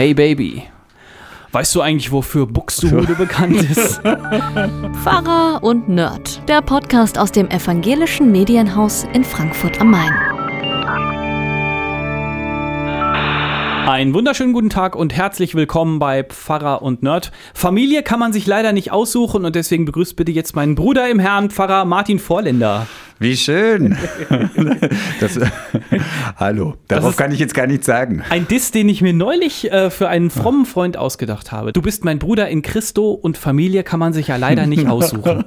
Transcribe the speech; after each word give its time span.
Hey 0.00 0.14
Baby, 0.14 0.62
weißt 1.52 1.74
du 1.74 1.82
eigentlich, 1.82 2.10
wofür 2.10 2.46
Buxtehude 2.46 3.14
bekannt 3.16 3.56
ist? 3.70 4.00
Pfarrer 5.02 5.62
und 5.62 5.90
Nerd, 5.90 6.40
der 6.48 6.62
Podcast 6.62 7.18
aus 7.18 7.32
dem 7.32 7.50
evangelischen 7.50 8.32
Medienhaus 8.32 9.06
in 9.12 9.24
Frankfurt 9.24 9.78
am 9.78 9.90
Main. 9.90 10.10
Einen 13.86 14.14
wunderschönen 14.14 14.54
guten 14.54 14.70
Tag 14.70 14.96
und 14.96 15.14
herzlich 15.14 15.54
willkommen 15.54 15.98
bei 15.98 16.24
Pfarrer 16.24 16.80
und 16.80 17.02
Nerd. 17.02 17.30
Familie 17.52 18.02
kann 18.02 18.20
man 18.20 18.32
sich 18.32 18.46
leider 18.46 18.72
nicht 18.72 18.92
aussuchen 18.92 19.44
und 19.44 19.54
deswegen 19.54 19.84
begrüßt 19.84 20.16
bitte 20.16 20.32
jetzt 20.32 20.56
meinen 20.56 20.76
Bruder 20.76 21.10
im 21.10 21.18
Herrn, 21.18 21.50
Pfarrer 21.50 21.84
Martin 21.84 22.20
Vorländer. 22.20 22.86
Wie 23.20 23.36
schön. 23.36 23.96
Das, 25.20 25.38
hallo, 26.36 26.74
darauf 26.88 27.16
kann 27.16 27.32
ich 27.32 27.38
jetzt 27.38 27.52
gar 27.52 27.66
nichts 27.66 27.84
sagen. 27.84 28.22
Ein 28.30 28.48
Diss, 28.48 28.70
den 28.70 28.88
ich 28.88 29.02
mir 29.02 29.12
neulich 29.12 29.70
äh, 29.70 29.90
für 29.90 30.08
einen 30.08 30.30
frommen 30.30 30.64
Freund 30.64 30.96
ausgedacht 30.96 31.52
habe. 31.52 31.72
Du 31.72 31.82
bist 31.82 32.04
mein 32.04 32.18
Bruder 32.18 32.48
in 32.48 32.62
Christo 32.62 33.10
und 33.10 33.36
Familie 33.36 33.82
kann 33.82 34.00
man 34.00 34.14
sich 34.14 34.28
ja 34.28 34.36
leider 34.36 34.66
nicht 34.66 34.86
aussuchen. 34.88 35.44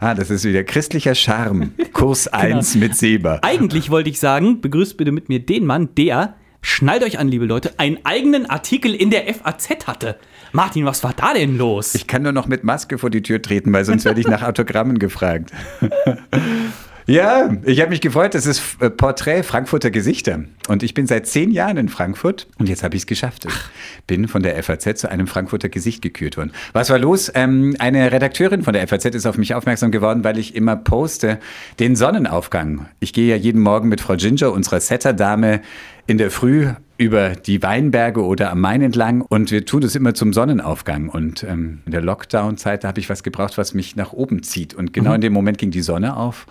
ah, 0.00 0.14
das 0.14 0.30
ist 0.30 0.44
wieder 0.44 0.64
christlicher 0.64 1.14
Charme. 1.14 1.72
Kurs 1.92 2.26
1 2.26 2.72
genau. 2.72 2.84
mit 2.84 2.96
Seba. 2.96 3.38
Eigentlich 3.42 3.90
wollte 3.90 4.10
ich 4.10 4.18
sagen, 4.18 4.60
begrüßt 4.60 4.96
bitte 4.96 5.12
mit 5.12 5.28
mir 5.28 5.38
den 5.38 5.64
Mann, 5.64 5.90
der 5.96 6.34
schnallt 6.62 7.04
euch 7.04 7.20
an, 7.20 7.28
liebe 7.28 7.44
Leute, 7.44 7.78
einen 7.78 7.98
eigenen 8.02 8.50
Artikel 8.50 8.94
in 8.94 9.10
der 9.10 9.32
FAZ 9.32 9.86
hatte. 9.86 10.16
Martin, 10.50 10.84
was 10.84 11.04
war 11.04 11.12
da 11.14 11.34
denn 11.34 11.56
los? 11.56 11.94
Ich 11.94 12.08
kann 12.08 12.22
nur 12.22 12.32
noch 12.32 12.48
mit 12.48 12.64
Maske 12.64 12.98
vor 12.98 13.10
die 13.10 13.22
Tür 13.22 13.40
treten, 13.40 13.72
weil 13.72 13.84
sonst 13.84 14.04
werde 14.04 14.20
ich 14.20 14.26
nach 14.26 14.42
Autogrammen 14.42 14.98
gefragt. 14.98 15.52
Ja, 17.06 17.50
ich 17.64 17.80
habe 17.80 17.90
mich 17.90 18.00
gefreut. 18.00 18.34
Das 18.34 18.46
ist 18.46 18.62
äh, 18.80 18.90
Porträt 18.90 19.42
Frankfurter 19.42 19.90
Gesichter. 19.90 20.40
Und 20.68 20.82
ich 20.82 20.94
bin 20.94 21.06
seit 21.06 21.26
zehn 21.26 21.50
Jahren 21.50 21.76
in 21.76 21.88
Frankfurt 21.88 22.46
und 22.58 22.68
jetzt 22.68 22.84
habe 22.84 22.94
ich 22.94 23.02
es 23.02 23.06
geschafft. 23.06 23.46
Ich 23.46 24.04
bin 24.06 24.28
von 24.28 24.42
der 24.42 24.60
FAZ 24.62 25.00
zu 25.00 25.10
einem 25.10 25.26
Frankfurter 25.26 25.68
Gesicht 25.68 26.02
gekürt 26.02 26.36
worden. 26.36 26.52
Was 26.72 26.90
war 26.90 26.98
los? 26.98 27.30
Ähm, 27.34 27.74
eine 27.78 28.12
Redakteurin 28.12 28.62
von 28.62 28.72
der 28.72 28.86
FAZ 28.86 29.06
ist 29.06 29.26
auf 29.26 29.36
mich 29.36 29.54
aufmerksam 29.54 29.90
geworden, 29.90 30.22
weil 30.22 30.38
ich 30.38 30.54
immer 30.54 30.76
poste 30.76 31.40
den 31.80 31.96
Sonnenaufgang. 31.96 32.86
Ich 33.00 33.12
gehe 33.12 33.28
ja 33.28 33.36
jeden 33.36 33.60
Morgen 33.60 33.88
mit 33.88 34.00
Frau 34.00 34.14
Ginger, 34.16 34.52
unserer 34.52 34.80
Setterdame, 34.80 35.60
in 36.06 36.18
der 36.18 36.30
Früh 36.30 36.68
über 36.98 37.30
die 37.30 37.62
Weinberge 37.62 38.24
oder 38.24 38.50
am 38.50 38.60
Main 38.60 38.82
entlang 38.82 39.22
und 39.22 39.50
wir 39.50 39.64
tun 39.64 39.80
das 39.80 39.96
immer 39.96 40.14
zum 40.14 40.32
Sonnenaufgang. 40.32 41.08
Und 41.08 41.42
ähm, 41.44 41.80
in 41.86 41.92
der 41.92 42.00
Lockdown-Zeit, 42.00 42.84
habe 42.84 43.00
ich 43.00 43.08
was 43.08 43.22
gebraucht, 43.22 43.58
was 43.58 43.74
mich 43.74 43.96
nach 43.96 44.12
oben 44.12 44.42
zieht. 44.42 44.74
Und 44.74 44.92
genau 44.92 45.10
mhm. 45.10 45.16
in 45.16 45.20
dem 45.22 45.32
Moment 45.32 45.58
ging 45.58 45.70
die 45.70 45.82
Sonne 45.82 46.16
auf. 46.16 46.46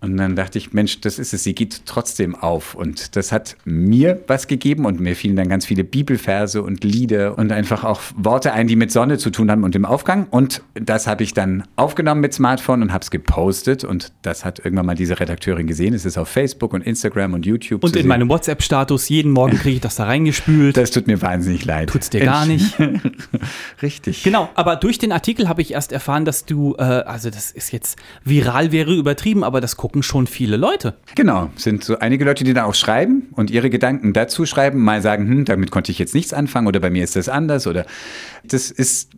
Und 0.00 0.16
dann 0.16 0.34
dachte 0.34 0.56
ich, 0.56 0.72
Mensch, 0.72 1.00
das 1.00 1.18
ist 1.18 1.34
es, 1.34 1.44
sie 1.44 1.54
geht 1.54 1.82
trotzdem 1.84 2.34
auf. 2.34 2.74
Und 2.74 3.16
das 3.16 3.32
hat 3.32 3.56
mir 3.64 4.22
was 4.26 4.46
gegeben 4.46 4.86
und 4.86 4.98
mir 4.98 5.14
fielen 5.14 5.36
dann 5.36 5.48
ganz 5.48 5.66
viele 5.66 5.84
Bibelverse 5.84 6.62
und 6.62 6.84
Lieder 6.84 7.36
und 7.36 7.52
einfach 7.52 7.84
auch 7.84 8.00
Worte 8.16 8.52
ein, 8.52 8.66
die 8.66 8.76
mit 8.76 8.90
Sonne 8.90 9.18
zu 9.18 9.30
tun 9.30 9.50
haben 9.50 9.62
und 9.62 9.74
dem 9.74 9.84
Aufgang. 9.84 10.26
Und 10.30 10.62
das 10.74 11.06
habe 11.06 11.22
ich 11.22 11.34
dann 11.34 11.64
aufgenommen 11.76 12.22
mit 12.22 12.32
Smartphone 12.32 12.80
und 12.80 12.92
habe 12.92 13.02
es 13.02 13.10
gepostet. 13.10 13.84
Und 13.84 14.12
das 14.22 14.44
hat 14.44 14.58
irgendwann 14.60 14.86
mal 14.86 14.94
diese 14.94 15.20
Redakteurin 15.20 15.66
gesehen. 15.66 15.92
Es 15.92 16.06
ist 16.06 16.16
auf 16.16 16.28
Facebook 16.28 16.72
und 16.72 16.82
Instagram 16.82 17.34
und 17.34 17.44
YouTube. 17.44 17.84
Und 17.84 17.90
in 17.90 18.02
sehen. 18.02 18.08
meinem 18.08 18.30
WhatsApp-Status, 18.30 19.08
jeden 19.10 19.32
Morgen 19.32 19.58
kriege 19.58 19.76
ich 19.76 19.80
das 19.82 19.96
da 19.96 20.04
reingespült. 20.04 20.78
Das 20.78 20.90
tut 20.92 21.08
mir 21.08 21.20
wahnsinnig 21.20 21.66
leid. 21.66 21.90
Tut's 21.90 22.08
dir 22.08 22.20
gar 22.20 22.46
nicht. 22.46 22.74
Richtig. 23.82 24.22
Genau, 24.22 24.48
aber 24.54 24.76
durch 24.76 24.98
den 24.98 25.12
Artikel 25.12 25.48
habe 25.48 25.60
ich 25.60 25.72
erst 25.72 25.92
erfahren, 25.92 26.24
dass 26.24 26.46
du, 26.46 26.74
äh, 26.78 26.82
also 26.82 27.28
das 27.28 27.50
ist 27.50 27.70
jetzt 27.72 27.98
viral 28.24 28.72
wäre 28.72 28.94
übertrieben, 28.94 29.44
aber 29.44 29.60
das 29.60 29.76
gucken 29.90 30.04
schon 30.04 30.28
viele 30.28 30.56
Leute. 30.56 30.94
Genau, 31.16 31.50
sind 31.56 31.82
so 31.82 31.98
einige 31.98 32.24
Leute, 32.24 32.44
die 32.44 32.54
da 32.54 32.64
auch 32.64 32.76
schreiben 32.76 33.26
und 33.32 33.50
ihre 33.50 33.70
Gedanken 33.70 34.12
dazu 34.12 34.46
schreiben, 34.46 34.78
mal 34.78 35.02
sagen, 35.02 35.28
hm, 35.28 35.44
damit 35.46 35.72
konnte 35.72 35.90
ich 35.90 35.98
jetzt 35.98 36.14
nichts 36.14 36.32
anfangen 36.32 36.68
oder 36.68 36.78
bei 36.78 36.90
mir 36.90 37.02
ist 37.02 37.16
das 37.16 37.28
anders 37.28 37.66
oder 37.66 37.84
das 38.52 38.70
ist 38.70 39.10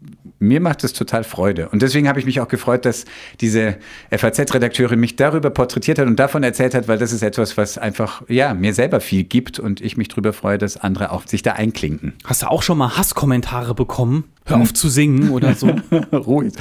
mir 0.43 0.61
macht 0.61 0.85
es 0.85 0.93
total 0.93 1.25
Freude. 1.25 1.69
Und 1.69 1.83
deswegen 1.83 2.09
habe 2.09 2.19
ich 2.19 2.27
mich 2.27 2.41
auch 2.41 2.49
gefreut, 2.49 2.85
dass 2.85 3.05
diese 3.41 3.77
FAZ-Redakteurin 4.11 4.99
mich 4.99 5.17
darüber 5.17 5.51
porträtiert 5.51 5.99
hat 5.99 6.07
und 6.07 6.19
davon 6.19 6.43
erzählt 6.43 6.75
hat, 6.75 6.89
weil 6.89 6.99
das 6.99 7.13
ist 7.13 7.23
etwas, 7.23 7.57
was 7.57 7.79
einfach, 7.79 8.23
ja, 8.29 8.53
mir 8.53 8.75
selber 8.75 9.01
viel 9.01 9.25
gibt 9.25 9.59
und 9.59 9.81
ich 9.81 9.97
mich 9.97 10.09
darüber 10.09 10.33
freue, 10.33 10.59
dass 10.59 10.77
andere 10.77 11.13
auch 11.13 11.27
sich 11.27 11.43
da 11.43 11.53
einklinken. 11.53 12.15
Hast 12.25 12.43
du 12.43 12.51
auch 12.51 12.63
schon 12.63 12.77
mal 12.77 12.97
Hasskommentare 12.97 13.75
bekommen? 13.75 14.25
Hör 14.45 14.57
auf 14.57 14.75
zu 14.75 14.89
singen 14.89 15.31
oder 15.31 15.55
so. 15.55 15.69
Ruhig. 16.13 16.53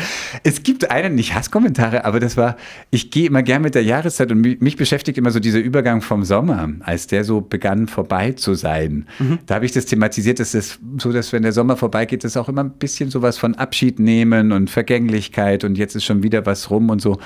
Es 0.43 0.61
gibt 0.61 0.91
einen, 0.91 1.15
nicht 1.15 1.33
Hasskommentare, 1.33 2.05
aber 2.05 2.19
das 2.19 2.37
war, 2.37 2.55
ich 2.91 3.09
gehe 3.09 3.25
immer 3.25 3.41
gern 3.41 3.63
mit 3.63 3.73
der 3.73 3.83
Jahreszeit 3.83 4.31
und 4.31 4.41
mich, 4.41 4.75
beschäftigt 4.75 5.17
immer 5.17 5.31
so 5.31 5.39
dieser 5.39 5.57
Übergang 5.57 6.01
vom 6.01 6.23
Sommer, 6.23 6.69
als 6.81 7.07
der 7.07 7.23
so 7.23 7.41
begann 7.41 7.87
vorbei 7.87 8.33
zu 8.33 8.53
sein. 8.53 9.07
Mhm. 9.17 9.39
Da 9.47 9.55
habe 9.55 9.65
ich 9.65 9.71
das 9.71 9.87
thematisiert, 9.87 10.39
dass 10.39 10.53
es 10.53 10.77
so, 10.99 11.11
dass 11.11 11.33
wenn 11.33 11.41
der 11.41 11.53
Sommer 11.53 11.75
vorbeigeht, 11.75 12.23
das 12.23 12.37
auch 12.37 12.49
immer 12.49 12.60
ein 12.63 12.71
bisschen 12.71 13.09
sowas 13.09 13.37
von 13.37 13.55
Abschied 13.55 13.99
nehmen 13.99 14.51
und 14.51 14.69
Vergänglichkeit 14.69 15.63
und 15.63 15.77
jetzt 15.77 15.95
ist 15.95 16.05
schon 16.05 16.23
wieder 16.23 16.45
was 16.45 16.69
rum 16.69 16.89
und 16.89 17.01
so. 17.01 17.19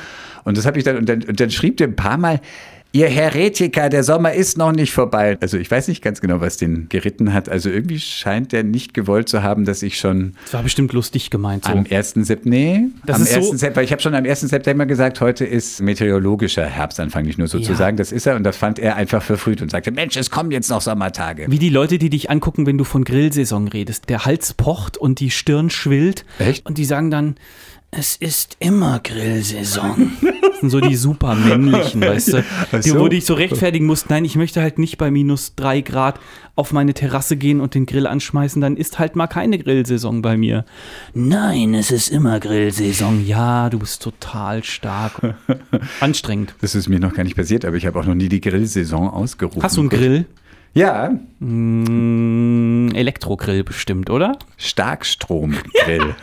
Und 0.43 0.57
das 0.57 0.65
habe 0.65 0.77
ich 0.77 0.83
dann, 0.83 0.97
und 0.97 1.09
dann, 1.09 1.23
und 1.23 1.39
dann 1.39 1.51
schrieb 1.51 1.77
der 1.77 1.87
ein 1.87 1.95
paar 1.95 2.17
Mal, 2.17 2.41
Ihr 2.95 3.09
Heretiker, 3.09 3.89
der 3.89 4.05
Sommer 4.05 4.31
ist 4.31 4.57
noch 4.57 4.71
nicht 4.71 4.93
vorbei. 4.93 5.37
Also 5.41 5.57
ich 5.57 5.69
weiß 5.69 5.89
nicht 5.89 6.01
ganz 6.01 6.21
genau, 6.21 6.39
was 6.39 6.55
den 6.55 6.87
geritten 6.87 7.33
hat. 7.33 7.49
Also 7.49 7.69
irgendwie 7.69 7.99
scheint 7.99 8.53
der 8.53 8.63
nicht 8.63 8.93
gewollt 8.93 9.27
zu 9.27 9.43
haben, 9.43 9.65
dass 9.65 9.83
ich 9.83 9.97
schon. 9.97 10.35
Das 10.45 10.53
war 10.53 10.63
bestimmt 10.63 10.93
lustig 10.93 11.29
gemeint. 11.29 11.65
So. 11.65 11.73
Am 11.73 11.85
1. 11.89 12.13
September. 12.13 12.55
Nee, 12.55 12.85
das 13.05 13.17
am 13.17 13.23
ist 13.23 13.35
1. 13.35 13.47
So 13.47 13.51
September. 13.51 13.83
Ich 13.83 13.91
habe 13.91 14.01
schon 14.01 14.15
am 14.15 14.23
1. 14.23 14.39
September 14.39 14.85
gesagt, 14.85 15.19
heute 15.19 15.43
ist 15.43 15.81
meteorologischer 15.81 16.65
Herbstanfang, 16.65 17.25
nicht 17.25 17.37
nur 17.37 17.49
sozusagen. 17.49 17.97
Ja. 17.97 17.99
Das 17.99 18.13
ist 18.13 18.27
er 18.27 18.37
und 18.37 18.43
das 18.43 18.55
fand 18.55 18.79
er 18.79 18.95
einfach 18.95 19.21
verfrüht 19.21 19.61
und 19.61 19.71
sagte, 19.71 19.91
Mensch, 19.91 20.15
es 20.15 20.31
kommen 20.31 20.51
jetzt 20.51 20.69
noch 20.69 20.79
Sommertage. 20.79 21.47
Wie 21.49 21.59
die 21.59 21.67
Leute, 21.67 21.97
die 21.97 22.09
dich 22.09 22.29
angucken, 22.29 22.65
wenn 22.65 22.77
du 22.77 22.85
von 22.85 23.03
Grillsaison 23.03 23.67
redest. 23.67 24.07
Der 24.07 24.23
Hals 24.23 24.53
pocht 24.53 24.95
und 24.95 25.19
die 25.19 25.31
Stirn 25.31 25.69
schwillt. 25.69 26.23
Echt? 26.39 26.65
Und 26.65 26.77
die 26.77 26.85
sagen 26.85 27.11
dann, 27.11 27.35
es 27.91 28.15
ist 28.17 28.57
immer 28.59 28.99
Grillsaison. 28.99 30.11
Das 30.41 30.59
sind 30.59 30.69
so 30.69 30.81
die 30.81 30.95
super 30.95 31.35
männlichen, 31.35 32.01
weißt 32.01 32.33
du, 32.33 32.43
die, 32.73 32.89
so. 32.89 32.95
wo 32.95 33.03
du 33.03 33.09
dich 33.09 33.25
so 33.25 33.33
rechtfertigen 33.33 33.85
musst, 33.85 34.09
nein, 34.09 34.25
ich 34.25 34.35
möchte 34.35 34.61
halt 34.61 34.79
nicht 34.79 34.97
bei 34.97 35.11
minus 35.11 35.55
drei 35.55 35.81
Grad 35.81 36.19
auf 36.55 36.71
meine 36.71 36.93
Terrasse 36.93 37.37
gehen 37.37 37.61
und 37.61 37.75
den 37.75 37.85
Grill 37.85 38.07
anschmeißen, 38.07 38.61
dann 38.61 38.77
ist 38.77 38.99
halt 38.99 39.15
mal 39.15 39.27
keine 39.27 39.59
Grillsaison 39.59 40.21
bei 40.21 40.37
mir. 40.37 40.65
Nein, 41.13 41.73
es 41.73 41.91
ist 41.91 42.09
immer 42.09 42.39
Grillsaison. 42.39 43.25
Ja, 43.25 43.69
du 43.69 43.79
bist 43.79 44.01
total 44.01 44.63
stark. 44.63 45.35
Anstrengend. 45.99 46.55
Das 46.61 46.75
ist 46.75 46.87
mir 46.87 46.99
noch 46.99 47.13
gar 47.13 47.23
nicht 47.23 47.35
passiert, 47.35 47.65
aber 47.65 47.75
ich 47.75 47.85
habe 47.85 47.99
auch 47.99 48.05
noch 48.05 48.15
nie 48.15 48.29
die 48.29 48.41
Grillsaison 48.41 49.09
ausgerufen. 49.09 49.63
Hast 49.63 49.77
du 49.77 49.81
einen 49.81 49.89
Grill? 49.89 50.25
Ja. 50.75 51.17
Mm, 51.39 52.89
Elektrogrill 52.93 53.63
bestimmt, 53.63 54.09
oder? 54.09 54.37
Starkstromgrill. 54.57 56.15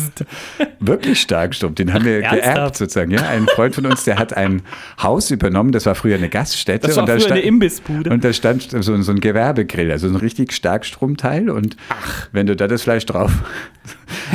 Wirklich 0.80 1.20
Starkstrom. 1.20 1.76
Den 1.76 1.94
haben 1.94 2.04
wir 2.04 2.20
geerbt 2.20 2.76
sozusagen. 2.76 3.12
Ja, 3.12 3.28
ein 3.28 3.46
Freund 3.46 3.72
von 3.76 3.86
uns, 3.86 4.02
der 4.02 4.18
hat 4.18 4.36
ein 4.36 4.62
Haus 5.00 5.30
übernommen. 5.30 5.70
Das 5.70 5.86
war 5.86 5.94
früher 5.94 6.16
eine 6.16 6.28
Gaststätte. 6.28 6.88
Das 6.88 6.96
war 6.96 7.04
und 7.04 7.08
früher 7.08 7.20
stand, 7.20 7.32
eine 7.34 7.42
Imbissbude. 7.42 8.10
Und 8.10 8.24
da 8.24 8.32
stand 8.32 8.62
so, 8.68 9.00
so, 9.00 9.12
ein 9.12 9.20
Gewerbegrill, 9.20 9.92
also 9.92 10.08
ein 10.08 10.16
richtig 10.16 10.52
Starkstromteil. 10.52 11.48
Und 11.48 11.76
Ach. 11.88 12.28
wenn 12.32 12.48
du 12.48 12.56
da 12.56 12.66
das 12.66 12.82
Fleisch 12.82 13.06
drauf, 13.06 13.30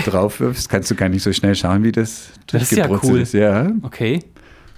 drauf 0.05 0.39
wirfst, 0.39 0.69
kannst 0.69 0.89
du 0.89 0.95
gar 0.95 1.09
nicht 1.09 1.21
so 1.21 1.33
schnell 1.33 1.55
schauen, 1.55 1.83
wie 1.83 1.91
das 1.91 2.29
Das 2.47 2.63
ist 2.63 2.71
ja 2.71 2.89
cool. 3.03 3.19
Ist. 3.19 3.33
Ja. 3.33 3.67
Okay. 3.81 4.21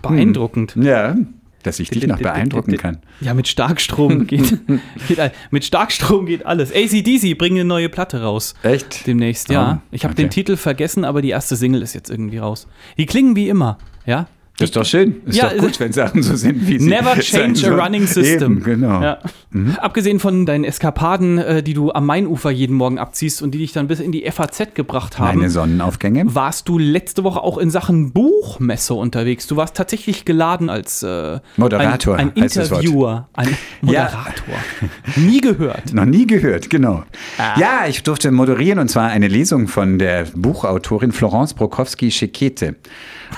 Beeindruckend. 0.02 0.74
Hm. 0.74 0.82
Ja 0.82 1.16
dass 1.62 1.80
ich 1.80 1.90
dich 1.90 2.06
noch 2.08 2.20
beeindrucken 2.20 2.78
kann. 2.78 3.00
Ja, 3.20 3.34
mit 3.34 3.48
Starkstrom 3.48 4.28
geht, 4.28 4.60
geht 5.08 5.32
mit 5.52 5.66
Starkstrom 5.66 6.26
geht 6.26 6.46
alles. 6.46 6.72
ACDC 6.72 7.38
bringen 7.38 7.58
eine 7.58 7.66
neue 7.66 7.90
Platte 7.90 8.22
raus. 8.22 8.56
Echt? 8.64 9.08
Demnächst, 9.08 9.50
ja. 9.50 9.82
Oh, 9.82 9.88
ich 9.92 10.04
habe 10.04 10.14
okay. 10.14 10.24
den 10.24 10.30
Titel 10.30 10.58
vergessen, 10.58 11.06
aber 11.06 11.22
die 11.22 11.30
erste 11.30 11.56
Single 11.56 11.82
ist 11.82 11.94
jetzt 11.94 12.10
irgendwie 12.10 12.38
raus. 12.38 12.68
Die 12.98 13.06
klingen 13.06 13.36
wie 13.36 13.50
immer, 13.50 13.78
ja. 14.06 14.28
Das 14.58 14.70
ist 14.70 14.76
doch 14.76 14.86
schön. 14.86 15.22
Ist 15.26 15.38
ja, 15.38 15.50
doch 15.50 15.58
gut, 15.58 15.80
wenn 15.80 15.92
Sachen 15.92 16.22
so 16.22 16.36
sind, 16.36 16.68
wie 16.68 16.78
sie 16.78 16.88
Never 16.88 17.16
change 17.20 17.68
a 17.68 17.84
running 17.84 18.06
system. 18.06 18.58
Eben, 18.58 18.64
genau. 18.64 19.02
Ja. 19.02 19.18
Mhm. 19.50 19.76
Abgesehen 19.78 20.20
von 20.20 20.46
deinen 20.46 20.66
Eskapaden, 20.66 21.40
äh, 21.40 21.64
die 21.64 21.74
du 21.74 21.92
am 21.92 22.06
Mainufer 22.06 22.52
jeden 22.52 22.76
Morgen 22.76 23.00
abziehst 23.00 23.42
und 23.42 23.52
die 23.52 23.58
dich 23.58 23.72
dann 23.74 23.88
bis 23.88 24.00
in 24.00 24.12
die 24.12 24.30
FAZ 24.30 24.76
gebracht 24.76 25.18
haben. 25.18 25.40
Meine 25.40 25.50
Sonnenaufgänge. 25.50 26.36
Warst 26.36 26.70
du 26.70 26.78
letzte 26.78 27.24
Woche 27.24 27.42
auch 27.42 27.58
in 27.58 27.72
Sachen 27.72 28.12
Buchmesse 28.12 28.94
unterwegs? 28.94 29.48
Du 29.48 29.56
warst 29.56 29.76
tatsächlich 29.76 30.26
geladen 30.26 30.70
als 30.70 31.02
äh, 31.02 31.40
Moderator. 31.58 32.18
Ein, 32.18 32.30
ein 32.36 32.44
Interviewer. 32.44 33.30
Ein 33.34 33.58
Moderator. 33.82 34.34
Ja. 34.48 35.22
Nie 35.24 35.42
gehört. 35.42 35.92
Noch 35.94 36.06
nie 36.06 36.28
gehört, 36.28 36.70
genau. 36.70 37.04
Ah. 37.40 37.60
Ja, 37.60 37.88
ich 37.88 38.04
durfte 38.04 38.32
moderieren 38.32 38.78
und 38.78 38.90
zwar 38.90 39.10
eine 39.10 39.28
Lesung 39.28 39.68
von 39.68 39.98
der 39.98 40.26
Buchautorin 40.36 41.12
Florence 41.12 41.56
Brokowski-Schekete. 41.56 42.76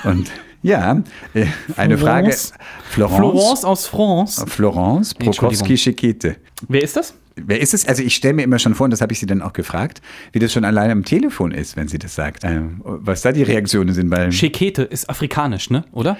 Und 0.04 0.30
ja, 0.64 1.02
äh, 1.34 1.44
eine 1.76 1.98
Frage. 1.98 2.32
Florence, 2.32 2.54
Florence 2.88 3.64
aus 3.66 3.86
France. 3.86 4.46
Florence 4.46 5.14
Prokowski-Schekete. 5.14 6.36
Wer 6.68 6.82
ist 6.82 6.96
das? 6.96 7.14
Wer 7.36 7.60
ist 7.60 7.74
es? 7.74 7.86
Also 7.86 8.02
ich 8.02 8.14
stelle 8.14 8.32
mir 8.32 8.44
immer 8.44 8.58
schon 8.58 8.74
vor, 8.74 8.86
und 8.86 8.90
das 8.90 9.02
habe 9.02 9.12
ich 9.12 9.20
sie 9.20 9.26
dann 9.26 9.42
auch 9.42 9.52
gefragt, 9.52 10.00
wie 10.32 10.38
das 10.38 10.54
schon 10.54 10.64
alleine 10.64 10.92
am 10.92 11.04
Telefon 11.04 11.52
ist, 11.52 11.76
wenn 11.76 11.88
sie 11.88 11.98
das 11.98 12.14
sagt. 12.14 12.44
Ähm, 12.44 12.80
was 12.82 13.20
da 13.20 13.32
die 13.32 13.42
Reaktionen 13.42 13.92
sind. 13.92 14.10
Weil 14.10 14.32
Schekete 14.32 14.84
ist 14.84 15.10
afrikanisch, 15.10 15.68
ne? 15.68 15.84
Oder? 15.92 16.16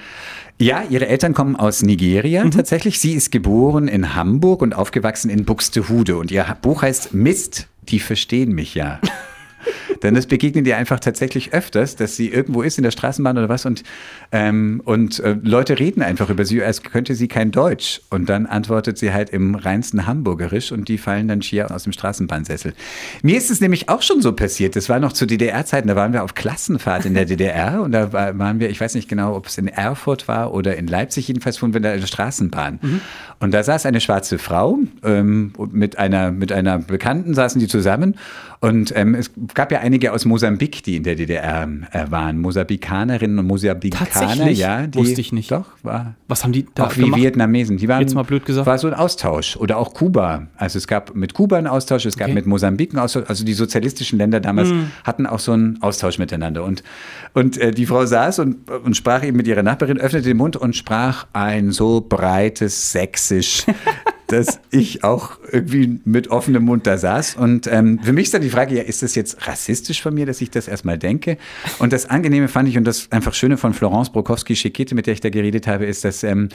Ja, 0.59 0.83
ihre 0.87 1.07
Eltern 1.07 1.33
kommen 1.33 1.55
aus 1.55 1.81
Nigeria 1.81 2.45
mhm. 2.45 2.51
tatsächlich. 2.51 2.99
Sie 2.99 3.13
ist 3.13 3.31
geboren 3.31 3.87
in 3.87 4.13
Hamburg 4.13 4.61
und 4.61 4.75
aufgewachsen 4.75 5.31
in 5.31 5.45
Buxtehude. 5.45 6.17
Und 6.17 6.29
ihr 6.29 6.45
Buch 6.61 6.83
heißt 6.83 7.15
Mist, 7.15 7.67
die 7.89 7.99
verstehen 7.99 8.53
mich 8.53 8.75
ja. 8.75 8.99
Denn 10.03 10.15
das 10.15 10.27
begegnet 10.27 10.67
ihr 10.67 10.77
einfach 10.77 10.99
tatsächlich 10.99 11.53
öfters, 11.53 11.95
dass 11.95 12.15
sie 12.15 12.29
irgendwo 12.29 12.61
ist 12.61 12.77
in 12.77 12.83
der 12.83 12.91
Straßenbahn 12.91 13.37
oder 13.37 13.49
was 13.49 13.65
und, 13.65 13.83
ähm, 14.31 14.81
und 14.85 15.19
äh, 15.19 15.35
Leute 15.41 15.79
reden 15.79 16.01
einfach 16.01 16.29
über 16.29 16.45
sie, 16.45 16.61
als 16.61 16.83
könnte 16.83 17.15
sie 17.15 17.27
kein 17.27 17.51
Deutsch. 17.51 18.01
Und 18.09 18.29
dann 18.29 18.45
antwortet 18.45 18.97
sie 18.97 19.13
halt 19.13 19.29
im 19.29 19.55
reinsten 19.55 20.07
Hamburgerisch 20.07 20.71
und 20.71 20.87
die 20.89 20.97
fallen 20.97 21.27
dann 21.27 21.41
schier 21.41 21.71
aus 21.71 21.83
dem 21.83 21.93
Straßenbahnsessel. 21.93 22.73
Mir 23.21 23.37
ist 23.37 23.51
es 23.51 23.61
nämlich 23.61 23.89
auch 23.89 24.01
schon 24.01 24.21
so 24.21 24.33
passiert. 24.33 24.75
Das 24.75 24.89
war 24.89 24.99
noch 24.99 25.13
zu 25.13 25.25
DDR-Zeiten, 25.25 25.87
da 25.87 25.95
waren 25.95 26.13
wir 26.13 26.23
auf 26.23 26.35
Klassenfahrt 26.35 27.05
in 27.05 27.13
der 27.13 27.25
DDR 27.25 27.81
und 27.81 27.91
da 27.91 28.13
waren 28.13 28.59
wir, 28.59 28.69
ich 28.69 28.79
weiß 28.79 28.95
nicht 28.95 29.09
genau, 29.09 29.35
ob 29.35 29.47
es 29.47 29.57
in 29.57 29.67
Erfurt 29.67 30.27
war 30.27 30.53
oder 30.53 30.75
in 30.75 30.87
Leipzig, 30.87 31.27
jedenfalls 31.27 31.57
fuhren 31.57 31.73
wir 31.73 31.81
da 31.81 31.93
in 31.93 31.99
der 31.99 32.07
Straßenbahn. 32.07 32.79
Mhm. 32.81 33.01
Und 33.39 33.53
da 33.53 33.63
saß 33.63 33.85
eine 33.85 34.01
schwarze 34.01 34.37
Frau 34.37 34.79
ähm, 35.03 35.53
mit, 35.71 35.97
einer, 35.97 36.31
mit 36.31 36.51
einer 36.51 36.79
Bekannten, 36.79 37.33
saßen 37.33 37.59
die 37.59 37.67
zusammen 37.67 38.15
und 38.65 38.93
ähm, 38.95 39.13
es 39.13 39.29
gab 39.53 39.71
ja 39.71 39.79
einige 39.79 40.11
aus 40.11 40.25
Mosambik, 40.25 40.81
die 40.83 40.95
in 40.95 41.03
der 41.03 41.15
DDR 41.15 41.69
äh, 41.91 42.09
waren. 42.09 42.39
Mosambikanerinnen 42.39 43.37
und 43.37 43.45
Mosambikaner, 43.45 44.49
ja. 44.49 44.87
Die, 44.87 44.97
Wusste 44.97 45.21
ich 45.21 45.31
nicht. 45.31 45.51
Doch, 45.51 45.65
war. 45.83 46.15
Was 46.27 46.43
haben 46.43 46.51
die 46.51 46.65
da 46.73 46.85
Auch 46.85 46.97
wie 46.97 47.01
gemacht? 47.01 47.21
Vietnamesen. 47.21 47.77
Die 47.77 47.87
waren, 47.87 48.01
Jetzt 48.01 48.15
mal 48.15 48.23
blöd 48.23 48.43
gesagt. 48.43 48.65
War 48.65 48.79
so 48.79 48.87
ein 48.87 48.95
Austausch. 48.95 49.55
Oder 49.57 49.77
auch 49.77 49.93
Kuba. 49.93 50.47
Also 50.57 50.79
es 50.79 50.87
gab 50.87 51.13
mit 51.15 51.35
Kuba 51.35 51.57
einen 51.57 51.67
Austausch, 51.67 52.05
es 52.05 52.17
gab 52.17 52.27
okay. 52.27 52.33
mit 52.33 52.47
Mosambik 52.47 52.91
einen 52.91 52.99
Austausch. 52.99 53.25
Also 53.27 53.45
die 53.45 53.53
sozialistischen 53.53 54.17
Länder 54.17 54.39
damals 54.39 54.69
mm. 54.69 54.85
hatten 55.03 55.27
auch 55.27 55.39
so 55.39 55.51
einen 55.51 55.79
Austausch 55.83 56.17
miteinander. 56.17 56.63
Und, 56.63 56.81
und 57.33 57.59
äh, 57.59 57.69
die 57.69 57.85
Frau 57.85 58.03
saß 58.03 58.39
und, 58.39 58.69
und 58.71 58.97
sprach 58.97 59.23
eben 59.23 59.37
mit 59.37 59.47
ihrer 59.47 59.61
Nachbarin, 59.61 59.99
öffnete 59.99 60.27
den 60.27 60.37
Mund 60.37 60.55
und 60.55 60.75
sprach 60.75 61.27
ein 61.33 61.71
so 61.71 62.01
breites 62.01 62.91
Sächsisch. 62.91 63.65
dass 64.27 64.59
ich 64.71 65.03
auch 65.03 65.37
irgendwie 65.51 65.99
mit 66.03 66.29
offenem 66.29 66.65
Mund 66.65 66.87
da 66.87 66.97
saß. 66.97 67.35
Und 67.35 67.67
ähm, 67.67 67.99
für 68.01 68.13
mich 68.13 68.25
ist 68.25 68.33
dann 68.33 68.41
die 68.41 68.49
Frage, 68.49 68.75
ja, 68.75 68.83
ist 68.83 69.03
das 69.03 69.15
jetzt 69.15 69.47
rassistisch 69.47 70.01
von 70.01 70.13
mir, 70.13 70.25
dass 70.25 70.41
ich 70.41 70.49
das 70.49 70.67
erstmal 70.67 70.97
denke? 70.97 71.37
Und 71.79 71.93
das 71.93 72.09
Angenehme 72.09 72.47
fand 72.47 72.67
ich 72.69 72.77
und 72.77 72.85
das 72.85 73.11
einfach 73.11 73.33
Schöne 73.33 73.57
von 73.57 73.73
Florence 73.73 74.11
Brokowski-Schekete, 74.11 74.95
mit 74.95 75.05
der 75.05 75.13
ich 75.13 75.21
da 75.21 75.29
geredet 75.29 75.67
habe, 75.67 75.85
ist, 75.85 76.05
dass 76.05 76.23
ähm, 76.23 76.49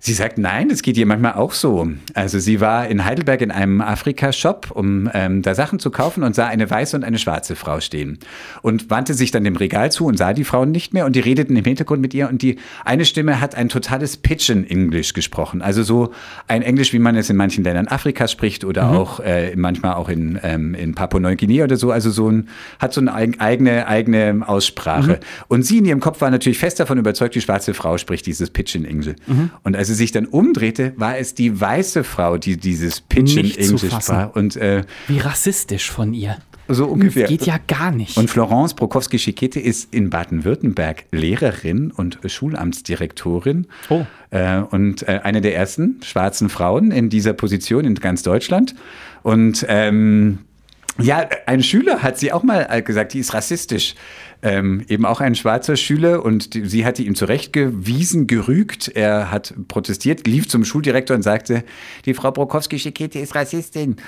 Sie 0.00 0.12
sagt, 0.12 0.38
nein, 0.38 0.68
das 0.68 0.82
geht 0.82 0.96
ihr 0.96 1.06
manchmal 1.06 1.34
auch 1.34 1.52
so. 1.52 1.88
Also 2.14 2.38
sie 2.38 2.60
war 2.60 2.86
in 2.88 3.04
Heidelberg 3.04 3.40
in 3.40 3.50
einem 3.50 3.80
Afrika-Shop, 3.80 4.70
um 4.72 5.10
ähm, 5.12 5.42
da 5.42 5.54
Sachen 5.54 5.78
zu 5.78 5.90
kaufen 5.90 6.22
und 6.22 6.34
sah 6.34 6.46
eine 6.46 6.70
weiße 6.70 6.96
und 6.96 7.04
eine 7.04 7.18
schwarze 7.18 7.56
Frau 7.56 7.80
stehen. 7.80 8.18
Und 8.62 8.90
wandte 8.90 9.14
sich 9.14 9.30
dann 9.30 9.44
dem 9.44 9.56
Regal 9.56 9.90
zu 9.90 10.06
und 10.06 10.16
sah 10.16 10.32
die 10.32 10.44
Frauen 10.44 10.70
nicht 10.70 10.94
mehr 10.94 11.04
und 11.06 11.16
die 11.16 11.20
redeten 11.20 11.56
im 11.56 11.64
Hintergrund 11.64 12.00
mit 12.00 12.14
ihr 12.14 12.28
und 12.28 12.42
die 12.42 12.58
eine 12.84 13.04
Stimme 13.04 13.40
hat 13.40 13.54
ein 13.54 13.68
totales 13.68 14.16
Pidgin-Englisch 14.16 15.14
gesprochen. 15.14 15.62
Also 15.62 15.82
so 15.82 16.12
ein 16.46 16.62
Englisch, 16.62 16.92
wie 16.92 16.98
man 16.98 17.16
es 17.16 17.28
in 17.28 17.36
manchen 17.36 17.64
Ländern 17.64 17.88
Afrikas 17.88 18.30
spricht 18.30 18.64
oder 18.64 18.84
mhm. 18.84 18.96
auch 18.96 19.20
äh, 19.20 19.54
manchmal 19.56 19.94
auch 19.94 20.08
in, 20.08 20.38
ähm, 20.42 20.74
in 20.74 20.94
Papua-Neuguinea 20.94 21.64
oder 21.64 21.76
so. 21.76 21.90
Also 21.90 22.10
so 22.10 22.30
ein, 22.30 22.48
hat 22.78 22.92
so 22.92 23.00
eine 23.00 23.14
eigene, 23.14 23.86
eigene 23.88 24.42
Aussprache. 24.46 25.12
Mhm. 25.12 25.46
Und 25.48 25.62
sie 25.64 25.78
in 25.78 25.84
ihrem 25.84 26.00
Kopf 26.00 26.20
war 26.20 26.30
natürlich 26.30 26.58
fest 26.58 26.78
davon 26.78 26.98
überzeugt, 26.98 27.34
die 27.34 27.40
schwarze 27.40 27.74
Frau 27.74 27.98
spricht 27.98 28.26
dieses 28.26 28.50
Pidgin-Englisch. 28.50 29.16
Mhm. 29.26 29.50
Und 29.64 29.76
als 29.76 29.87
sie 29.88 29.94
sich 29.94 30.12
dann 30.12 30.26
umdrehte, 30.26 30.92
war 30.96 31.18
es 31.18 31.34
die 31.34 31.60
weiße 31.60 32.04
Frau, 32.04 32.38
die 32.38 32.56
dieses 32.56 33.00
Pidgin 33.00 33.50
Englisch 33.56 34.08
war. 34.08 34.36
Und, 34.36 34.56
äh, 34.56 34.84
Wie 35.08 35.18
rassistisch 35.18 35.90
von 35.90 36.14
ihr. 36.14 36.36
So 36.70 36.86
ungefähr. 36.86 37.22
Das 37.22 37.30
geht 37.30 37.46
ja 37.46 37.58
gar 37.66 37.90
nicht. 37.90 38.18
Und 38.18 38.28
Florence 38.28 38.74
Prokowski-Schikete 38.74 39.58
ist 39.58 39.92
in 39.92 40.10
Baden-Württemberg 40.10 41.06
Lehrerin 41.10 41.90
und 41.90 42.18
Schulamtsdirektorin. 42.26 43.66
Oh. 43.88 44.04
Äh, 44.30 44.58
und 44.58 45.08
äh, 45.08 45.20
eine 45.22 45.40
der 45.40 45.56
ersten 45.56 46.00
schwarzen 46.02 46.50
Frauen 46.50 46.90
in 46.90 47.08
dieser 47.08 47.32
Position 47.32 47.86
in 47.86 47.94
ganz 47.94 48.22
Deutschland. 48.22 48.74
Und 49.22 49.64
ähm, 49.68 50.40
ja, 51.00 51.26
ein 51.46 51.62
Schüler 51.62 52.02
hat 52.02 52.18
sie 52.18 52.32
auch 52.32 52.42
mal 52.42 52.82
gesagt, 52.82 53.14
die 53.14 53.20
ist 53.20 53.32
rassistisch 53.32 53.94
ähm, 54.42 54.84
eben 54.88 55.04
auch 55.04 55.20
ein 55.20 55.34
schwarzer 55.34 55.76
Schüler 55.76 56.24
und 56.24 56.54
die, 56.54 56.66
sie 56.66 56.84
hatte 56.84 57.02
ihm 57.02 57.14
zurechtgewiesen, 57.14 58.26
gerügt. 58.26 58.88
Er 58.88 59.30
hat 59.30 59.54
protestiert, 59.68 60.26
lief 60.26 60.48
zum 60.48 60.64
Schuldirektor 60.64 61.16
und 61.16 61.22
sagte, 61.22 61.64
die 62.04 62.14
Frau 62.14 62.30
Brokowski-Schikete 62.30 63.18
ist 63.18 63.34
Rassistin. 63.34 63.96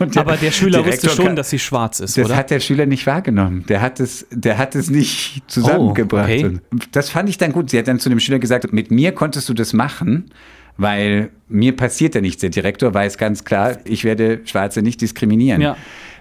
Der 0.00 0.22
Aber 0.22 0.36
der 0.36 0.50
Schüler 0.50 0.82
Direktor 0.82 1.10
wusste 1.10 1.22
schon, 1.22 1.36
dass 1.36 1.50
sie 1.50 1.58
schwarz 1.58 2.00
ist, 2.00 2.16
das 2.16 2.24
oder? 2.24 2.36
hat 2.36 2.50
der 2.50 2.60
Schüler 2.60 2.86
nicht 2.86 3.06
wahrgenommen. 3.06 3.66
Der 3.68 3.82
hat 3.82 4.00
es, 4.00 4.26
der 4.30 4.56
hat 4.56 4.74
es 4.74 4.88
nicht 4.88 5.42
zusammengebracht. 5.46 6.30
Oh, 6.30 6.46
okay. 6.46 6.58
Das 6.92 7.10
fand 7.10 7.28
ich 7.28 7.36
dann 7.36 7.52
gut. 7.52 7.68
Sie 7.68 7.78
hat 7.78 7.86
dann 7.86 7.98
zu 7.98 8.08
dem 8.08 8.18
Schüler 8.18 8.38
gesagt, 8.38 8.72
mit 8.72 8.90
mir 8.90 9.12
konntest 9.12 9.50
du 9.50 9.52
das 9.52 9.74
machen, 9.74 10.30
weil 10.78 11.28
mir 11.48 11.76
passiert 11.76 12.14
ja 12.14 12.22
nichts. 12.22 12.40
Der 12.40 12.48
Direktor 12.48 12.94
weiß 12.94 13.18
ganz 13.18 13.44
klar, 13.44 13.76
ich 13.84 14.04
werde 14.04 14.40
Schwarze 14.44 14.80
nicht 14.80 15.02
diskriminieren. 15.02 15.60
Ja. 15.60 15.76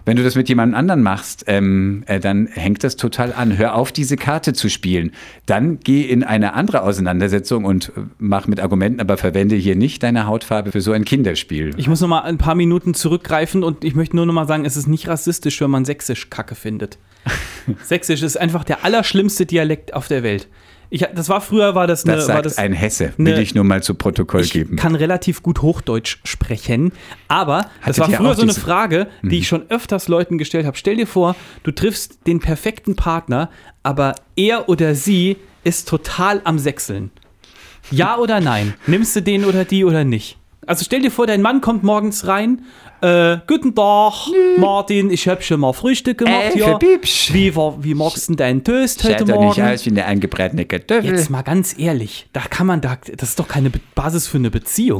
Wenn 0.06 0.18
du 0.18 0.24
das 0.24 0.36
mit 0.36 0.50
jemand 0.50 0.76
anderen 0.76 1.04
machst, 1.04 1.46
ähm, 1.48 2.04
äh, 2.08 2.20
dann 2.20 2.48
hängt 2.48 2.84
das 2.84 2.96
total 2.96 3.34
an. 3.34 3.58
Hör 3.58 3.76
auf, 3.76 3.92
diese 3.92 4.18
Karte 4.18 4.54
zu 4.54 4.70
spielen. 4.70 5.12
Dann 5.46 5.80
geh 5.80 6.02
in 6.02 6.24
eine 6.24 6.54
andere 6.54 6.84
Auseinandersetzung 6.84 7.66
und 7.66 7.90
äh, 7.90 8.02
mach 8.18 8.48
mit 8.48 8.60
Argumenten, 8.60 9.00
aber 9.00 9.18
verwende 9.18 9.56
hier 9.56 9.76
nicht 9.76 10.04
deine 10.04 10.26
Hautfarbe 10.26 10.72
für 10.72 10.82
so 10.82 10.92
ein 10.92 11.06
Kinderspiel. 11.06 11.74
Ich 11.78 11.88
muss 11.88 12.02
noch 12.02 12.08
mal 12.08 12.22
ein 12.22 12.38
paar 12.38 12.56
Minuten 12.56 12.94
zurückgreifen 12.94 13.64
und 13.64 13.84
ich 13.84 13.96
möchte 13.96 14.16
nur 14.16 14.26
noch 14.26 14.34
mal 14.34 14.48
sagen, 14.48 14.66
es 14.66 14.78
ist 14.78 14.88
nicht 14.88 15.08
rassistisch, 15.08 15.62
wenn 15.62 15.72
man 15.72 15.86
Sächsisch 15.86 16.30
Kacke 16.30 16.56
findet. 16.56 16.98
Sächsisch 17.84 18.24
ist 18.24 18.38
einfach 18.38 18.64
der 18.64 18.84
allerschlimmste 18.86 19.46
Dialekt 19.46 19.94
auf 19.94 20.08
der 20.08 20.24
Welt. 20.24 20.48
Ich, 20.92 21.06
das 21.14 21.30
war 21.30 21.42
früher, 21.42 21.76
war 21.76 21.86
das 21.86 22.06
eine. 22.06 22.16
Das 22.16 22.26
sagt 22.26 22.36
war 22.36 22.42
das 22.42 22.58
ein 22.58 22.74
Hesse, 22.74 23.14
will 23.18 23.38
ich 23.38 23.54
nur 23.54 23.64
mal 23.64 23.84
zu 23.84 23.94
Protokoll 23.94 24.42
ich 24.42 24.52
geben. 24.52 24.76
Ich 24.76 24.82
kann 24.82 24.96
relativ 24.96 25.44
gut 25.44 25.62
Hochdeutsch 25.62 26.18
sprechen, 26.24 26.92
aber 27.28 27.58
Hattet 27.82 27.90
das 27.90 28.00
war 28.00 28.10
früher 28.10 28.36
so 28.36 28.42
eine 28.42 28.54
Frage, 28.54 29.08
die 29.22 29.28
mhm. 29.28 29.34
ich 29.34 29.48
schon 29.48 29.70
öfters 29.70 30.08
Leuten 30.08 30.38
gestellt 30.38 30.66
habe. 30.66 30.78
Stell 30.78 30.96
dir 30.96 31.08
vor, 31.08 31.36
du 31.64 31.72
triffst 31.72 32.26
den 32.26 32.40
perfekten 32.40 32.96
Partner, 32.96 33.50
aber 33.84 34.16
er 34.36 34.68
oder 34.68 34.96
sie 34.96 35.38
ist 35.64 35.88
total 35.88 36.42
am 36.44 36.58
Sechseln. 36.58 37.12
Ja 37.92 38.18
oder 38.18 38.40
nein? 38.40 38.74
Nimmst 38.88 39.16
du 39.16 39.22
den 39.22 39.46
oder 39.46 39.66
die 39.66 39.86
oder 39.86 40.04
nicht? 40.04 40.38
Also 40.66 40.86
stell 40.86 41.02
dir 41.02 41.12
vor, 41.12 41.26
dein 41.28 41.42
Mann 41.42 41.62
kommt 41.62 41.84
morgens 41.84 42.28
rein 42.28 42.62
äh, 43.02 43.38
guten 43.48 43.74
Tag, 43.74 44.28
Nö. 44.28 44.60
Martin. 44.60 45.10
Ich 45.10 45.28
habe 45.28 45.42
schon 45.42 45.62
mal 45.62 45.74
Frühstück 45.74 46.18
gemacht. 46.20 46.56
Äh, 46.56 46.60
ja. 46.60 46.80
Wie, 47.32 47.56
war, 47.56 47.82
wie 47.84 47.94
magst 47.94 48.30
du 48.30 48.36
deinen 48.36 48.64
Toast 48.64 49.04
heute 49.04 49.26
Morgen? 49.26 49.54
Sieht 49.54 49.64
nicht 49.64 49.74
aus 49.74 49.86
wie 49.86 49.90
eine 49.92 50.06
angebratene 50.06 50.66
Kartoffel. 50.66 51.06
Jetzt 51.06 51.30
mal 51.30 51.42
ganz 51.42 51.78
ehrlich, 51.78 52.28
da 52.34 52.42
kann 52.42 52.68
man 52.68 52.82
da, 52.82 52.98
das 53.16 53.30
ist 53.30 53.40
doch 53.40 53.48
keine 53.48 53.72
Basis 53.96 54.28
für 54.28 54.38
eine 54.38 54.52
Beziehung. 54.52 55.00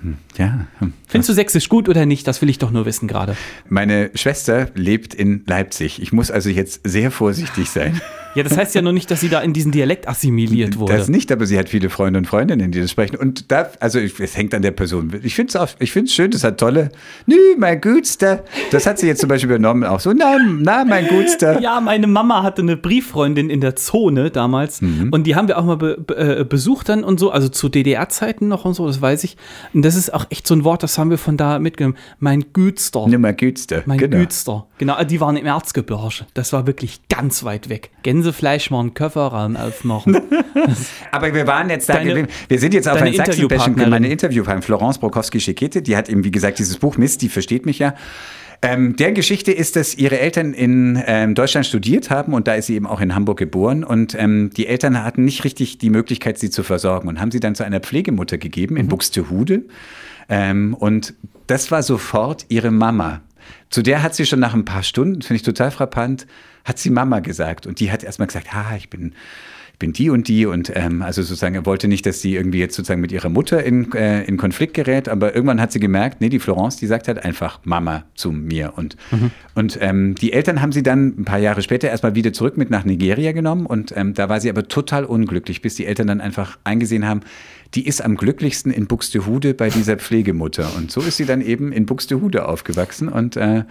Hm, 0.00 0.16
ja. 0.36 0.66
Hm. 0.80 0.92
Findest 1.06 1.28
du 1.28 1.34
Sächsisch 1.34 1.68
gut 1.68 1.88
oder 1.88 2.04
nicht? 2.04 2.26
Das 2.26 2.42
will 2.42 2.50
ich 2.50 2.58
doch 2.58 2.72
nur 2.72 2.84
wissen 2.84 3.06
gerade. 3.06 3.36
Meine 3.68 4.10
Schwester 4.14 4.68
lebt 4.74 5.14
in 5.14 5.44
Leipzig. 5.46 6.02
Ich 6.02 6.12
muss 6.12 6.30
also 6.30 6.50
jetzt 6.50 6.80
sehr 6.84 7.10
vorsichtig 7.10 7.70
sein. 7.70 8.00
Ja, 8.34 8.42
das 8.42 8.56
heißt 8.56 8.74
ja 8.74 8.82
noch 8.82 8.92
nicht, 8.92 9.10
dass 9.10 9.20
sie 9.20 9.28
da 9.28 9.40
in 9.40 9.52
diesen 9.52 9.72
Dialekt 9.72 10.08
assimiliert 10.08 10.78
wurde. 10.78 10.96
Das 10.96 11.08
nicht, 11.08 11.30
aber 11.30 11.46
sie 11.46 11.58
hat 11.58 11.68
viele 11.68 11.90
Freunde 11.90 12.18
und 12.18 12.26
Freundinnen, 12.26 12.72
die 12.72 12.80
das 12.80 12.90
sprechen. 12.90 13.16
Und 13.16 13.50
da, 13.52 13.70
also 13.80 13.98
es 13.98 14.36
hängt 14.36 14.54
an 14.54 14.62
der 14.62 14.72
Person. 14.72 15.12
Ich 15.22 15.34
finde 15.34 15.50
es 15.50 15.56
auch, 15.56 15.68
ich 15.78 15.92
finde 15.92 16.08
es 16.08 16.14
schön, 16.14 16.30
das 16.30 16.42
hat 16.42 16.58
tolle, 16.58 16.90
nö, 17.26 17.36
mein 17.58 17.80
Gutster. 17.80 18.44
Das 18.70 18.86
hat 18.86 18.98
sie 18.98 19.06
jetzt 19.06 19.20
zum 19.20 19.28
Beispiel 19.28 19.50
übernommen, 19.50 19.84
auch 19.84 20.00
so, 20.00 20.12
nein, 20.12 20.58
na, 20.62 20.84
mein 20.84 21.06
Gutster. 21.06 21.60
Ja, 21.60 21.80
meine 21.80 22.06
Mama 22.06 22.42
hatte 22.42 22.62
eine 22.62 22.76
Brieffreundin 22.76 23.50
in 23.50 23.60
der 23.60 23.76
Zone 23.76 24.30
damals 24.30 24.80
mhm. 24.80 25.10
und 25.10 25.26
die 25.26 25.36
haben 25.36 25.48
wir 25.48 25.58
auch 25.58 25.64
mal 25.64 25.76
be, 25.76 25.96
be, 25.98 26.40
äh, 26.40 26.44
besucht 26.44 26.88
dann 26.88 27.04
und 27.04 27.20
so, 27.20 27.30
also 27.30 27.48
zu 27.48 27.68
DDR-Zeiten 27.68 28.48
noch 28.48 28.64
und 28.64 28.74
so, 28.74 28.86
das 28.86 29.00
weiß 29.00 29.24
ich. 29.24 29.36
Und 29.72 29.84
das 29.84 29.94
ist 29.94 30.12
auch 30.12 30.26
echt 30.30 30.46
so 30.46 30.54
ein 30.54 30.64
Wort, 30.64 30.82
das 30.82 30.98
haben 30.98 31.10
wir 31.10 31.18
von 31.18 31.36
da 31.36 31.58
mitgenommen. 31.58 31.96
Mein 32.18 32.44
Gütster. 32.52 33.06
Ne, 33.06 33.18
mein 33.18 33.36
Gütster. 33.36 33.82
Mein 33.86 33.98
genau. 33.98 34.18
Gütster. 34.18 34.66
Genau, 34.78 35.02
die 35.04 35.20
waren 35.20 35.36
im 35.36 35.46
Erzgebirge. 35.46 36.26
Das 36.34 36.52
war 36.52 36.66
wirklich 36.66 37.00
ganz 37.08 37.44
weit 37.44 37.68
weg. 37.68 37.90
Gänsefleisch 38.24 38.70
mal 38.70 38.80
einen 38.80 38.94
Kofferraum 38.94 39.56
aufmachen. 39.56 40.18
Aber 41.12 41.34
wir 41.34 41.46
waren 41.46 41.68
jetzt 41.68 41.88
da, 41.90 41.94
deine, 41.94 42.26
wir 42.48 42.58
sind 42.58 42.72
jetzt 42.72 42.88
auf 42.88 43.00
ein 43.00 43.12
Sachsen-Bashing 43.12 43.76
für 43.76 43.86
meine 43.86 44.08
Interviewpartnerin 44.08 44.62
Florence 44.62 44.98
Brokowski-Schekete. 44.98 45.82
Die 45.82 45.94
hat 45.94 46.08
eben, 46.08 46.24
wie 46.24 46.30
gesagt, 46.30 46.58
dieses 46.58 46.78
Buch 46.78 46.96
Mist, 46.96 47.20
die 47.20 47.28
versteht 47.28 47.66
mich 47.66 47.78
ja. 47.78 47.94
Ähm, 48.62 48.96
der 48.96 49.12
Geschichte 49.12 49.52
ist, 49.52 49.76
dass 49.76 49.94
ihre 49.94 50.18
Eltern 50.18 50.54
in 50.54 51.02
ähm, 51.06 51.34
Deutschland 51.34 51.66
studiert 51.66 52.08
haben 52.08 52.32
und 52.32 52.48
da 52.48 52.54
ist 52.54 52.66
sie 52.66 52.76
eben 52.76 52.86
auch 52.86 53.02
in 53.02 53.14
Hamburg 53.14 53.38
geboren 53.38 53.84
und 53.84 54.14
ähm, 54.18 54.50
die 54.56 54.66
Eltern 54.66 55.04
hatten 55.04 55.26
nicht 55.26 55.44
richtig 55.44 55.76
die 55.76 55.90
Möglichkeit, 55.90 56.38
sie 56.38 56.48
zu 56.48 56.62
versorgen 56.62 57.08
und 57.08 57.20
haben 57.20 57.30
sie 57.30 57.40
dann 57.40 57.54
zu 57.54 57.62
einer 57.62 57.80
Pflegemutter 57.80 58.38
gegeben 58.38 58.78
in 58.78 58.86
mhm. 58.86 58.90
Buxtehude. 58.90 59.64
Ähm, 60.30 60.72
und 60.72 61.12
das 61.46 61.70
war 61.70 61.82
sofort 61.82 62.46
ihre 62.48 62.70
Mama. 62.70 63.20
Zu 63.68 63.82
der 63.82 64.02
hat 64.02 64.14
sie 64.14 64.24
schon 64.24 64.40
nach 64.40 64.54
ein 64.54 64.64
paar 64.64 64.82
Stunden, 64.82 65.20
finde 65.20 65.36
ich 65.36 65.42
total 65.42 65.70
frappant, 65.70 66.26
hat 66.64 66.78
sie 66.78 66.90
Mama 66.90 67.20
gesagt. 67.20 67.66
Und 67.66 67.80
die 67.80 67.92
hat 67.92 68.02
erstmal 68.02 68.26
gesagt, 68.26 68.48
ah, 68.52 68.74
ich 68.76 68.90
bin 68.90 69.14
ich 69.74 69.78
bin 69.80 69.92
die 69.92 70.08
und 70.08 70.28
die 70.28 70.46
und 70.46 70.70
ähm, 70.76 71.02
also 71.02 71.20
sozusagen, 71.22 71.56
er 71.56 71.66
wollte 71.66 71.88
nicht, 71.88 72.06
dass 72.06 72.20
sie 72.20 72.36
irgendwie 72.36 72.60
jetzt 72.60 72.76
sozusagen 72.76 73.00
mit 73.00 73.10
ihrer 73.10 73.28
Mutter 73.28 73.64
in, 73.64 73.92
äh, 73.92 74.22
in 74.22 74.36
Konflikt 74.36 74.72
gerät, 74.74 75.08
aber 75.08 75.34
irgendwann 75.34 75.60
hat 75.60 75.72
sie 75.72 75.80
gemerkt, 75.80 76.20
nee, 76.20 76.28
die 76.28 76.38
Florence, 76.38 76.76
die 76.76 76.86
sagt 76.86 77.08
halt 77.08 77.24
einfach 77.24 77.58
Mama 77.64 78.04
zu 78.14 78.30
mir 78.30 78.74
und, 78.76 78.96
mhm. 79.10 79.32
und 79.56 79.76
ähm, 79.80 80.14
die 80.14 80.32
Eltern 80.32 80.62
haben 80.62 80.70
sie 80.70 80.84
dann 80.84 81.18
ein 81.18 81.24
paar 81.24 81.40
Jahre 81.40 81.60
später 81.60 81.88
erstmal 81.88 82.14
wieder 82.14 82.32
zurück 82.32 82.56
mit 82.56 82.70
nach 82.70 82.84
Nigeria 82.84 83.32
genommen 83.32 83.66
und 83.66 83.92
ähm, 83.96 84.14
da 84.14 84.28
war 84.28 84.40
sie 84.40 84.48
aber 84.48 84.68
total 84.68 85.04
unglücklich, 85.04 85.60
bis 85.60 85.74
die 85.74 85.86
Eltern 85.86 86.06
dann 86.06 86.20
einfach 86.20 86.56
eingesehen 86.62 87.04
haben, 87.04 87.22
die 87.74 87.86
ist 87.86 88.00
am 88.04 88.16
glücklichsten 88.16 88.72
in 88.72 88.86
Buxtehude 88.86 89.54
bei 89.54 89.68
dieser 89.68 89.96
Pflegemutter. 89.96 90.70
Und 90.76 90.92
so 90.92 91.00
ist 91.00 91.16
sie 91.16 91.26
dann 91.26 91.40
eben 91.40 91.72
in 91.72 91.86
Buxtehude 91.86 92.46
aufgewachsen. 92.46 93.08
Und 93.08 93.36
äh, 93.36 93.64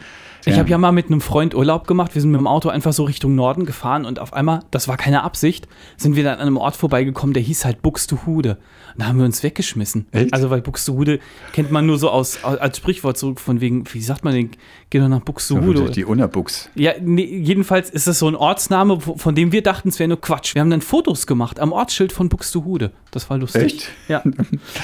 ich 0.46 0.60
habe 0.60 0.70
ja 0.70 0.78
mal 0.78 0.92
mit 0.92 1.08
einem 1.08 1.22
Freund 1.22 1.56
Urlaub 1.56 1.88
gemacht. 1.88 2.16
Wir 2.16 2.22
sind 2.22 2.32
mit 2.32 2.40
dem 2.40 2.48
Auto 2.48 2.70
einfach 2.70 2.94
so 2.94 3.04
Richtung 3.04 3.36
Norden 3.36 3.66
gefahren 3.66 4.06
und 4.06 4.20
auf 4.20 4.34
einmal, 4.34 4.62
das 4.72 4.88
war 4.88 4.98
keine 4.98 5.24
Absicht, 5.24 5.68
sind 5.98 6.16
wir 6.16 6.24
dann 6.24 6.36
an 6.36 6.48
einem 6.48 6.58
Ort 6.58 6.76
vorbeigekommen, 6.76 7.34
der 7.34 7.44
hieß 7.44 7.66
halt 7.66 7.82
Buxtehude. 7.82 8.58
Und 8.94 9.02
da 9.02 9.08
haben 9.08 9.18
wir 9.18 9.26
uns 9.26 9.42
weggeschmissen. 9.42 10.08
Echt? 10.12 10.34
Also, 10.34 10.50
weil 10.50 10.62
Buxtehude 10.62 11.20
kennt 11.52 11.72
man 11.72 11.86
nur 11.86 11.98
so 11.98 12.10
aus, 12.10 12.44
als 12.44 12.78
Sprichwort 12.78 13.18
zurück 13.18 13.40
von 13.40 13.60
wegen, 13.60 13.84
wie 13.92 14.02
sagt 14.02 14.24
man 14.24 14.34
den, 14.34 14.52
geh 14.90 15.00
doch 15.00 15.08
nach 15.08 15.22
Buxtehude. 15.22 15.90
Die 15.90 16.06
Unabuchs. 16.06 16.70
Ja, 16.76 16.94
nee, 17.02 17.26
jedenfalls 17.26 17.90
ist 17.90 18.08
das 18.08 18.20
so 18.20 18.28
ein 18.28 18.36
Ortsname, 18.36 19.00
von 19.00 19.36
dem 19.36 19.52
wir 19.52 19.64
dachten, 19.64 19.90
es 19.90 20.00
wäre 20.00 20.10
nur 20.10 20.22
Quatsch. 20.22 20.54
Wir 20.56 20.62
haben 20.62 20.70
dann 20.70 20.82
Fotos 20.82 21.26
gemacht 21.26 21.60
am 21.60 21.72
Ortsschild 21.72 22.12
von 22.12 22.30
Buxtehude. 22.30 22.92
Das 23.12 23.30
war 23.30 23.38
lustig. 23.38 23.64
Echt? 23.64 23.90
Ja. 24.08 24.24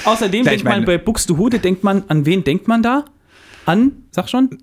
Außerdem 0.04 0.44
ja, 0.44 0.50
denkt 0.50 0.64
man 0.64 0.84
bei 0.84 0.98
Buxtehude, 0.98 1.58
denkt 1.58 1.84
man, 1.84 2.04
an 2.08 2.26
wen 2.26 2.42
denkt 2.42 2.66
man 2.66 2.82
da? 2.82 3.04
An, 3.70 4.02
sag 4.10 4.28
schon, 4.28 4.58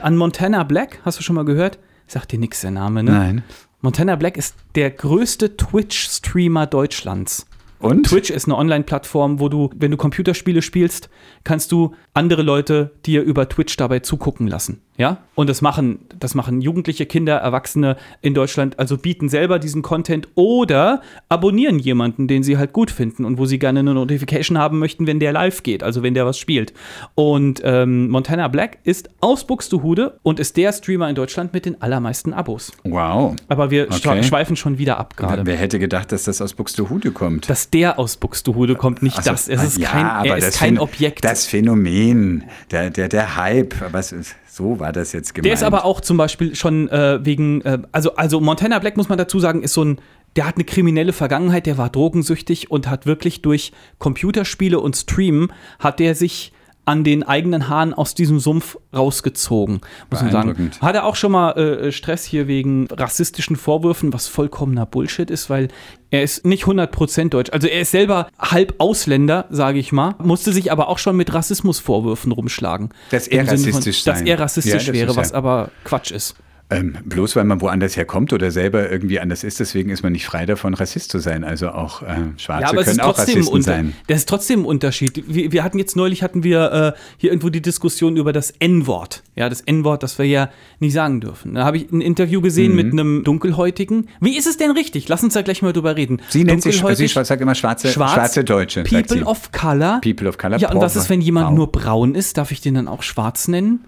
an 0.00 0.16
Montana 0.16 0.62
Black, 0.62 1.00
hast 1.04 1.18
du 1.18 1.22
schon 1.22 1.36
mal 1.36 1.44
gehört? 1.44 1.78
Sagt 2.06 2.32
dir 2.32 2.38
nichts 2.38 2.62
der 2.62 2.70
Name, 2.70 3.02
ne? 3.02 3.10
Nein. 3.10 3.42
Montana 3.82 4.16
Black 4.16 4.38
ist 4.38 4.54
der 4.74 4.90
größte 4.90 5.58
Twitch-Streamer 5.58 6.66
Deutschlands. 6.66 7.46
Und? 7.78 8.06
Twitch 8.06 8.30
ist 8.30 8.46
eine 8.46 8.56
Online-Plattform, 8.56 9.38
wo 9.38 9.50
du, 9.50 9.68
wenn 9.76 9.90
du 9.90 9.98
Computerspiele 9.98 10.62
spielst, 10.62 11.10
kannst 11.44 11.72
du 11.72 11.94
andere 12.14 12.40
Leute 12.40 12.94
dir 13.04 13.22
über 13.22 13.50
Twitch 13.50 13.76
dabei 13.76 13.98
zugucken 13.98 14.46
lassen. 14.46 14.80
Ja? 14.98 15.18
Und 15.36 15.48
das 15.48 15.62
machen, 15.62 16.00
das 16.18 16.34
machen 16.34 16.60
Jugendliche, 16.60 17.06
Kinder, 17.06 17.36
Erwachsene 17.36 17.96
in 18.20 18.34
Deutschland, 18.34 18.80
also 18.80 18.98
bieten 18.98 19.28
selber 19.28 19.60
diesen 19.60 19.82
Content 19.82 20.26
oder 20.34 21.02
abonnieren 21.28 21.78
jemanden, 21.78 22.26
den 22.26 22.42
sie 22.42 22.58
halt 22.58 22.72
gut 22.72 22.90
finden 22.90 23.24
und 23.24 23.38
wo 23.38 23.46
sie 23.46 23.60
gerne 23.60 23.78
eine 23.78 23.94
Notification 23.94 24.58
haben 24.58 24.80
möchten, 24.80 25.06
wenn 25.06 25.20
der 25.20 25.32
live 25.32 25.62
geht, 25.62 25.84
also 25.84 26.02
wenn 26.02 26.14
der 26.14 26.26
was 26.26 26.36
spielt. 26.36 26.74
Und 27.14 27.62
ähm, 27.64 28.08
Montana 28.08 28.48
Black 28.48 28.78
ist 28.82 29.08
aus 29.20 29.46
Buxtehude 29.46 30.18
und 30.24 30.40
ist 30.40 30.56
der 30.56 30.72
Streamer 30.72 31.08
in 31.08 31.14
Deutschland 31.14 31.52
mit 31.52 31.64
den 31.64 31.80
allermeisten 31.80 32.32
Abos. 32.32 32.72
Wow. 32.82 33.36
Aber 33.46 33.70
wir 33.70 33.86
okay. 33.92 34.24
schweifen 34.24 34.56
schon 34.56 34.78
wieder 34.78 34.98
ab 34.98 35.16
gerade. 35.16 35.46
Wer 35.46 35.56
hätte 35.56 35.78
gedacht, 35.78 36.10
dass 36.10 36.24
das 36.24 36.42
aus 36.42 36.54
Buxtehude 36.54 37.12
kommt? 37.12 37.48
Dass 37.48 37.70
der 37.70 38.00
aus 38.00 38.16
Buxtehude 38.16 38.74
kommt, 38.74 39.02
nicht 39.04 39.22
so, 39.22 39.30
das. 39.30 39.48
Es 39.48 39.62
ist 39.62 39.78
ja, 39.78 39.90
kein, 39.90 40.26
er 40.26 40.36
ist 40.38 40.58
kein 40.58 40.78
Objekt. 40.80 41.24
Das 41.24 41.46
Phänomen, 41.46 42.42
der, 42.72 42.90
der, 42.90 43.08
der 43.08 43.36
Hype, 43.36 43.76
was 43.92 44.10
ist 44.10 44.34
so 44.58 44.80
war 44.80 44.92
das 44.92 45.12
jetzt 45.12 45.34
gemeint. 45.34 45.46
Der 45.46 45.52
ist 45.54 45.62
aber 45.62 45.84
auch 45.84 46.00
zum 46.00 46.16
Beispiel 46.16 46.54
schon 46.54 46.88
äh, 46.88 47.24
wegen, 47.24 47.62
äh, 47.62 47.78
also, 47.92 48.16
also 48.16 48.40
Montana 48.40 48.78
Black 48.80 48.96
muss 48.96 49.08
man 49.08 49.16
dazu 49.16 49.38
sagen, 49.38 49.62
ist 49.62 49.72
so 49.72 49.84
ein, 49.84 50.00
der 50.34 50.46
hat 50.46 50.56
eine 50.56 50.64
kriminelle 50.64 51.12
Vergangenheit, 51.12 51.66
der 51.66 51.78
war 51.78 51.88
drogensüchtig 51.88 52.70
und 52.70 52.90
hat 52.90 53.06
wirklich 53.06 53.40
durch 53.40 53.72
Computerspiele 53.98 54.80
und 54.80 54.96
Streamen 54.96 55.52
hat 55.78 56.00
der 56.00 56.14
sich 56.14 56.52
an 56.88 57.04
den 57.04 57.22
eigenen 57.22 57.68
Haaren 57.68 57.92
aus 57.92 58.14
diesem 58.14 58.40
Sumpf 58.40 58.78
rausgezogen, 58.96 59.82
muss 60.10 60.22
man 60.22 60.30
sagen. 60.32 60.70
Hat 60.80 60.94
er 60.94 61.04
auch 61.04 61.16
schon 61.16 61.32
mal 61.32 61.50
äh, 61.52 61.92
Stress 61.92 62.24
hier 62.24 62.48
wegen 62.48 62.88
rassistischen 62.90 63.56
Vorwürfen, 63.56 64.14
was 64.14 64.26
vollkommener 64.26 64.86
Bullshit 64.86 65.30
ist, 65.30 65.50
weil 65.50 65.68
er 66.10 66.22
ist 66.22 66.46
nicht 66.46 66.64
100% 66.64 67.28
deutsch. 67.28 67.50
Also 67.52 67.68
er 67.68 67.82
ist 67.82 67.90
selber 67.90 68.28
halb 68.38 68.76
Ausländer, 68.78 69.44
sage 69.50 69.78
ich 69.78 69.92
mal, 69.92 70.14
musste 70.18 70.50
sich 70.50 70.72
aber 70.72 70.88
auch 70.88 70.96
schon 70.96 71.14
mit 71.14 71.34
Rassismusvorwürfen 71.34 72.32
rumschlagen. 72.32 72.88
Dass 73.10 73.28
er 73.28 73.46
rassistisch 73.46 74.04
von, 74.04 74.14
Dass 74.14 74.22
er 74.22 74.40
rassistisch 74.40 74.86
ja, 74.86 74.94
wäre, 74.94 75.14
was 75.14 75.32
aber 75.32 75.70
Quatsch 75.84 76.10
ist. 76.10 76.36
Ähm, 76.70 76.98
bloß 77.04 77.34
weil 77.36 77.44
man 77.44 77.62
woanders 77.62 77.96
herkommt 77.96 78.34
oder 78.34 78.50
selber 78.50 78.90
irgendwie 78.90 79.20
anders 79.20 79.42
ist, 79.42 79.58
deswegen 79.58 79.88
ist 79.88 80.02
man 80.02 80.12
nicht 80.12 80.26
frei 80.26 80.44
davon, 80.44 80.74
Rassist 80.74 81.10
zu 81.10 81.18
sein. 81.18 81.42
Also 81.42 81.70
auch 81.70 82.02
äh, 82.02 82.16
Schwarze 82.36 82.76
ja, 82.76 82.82
können 82.82 83.00
auch 83.00 83.18
Rassisten 83.18 83.48
unter, 83.48 83.62
sein. 83.62 83.94
Das 84.06 84.18
ist 84.18 84.28
trotzdem 84.28 84.60
ein 84.60 84.64
Unterschied. 84.66 85.24
Wir, 85.26 85.50
wir 85.50 85.64
hatten 85.64 85.78
jetzt 85.78 85.96
neulich 85.96 86.22
hatten 86.22 86.42
wir 86.42 86.94
äh, 86.94 87.00
hier 87.16 87.30
irgendwo 87.30 87.48
die 87.48 87.62
Diskussion 87.62 88.18
über 88.18 88.34
das 88.34 88.50
N-Wort. 88.58 89.22
Ja, 89.34 89.48
das 89.48 89.62
N-Wort, 89.62 90.02
das 90.02 90.18
wir 90.18 90.26
ja 90.26 90.50
nicht 90.78 90.92
sagen 90.92 91.22
dürfen. 91.22 91.54
Da 91.54 91.64
habe 91.64 91.78
ich 91.78 91.90
ein 91.90 92.02
Interview 92.02 92.42
gesehen 92.42 92.72
mhm. 92.72 92.76
mit 92.76 92.92
einem 92.92 93.24
Dunkelhäutigen. 93.24 94.08
Wie 94.20 94.36
ist 94.36 94.46
es 94.46 94.58
denn 94.58 94.70
richtig? 94.72 95.08
Lass 95.08 95.24
uns 95.24 95.32
da 95.32 95.40
gleich 95.40 95.62
mal 95.62 95.72
drüber 95.72 95.96
reden. 95.96 96.20
Sie 96.28 96.44
nennt 96.44 96.62
sich, 96.62 96.82
sie 96.94 97.06
sagt 97.06 97.40
immer 97.40 97.54
schwarze, 97.54 97.88
Schwarz, 97.88 98.12
schwarze 98.12 98.44
Deutsche. 98.44 98.82
People 98.82 99.24
of 99.24 99.52
Color. 99.52 100.00
People 100.02 100.28
of 100.28 100.36
Color. 100.36 100.58
Ja, 100.58 100.70
und 100.70 100.82
was 100.82 100.96
ist, 100.96 101.08
wenn 101.08 101.22
jemand 101.22 101.48
wow. 101.48 101.56
nur 101.56 101.72
braun 101.72 102.14
ist? 102.14 102.36
Darf 102.36 102.50
ich 102.50 102.60
den 102.60 102.74
dann 102.74 102.88
auch 102.88 103.02
schwarz 103.02 103.48
nennen? 103.48 103.86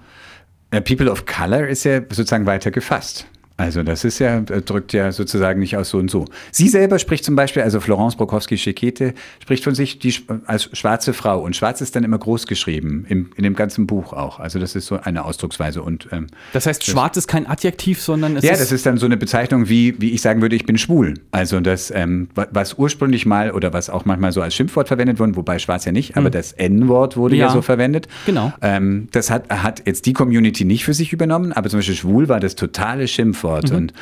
People 0.70 1.10
of 1.10 1.26
Color 1.26 1.66
ist 1.66 1.84
ja 1.84 2.00
sozusagen 2.00 2.46
weiter 2.46 2.70
gefasst. 2.70 3.26
Also 3.60 3.82
das 3.82 4.04
ist 4.04 4.18
ja, 4.20 4.38
äh, 4.38 4.62
drückt 4.62 4.94
ja 4.94 5.12
sozusagen 5.12 5.60
nicht 5.60 5.76
aus 5.76 5.90
so 5.90 5.98
und 5.98 6.10
so. 6.10 6.24
Sie 6.50 6.68
selber 6.68 6.98
spricht 6.98 7.24
zum 7.24 7.36
Beispiel, 7.36 7.62
also 7.62 7.78
Florence 7.78 8.16
Brokowski-Schekete 8.16 9.12
spricht 9.42 9.64
von 9.64 9.74
sich 9.74 9.98
die, 9.98 10.14
als 10.46 10.70
schwarze 10.72 11.12
Frau 11.12 11.40
und 11.40 11.54
schwarz 11.54 11.82
ist 11.82 11.94
dann 11.94 12.02
immer 12.02 12.18
groß 12.18 12.46
geschrieben, 12.46 13.04
im, 13.08 13.30
in 13.36 13.44
dem 13.44 13.54
ganzen 13.54 13.86
Buch 13.86 14.14
auch. 14.14 14.40
Also 14.40 14.58
das 14.58 14.74
ist 14.76 14.86
so 14.86 14.98
eine 14.98 15.26
Ausdrucksweise. 15.26 15.82
Und, 15.82 16.08
ähm, 16.10 16.28
das 16.54 16.64
heißt, 16.64 16.80
das, 16.80 16.88
schwarz 16.88 17.18
ist 17.18 17.28
kein 17.28 17.46
Adjektiv, 17.46 18.00
sondern 18.00 18.36
es 18.36 18.44
ja, 18.44 18.52
ist... 18.52 18.58
Ja, 18.58 18.64
das 18.64 18.72
ist 18.72 18.86
dann 18.86 18.96
so 18.96 19.04
eine 19.04 19.18
Bezeichnung, 19.18 19.68
wie, 19.68 20.00
wie 20.00 20.12
ich 20.12 20.22
sagen 20.22 20.40
würde, 20.40 20.56
ich 20.56 20.64
bin 20.64 20.78
schwul. 20.78 21.14
Also 21.30 21.60
das, 21.60 21.92
ähm, 21.94 22.28
was 22.34 22.74
ursprünglich 22.78 23.26
mal 23.26 23.50
oder 23.50 23.74
was 23.74 23.90
auch 23.90 24.06
manchmal 24.06 24.32
so 24.32 24.40
als 24.40 24.54
Schimpfwort 24.54 24.88
verwendet 24.88 25.18
wurde, 25.18 25.36
wobei 25.36 25.58
schwarz 25.58 25.84
ja 25.84 25.92
nicht, 25.92 26.16
aber 26.16 26.26
hm. 26.26 26.32
das 26.32 26.52
N-Wort 26.52 27.18
wurde 27.18 27.36
ja. 27.36 27.48
ja. 27.48 27.52
so 27.52 27.60
verwendet. 27.60 28.08
Genau. 28.24 28.54
Ähm, 28.62 29.08
das 29.12 29.30
hat, 29.30 29.50
hat 29.50 29.82
jetzt 29.86 30.06
die 30.06 30.14
Community 30.14 30.64
nicht 30.64 30.84
für 30.84 30.94
sich 30.94 31.12
übernommen, 31.12 31.52
aber 31.52 31.68
zum 31.68 31.80
Beispiel 31.80 31.94
schwul 31.94 32.30
war 32.30 32.40
das 32.40 32.54
totale 32.54 33.06
Schimpfwort. 33.06 33.49
Wort. 33.50 33.70
Mhm. 33.70 33.76
Und, 33.76 33.92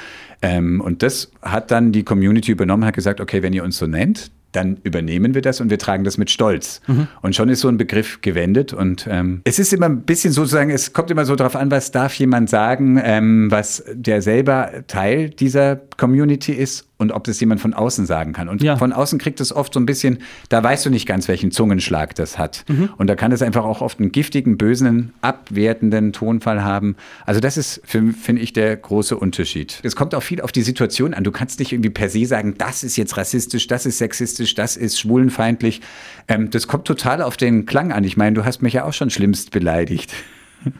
ähm, 0.42 0.80
und 0.80 1.02
das 1.02 1.30
hat 1.42 1.70
dann 1.70 1.90
die 1.92 2.04
Community 2.04 2.52
übernommen, 2.52 2.84
hat 2.84 2.94
gesagt, 2.94 3.20
okay, 3.20 3.42
wenn 3.42 3.52
ihr 3.52 3.64
uns 3.64 3.78
so 3.78 3.86
nennt, 3.86 4.30
dann 4.52 4.78
übernehmen 4.82 5.34
wir 5.34 5.42
das 5.42 5.60
und 5.60 5.70
wir 5.70 5.78
tragen 5.78 6.04
das 6.04 6.16
mit 6.16 6.30
Stolz. 6.30 6.80
Mhm. 6.86 7.08
Und 7.20 7.36
schon 7.36 7.48
ist 7.48 7.60
so 7.60 7.68
ein 7.68 7.76
Begriff 7.76 8.20
gewendet. 8.22 8.72
Und 8.72 9.06
ähm, 9.10 9.42
es 9.44 9.58
ist 9.58 9.72
immer 9.72 9.86
ein 9.86 10.02
bisschen 10.02 10.32
sozusagen, 10.32 10.70
es 10.70 10.92
kommt 10.92 11.10
immer 11.10 11.24
so 11.24 11.36
darauf 11.36 11.54
an, 11.54 11.70
was 11.70 11.90
darf 11.90 12.14
jemand 12.14 12.48
sagen, 12.48 13.00
ähm, 13.02 13.50
was 13.50 13.84
der 13.92 14.22
selber 14.22 14.70
Teil 14.86 15.30
dieser 15.30 15.76
Community 15.96 16.52
ist 16.52 16.87
und 16.98 17.12
ob 17.12 17.24
das 17.24 17.38
jemand 17.38 17.60
von 17.60 17.74
außen 17.74 18.06
sagen 18.06 18.32
kann. 18.32 18.48
Und 18.48 18.62
ja. 18.62 18.76
von 18.76 18.92
außen 18.92 19.18
kriegt 19.18 19.40
es 19.40 19.54
oft 19.54 19.72
so 19.72 19.80
ein 19.80 19.86
bisschen, 19.86 20.18
da 20.48 20.62
weißt 20.62 20.84
du 20.84 20.90
nicht 20.90 21.06
ganz, 21.06 21.28
welchen 21.28 21.52
Zungenschlag 21.52 22.14
das 22.16 22.38
hat. 22.38 22.64
Mhm. 22.68 22.90
Und 22.96 23.06
da 23.06 23.14
kann 23.14 23.30
es 23.30 23.40
einfach 23.40 23.64
auch 23.64 23.80
oft 23.80 24.00
einen 24.00 24.10
giftigen, 24.10 24.58
bösen, 24.58 25.12
abwertenden 25.20 26.12
Tonfall 26.12 26.64
haben. 26.64 26.96
Also 27.24 27.40
das 27.40 27.56
ist, 27.56 27.80
finde 27.84 28.40
ich, 28.40 28.52
der 28.52 28.76
große 28.76 29.16
Unterschied. 29.16 29.78
Es 29.84 29.94
kommt 29.94 30.14
auch 30.14 30.22
viel 30.22 30.40
auf 30.40 30.50
die 30.50 30.62
Situation 30.62 31.14
an. 31.14 31.22
Du 31.22 31.30
kannst 31.30 31.60
nicht 31.60 31.72
irgendwie 31.72 31.90
per 31.90 32.08
se 32.08 32.26
sagen, 32.26 32.56
das 32.58 32.82
ist 32.82 32.96
jetzt 32.96 33.16
rassistisch, 33.16 33.68
das 33.68 33.86
ist 33.86 33.98
sexistisch, 33.98 34.56
das 34.56 34.76
ist 34.76 34.98
schwulenfeindlich. 34.98 35.80
Ähm, 36.26 36.50
das 36.50 36.66
kommt 36.66 36.84
total 36.84 37.22
auf 37.22 37.36
den 37.36 37.64
Klang 37.64 37.92
an. 37.92 38.02
Ich 38.02 38.16
meine, 38.16 38.34
du 38.34 38.44
hast 38.44 38.60
mich 38.60 38.72
ja 38.72 38.84
auch 38.84 38.92
schon 38.92 39.10
schlimmst 39.10 39.52
beleidigt. 39.52 40.12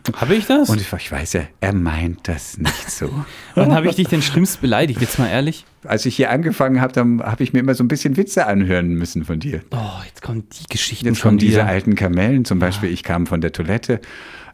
Habe 0.15 0.35
ich 0.35 0.47
das? 0.47 0.69
Und 0.69 0.81
ich, 0.81 0.93
ich, 0.93 1.13
weiß 1.13 1.35
ja, 1.35 1.43
er 1.61 1.73
meint 1.73 2.29
das 2.29 2.59
nicht 2.59 2.91
so. 2.91 3.11
Wann 3.55 3.75
habe 3.75 3.89
ich 3.89 3.97
dich 3.97 4.09
denn 4.09 4.23
schlimmst 4.23 4.61
beleidigt? 4.61 5.01
Jetzt 5.01 5.19
mal 5.19 5.29
ehrlich. 5.29 5.65
Als 5.85 6.07
ich 6.07 6.17
hier 6.17 6.31
angefangen 6.31 6.81
habe, 6.81 6.93
dann 6.93 7.23
habe 7.23 7.43
ich 7.43 7.53
mir 7.53 7.61
immer 7.61 7.75
so 7.75 7.85
ein 7.85 7.89
bisschen 7.89 8.17
Witze 8.17 8.47
anhören 8.47 8.95
müssen 8.95 9.25
von 9.25 9.41
dir. 9.41 9.63
Oh, 9.71 10.03
jetzt 10.07 10.23
kommen 10.23 10.45
die 10.51 10.67
Geschichten 10.69 11.07
Jetzt 11.07 11.23
kommen 11.23 11.39
diese 11.39 11.65
alten 11.65 11.95
Kamellen. 11.95 12.45
Zum 12.45 12.59
Beispiel, 12.59 12.89
ja. 12.89 12.95
ich 12.95 13.03
kam 13.03 13.27
von 13.27 13.41
der 13.41 13.53
Toilette, 13.53 14.01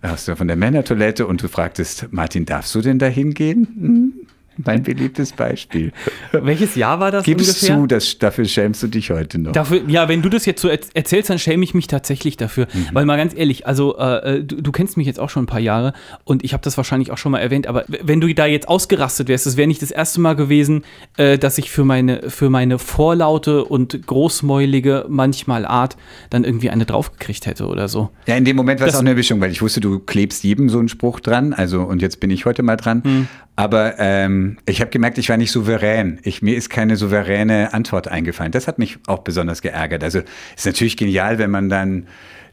also 0.03 0.37
von 0.37 0.49
der 0.49 0.57
Männertoilette 0.57 1.27
und 1.27 1.43
du 1.43 1.49
fragtest, 1.49 2.09
Martin, 2.11 2.45
darfst 2.45 2.75
du 2.75 2.81
denn 2.81 2.99
da 2.99 3.07
hingehen? 3.07 3.69
Hm? 3.79 4.13
Mein 4.57 4.83
beliebtes 4.83 5.33
Beispiel. 5.33 5.93
Welches 6.33 6.75
Jahr 6.75 7.01
war 7.01 7.11
das 7.11 7.25
Gibst 7.25 7.49
ungefähr? 7.49 7.77
zu, 7.77 7.87
das, 7.87 8.19
dafür 8.19 8.45
schämst 8.45 8.83
du 8.83 8.87
dich 8.87 9.11
heute 9.11 9.39
noch. 9.39 9.53
Dafür, 9.53 9.83
ja, 9.89 10.09
wenn 10.09 10.23
du 10.23 10.29
das 10.29 10.47
jetzt 10.47 10.61
so 10.61 10.69
erzählst, 10.69 11.31
dann 11.31 11.39
schäme 11.39 11.65
ich 11.65 11.75
mich 11.75 11.87
tatsächlich 11.87 12.37
dafür. 12.37 12.67
Mhm. 12.73 12.89
Weil 12.93 13.05
mal 13.05 13.17
ganz 13.17 13.35
ehrlich, 13.35 13.67
also 13.67 13.97
äh, 13.99 14.37
äh, 14.39 14.45
du, 14.45 14.63
du, 14.63 14.73
kennst 14.73 14.97
mich 14.97 15.07
jetzt 15.07 15.19
auch 15.19 15.31
schon 15.31 15.45
ein 15.45 15.47
paar 15.47 15.61
Jahre 15.61 15.93
und 16.25 16.45
ich 16.45 16.53
habe 16.53 16.63
das 16.63 16.77
wahrscheinlich 16.77 17.11
auch 17.11 17.19
schon 17.19 17.33
mal 17.33 17.39
erwähnt, 17.39 17.67
aber 17.67 17.85
wenn 17.89 18.21
du 18.21 18.33
da 18.35 18.47
jetzt 18.47 18.69
ausgerastet 18.69 19.29
wärst, 19.29 19.47
das 19.47 19.57
wäre 19.57 19.67
nicht 19.67 19.83
das 19.83 19.91
erste 19.91 20.21
Mal 20.21 20.35
gewesen, 20.35 20.85
äh, 21.17 21.39
dass 21.39 21.59
ich 21.59 21.71
für 21.71 21.85
meine, 21.85 22.31
für 22.31 22.51
meine 22.51 22.79
vorlaute 22.79 23.65
und 23.65 24.07
großmäulige 24.07 25.07
manchmal 25.09 25.65
Art 25.65 25.97
dann 26.31 26.45
irgendwie 26.45 26.71
eine 26.71 26.85
draufgekriegt 26.85 27.47
hätte 27.47 27.67
oder 27.67 27.89
so. 27.89 28.11
Ja, 28.27 28.37
in 28.37 28.45
dem 28.45 28.57
Moment 28.57 28.81
war 28.81 28.89
es 28.89 28.95
auch 28.95 29.01
eine 29.01 29.11
Erwischung, 29.11 29.41
weil 29.41 29.51
ich 29.51 29.63
wusste, 29.63 29.81
du 29.81 29.99
klebst 29.99 30.45
jedem 30.45 30.69
so 30.69 30.79
einen 30.79 30.89
Spruch 30.89 31.21
dran, 31.21 31.53
also 31.53 31.83
und 31.83 32.03
jetzt 32.03 32.21
bin 32.21 32.31
ich 32.31 32.45
heute 32.45 32.63
mal 32.63 32.77
dran. 32.77 33.03
Mhm. 33.05 33.29
Aber 33.57 33.95
ähm, 33.99 34.44
ich 34.67 34.81
habe 34.81 34.91
gemerkt, 34.91 35.19
ich 35.19 35.29
war 35.29 35.37
nicht 35.37 35.53
souverän. 35.53 36.21
Ich, 36.23 36.43
mir 36.43 36.57
ist 36.57 36.71
keine 36.71 36.97
souveräne 36.97 37.73
Antwort 37.75 38.09
eingefallen. 38.09 38.53
Das 38.53 38.67
hat 38.67 38.79
mich 38.79 38.99
auch 39.07 39.21
besonders 39.21 39.63
geärgert. 39.63 40.03
Also 40.03 40.21
ist 40.57 40.67
natürlich 40.67 40.97
genial, 40.97 41.39
wenn 41.39 41.51
man 41.51 41.69
dann 41.69 42.07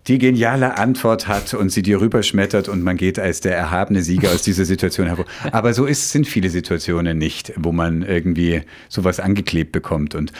die 0.08 0.18
geniale 0.18 0.78
Antwort 0.78 1.28
hat 1.28 1.54
und 1.54 1.70
sie 1.70 1.84
dir 1.84 2.02
rüberschmettert 2.02 2.68
und 2.68 2.82
man 2.82 2.98
geht 2.98 3.20
als 3.20 3.42
der 3.42 3.56
erhabene 3.56 4.02
Sieger 4.02 4.32
aus 4.32 4.42
dieser 4.42 4.66
Situation 4.66 5.08
hervor. 5.08 5.26
Aber 5.52 5.74
so 5.74 5.86
ist, 5.86 6.12
sind 6.12 6.28
viele 6.28 6.50
Situationen 6.50 7.18
nicht, 7.18 7.54
wo 7.56 7.72
man 7.72 8.02
irgendwie 8.02 8.64
sowas 8.90 9.20
angeklebt 9.20 9.72
bekommt. 9.72 10.16
Und 10.16 10.34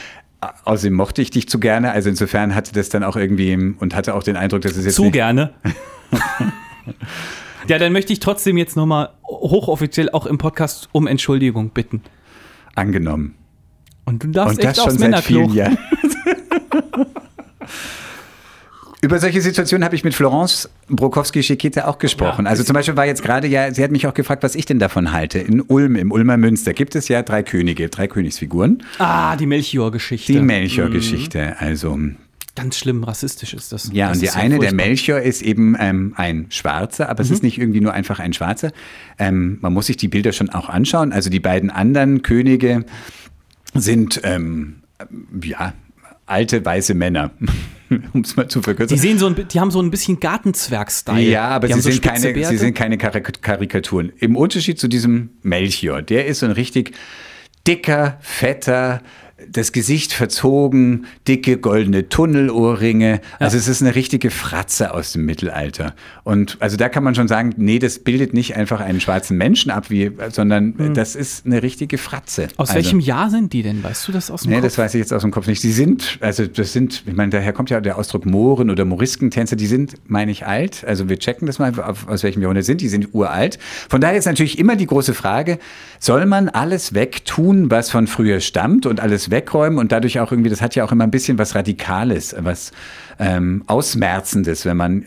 außerdem 0.66 0.94
mochte 0.94 1.22
ich 1.22 1.30
dich 1.30 1.48
zu 1.48 1.60
gerne. 1.60 1.92
Also 1.92 2.10
insofern 2.10 2.56
hatte 2.56 2.74
das 2.74 2.90
dann 2.90 3.04
auch 3.04 3.16
irgendwie 3.16 3.76
und 3.78 3.96
hatte 3.96 4.16
auch 4.16 4.24
den 4.24 4.36
Eindruck, 4.36 4.62
dass 4.62 4.76
es 4.76 4.86
jetzt. 4.86 4.96
Zu 4.96 5.12
gerne. 5.12 5.52
ja, 7.68 7.78
dann 7.80 7.94
möchte 7.94 8.14
ich 8.14 8.20
trotzdem 8.20 8.58
jetzt 8.58 8.76
nochmal 8.76 9.10
hochoffiziell 9.24 10.10
auch 10.10 10.26
im 10.26 10.38
Podcast 10.38 10.90
um 10.92 11.08
Entschuldigung 11.08 11.70
bitten. 11.70 12.02
Angenommen. 12.76 13.36
Und 14.06 14.24
du 14.24 14.28
darfst 14.30 14.60
und 14.60 14.66
echt 14.66 14.78
das 14.78 14.84
schon 14.86 14.98
seit 14.98 15.24
vielen 15.24 15.54
Jahren. 15.54 15.78
Über 19.04 19.18
solche 19.18 19.42
Situationen 19.42 19.84
habe 19.84 19.96
ich 19.96 20.04
mit 20.04 20.14
Florence 20.14 20.70
Brokowski-Schekete 20.88 21.88
auch 21.88 21.98
gesprochen. 21.98 22.46
Ja, 22.46 22.52
also 22.52 22.64
zum 22.64 22.76
Beispiel 22.76 22.96
war 22.96 23.08
jetzt 23.08 23.24
gerade 23.24 23.48
ja, 23.48 23.74
sie 23.74 23.84
hat 23.84 23.90
mich 23.90 24.06
auch 24.06 24.14
gefragt, 24.14 24.44
was 24.44 24.54
ich 24.54 24.66
denn 24.66 24.78
davon 24.78 25.12
halte. 25.12 25.40
In 25.40 25.62
Ulm, 25.62 25.96
im 25.96 26.12
Ulmer 26.12 26.38
Münster, 26.38 26.74
gibt 26.74 26.96
es 26.96 27.08
ja 27.08 27.24
drei 27.24 27.42
Könige, 27.42 27.90
drei 27.90 28.08
Königsfiguren. 28.08 28.84
Ah, 29.00 29.36
die 29.38 29.48
Melchior-Geschichte. 29.48 30.34
Die 30.34 30.40
Melchior-Geschichte, 30.40 31.40
mhm. 31.40 31.54
also. 31.58 31.98
Ganz 32.56 32.78
schlimm 32.78 33.04
rassistisch 33.04 33.54
ist 33.54 33.72
das. 33.72 33.90
Ja, 33.94 34.10
das 34.10 34.18
und 34.18 34.24
die 34.24 34.30
eine, 34.32 34.56
ja 34.56 34.60
der 34.62 34.74
Melchior, 34.74 35.22
ist 35.22 35.42
eben 35.42 35.76
ähm, 35.80 36.14
ein 36.18 36.48
Schwarzer, 36.50 37.10
aber 37.10 37.24
mhm. 37.24 37.26
es 37.26 37.32
ist 37.32 37.44
nicht 37.44 37.58
irgendwie 37.58 37.82
nur 37.82 37.94
einfach 37.94 38.20
ein 38.20 38.34
Schwarzer. 38.34 38.72
Ähm, 39.18 39.58
man 39.62 39.74
muss 39.74 39.86
sich 39.86 39.98
die 39.98 40.10
Bilder 40.10 40.34
schon 40.34 40.50
auch 40.50 40.68
anschauen. 40.68 41.14
Also 41.14 41.30
die 41.30 41.40
beiden 41.40 41.70
anderen 41.70 42.24
Könige 42.24 42.86
sind, 43.74 44.20
ähm, 44.24 44.84
ja, 45.44 45.74
alte 46.26 46.64
weiße 46.64 46.94
Männer. 46.94 47.32
um 48.14 48.22
es 48.22 48.36
mal 48.36 48.48
zu 48.48 48.62
verkürzen. 48.62 48.96
Die, 48.96 49.02
sehen 49.02 49.18
so 49.18 49.28
ein, 49.28 49.36
die 49.48 49.60
haben 49.60 49.72
so 49.72 49.82
ein 49.82 49.92
bisschen 49.92 50.20
Gartenzwerg-Style. 50.20 51.22
Ja, 51.22 51.50
aber 51.50 51.68
sie, 51.68 51.82
sind 51.82 51.96
so 51.96 52.02
keine, 52.02 52.46
sie 52.46 52.58
sind 52.58 52.74
keine 52.74 52.98
Karikaturen. 52.98 54.12
Im 54.20 54.36
Unterschied 54.36 54.80
zu 54.80 54.88
diesem 54.88 55.32
Melchior, 55.42 56.02
der 56.02 56.26
ist 56.26 56.40
so 56.40 56.46
ein 56.46 56.52
richtig 56.54 56.94
dicker, 57.68 58.18
fetter, 58.22 59.02
das 59.50 59.72
Gesicht 59.72 60.14
verzogen, 60.14 61.06
dicke 61.28 61.58
goldene 61.58 62.10
Tunnelohrringe. 62.10 63.12
Ja. 63.12 63.20
Also 63.40 63.58
es 63.58 63.68
ist 63.68 63.82
eine 63.82 63.96
richtige 63.96 64.32
Fratze 64.32 64.94
aus 64.94 65.14
dem 65.14 65.26
Mittelalter. 65.26 65.96
Und 66.24 66.58
also 66.60 66.78
da 66.78 66.90
kann 66.90 67.04
man 67.04 67.16
schon 67.16 67.28
sagen, 67.28 67.54
nee, 67.58 67.80
das 67.80 68.00
bildet 68.00 68.34
nicht 68.34 68.56
einfach 68.56 68.80
einen 68.82 69.00
schwarzen 69.00 69.38
Menschen 69.38 69.72
ab, 69.72 69.90
wie, 69.90 70.12
sondern 70.30 70.74
mhm. 70.78 70.94
das 70.94 71.16
ist 71.16 71.46
eine 71.46 71.64
richtige 71.64 71.98
Fratze. 71.98 72.48
Aus 72.58 72.70
also, 72.70 72.76
welchem 72.76 73.00
Jahr 73.00 73.30
sind 73.30 73.54
die 73.54 73.64
denn? 73.64 73.84
Weißt 73.84 74.08
du 74.08 74.12
das 74.12 74.30
aus 74.30 74.44
dem 74.44 74.50
nee, 74.50 74.56
Kopf? 74.56 74.64
Nee, 74.64 74.68
das 74.68 74.78
weiß 74.78 74.94
ich 74.94 75.00
jetzt 75.00 75.14
aus 75.14 75.22
dem 75.22 75.32
Kopf 75.32 75.48
nicht. 75.48 75.62
Sie 75.62 75.72
sind, 75.72 76.18
also 76.22 76.46
das 76.46 76.74
sind, 76.74 77.04
ich 77.06 77.14
meine, 77.14 77.32
daher 77.32 77.54
kommt 77.54 77.70
ja 77.70 77.82
der 77.82 77.98
Ausdruck 77.98 78.26
Mohren 78.26 78.70
oder 78.70 78.86
Moriskentänzer, 78.86 79.56
die 79.56 79.68
sind, 79.68 79.96
meine 80.08 80.32
ich, 80.32 80.46
alt. 80.46 80.84
Also 80.86 81.10
wir 81.10 81.18
checken 81.18 81.48
das 81.48 81.60
mal, 81.60 81.74
aus 82.08 82.24
welchem 82.24 82.42
Jahrhundert 82.42 82.66
sind. 82.66 82.82
Die 82.82 82.90
sind 82.90 83.14
uralt. 83.14 83.58
Von 83.90 84.02
daher 84.02 84.18
ist 84.18 84.26
natürlich 84.26 84.60
immer 84.60 84.76
die 84.76 84.86
große 84.86 85.14
Frage, 85.14 85.58
soll 86.00 86.26
man 86.26 86.50
alles 86.50 86.94
wegtun, 86.94 87.72
was 87.72 87.90
von 87.90 88.08
früher 88.08 88.40
stammt 88.40 88.86
und 88.86 89.00
alles 89.00 89.31
wegräumen 89.32 89.80
und 89.80 89.92
dadurch 89.92 90.20
auch 90.20 90.32
irgendwie, 90.32 90.50
das 90.50 90.62
hat 90.62 90.76
ja 90.76 90.84
auch 90.84 90.92
immer 90.92 91.06
ein 91.06 91.12
bisschen 91.12 91.38
was 91.38 91.56
Radikales, 91.56 92.36
was 92.40 92.72
ähm, 93.20 93.64
Ausmerzendes, 93.68 94.66
wenn 94.66 94.78
man 94.78 95.06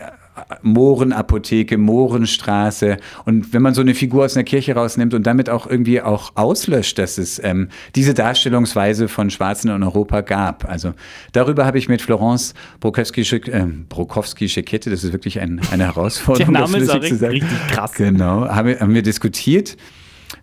Mohrenapotheke, 0.61 1.77
Mohrenstraße. 1.77 2.97
Und 3.25 3.53
wenn 3.53 3.61
man 3.61 3.73
so 3.73 3.81
eine 3.81 3.93
Figur 3.93 4.25
aus 4.25 4.35
einer 4.35 4.43
Kirche 4.43 4.75
rausnimmt 4.75 5.13
und 5.13 5.25
damit 5.25 5.49
auch 5.49 5.67
irgendwie 5.67 6.01
auch 6.01 6.33
auslöscht, 6.35 6.99
dass 6.99 7.17
es 7.17 7.41
ähm, 7.43 7.69
diese 7.95 8.13
Darstellungsweise 8.13 9.07
von 9.07 9.29
Schwarzen 9.29 9.71
in 9.71 9.83
Europa 9.83 10.21
gab. 10.21 10.69
Also 10.69 10.93
darüber 11.31 11.65
habe 11.65 11.77
ich 11.77 11.87
mit 11.87 12.01
Florence 12.01 12.53
Brokowski-Schekette, 12.81 14.89
äh, 14.89 14.91
das 14.91 15.03
ist 15.03 15.13
wirklich 15.13 15.39
ein, 15.39 15.61
eine 15.71 15.83
Herausforderung. 15.85 16.53
Der 16.53 16.61
Name 16.61 16.77
ist 16.77 16.89
auch 16.89 17.01
richtig 17.01 17.43
krass. 17.69 17.93
Genau, 17.93 18.47
haben 18.47 18.67
wir, 18.67 18.79
haben 18.79 18.93
wir 18.93 19.03
diskutiert. 19.03 19.77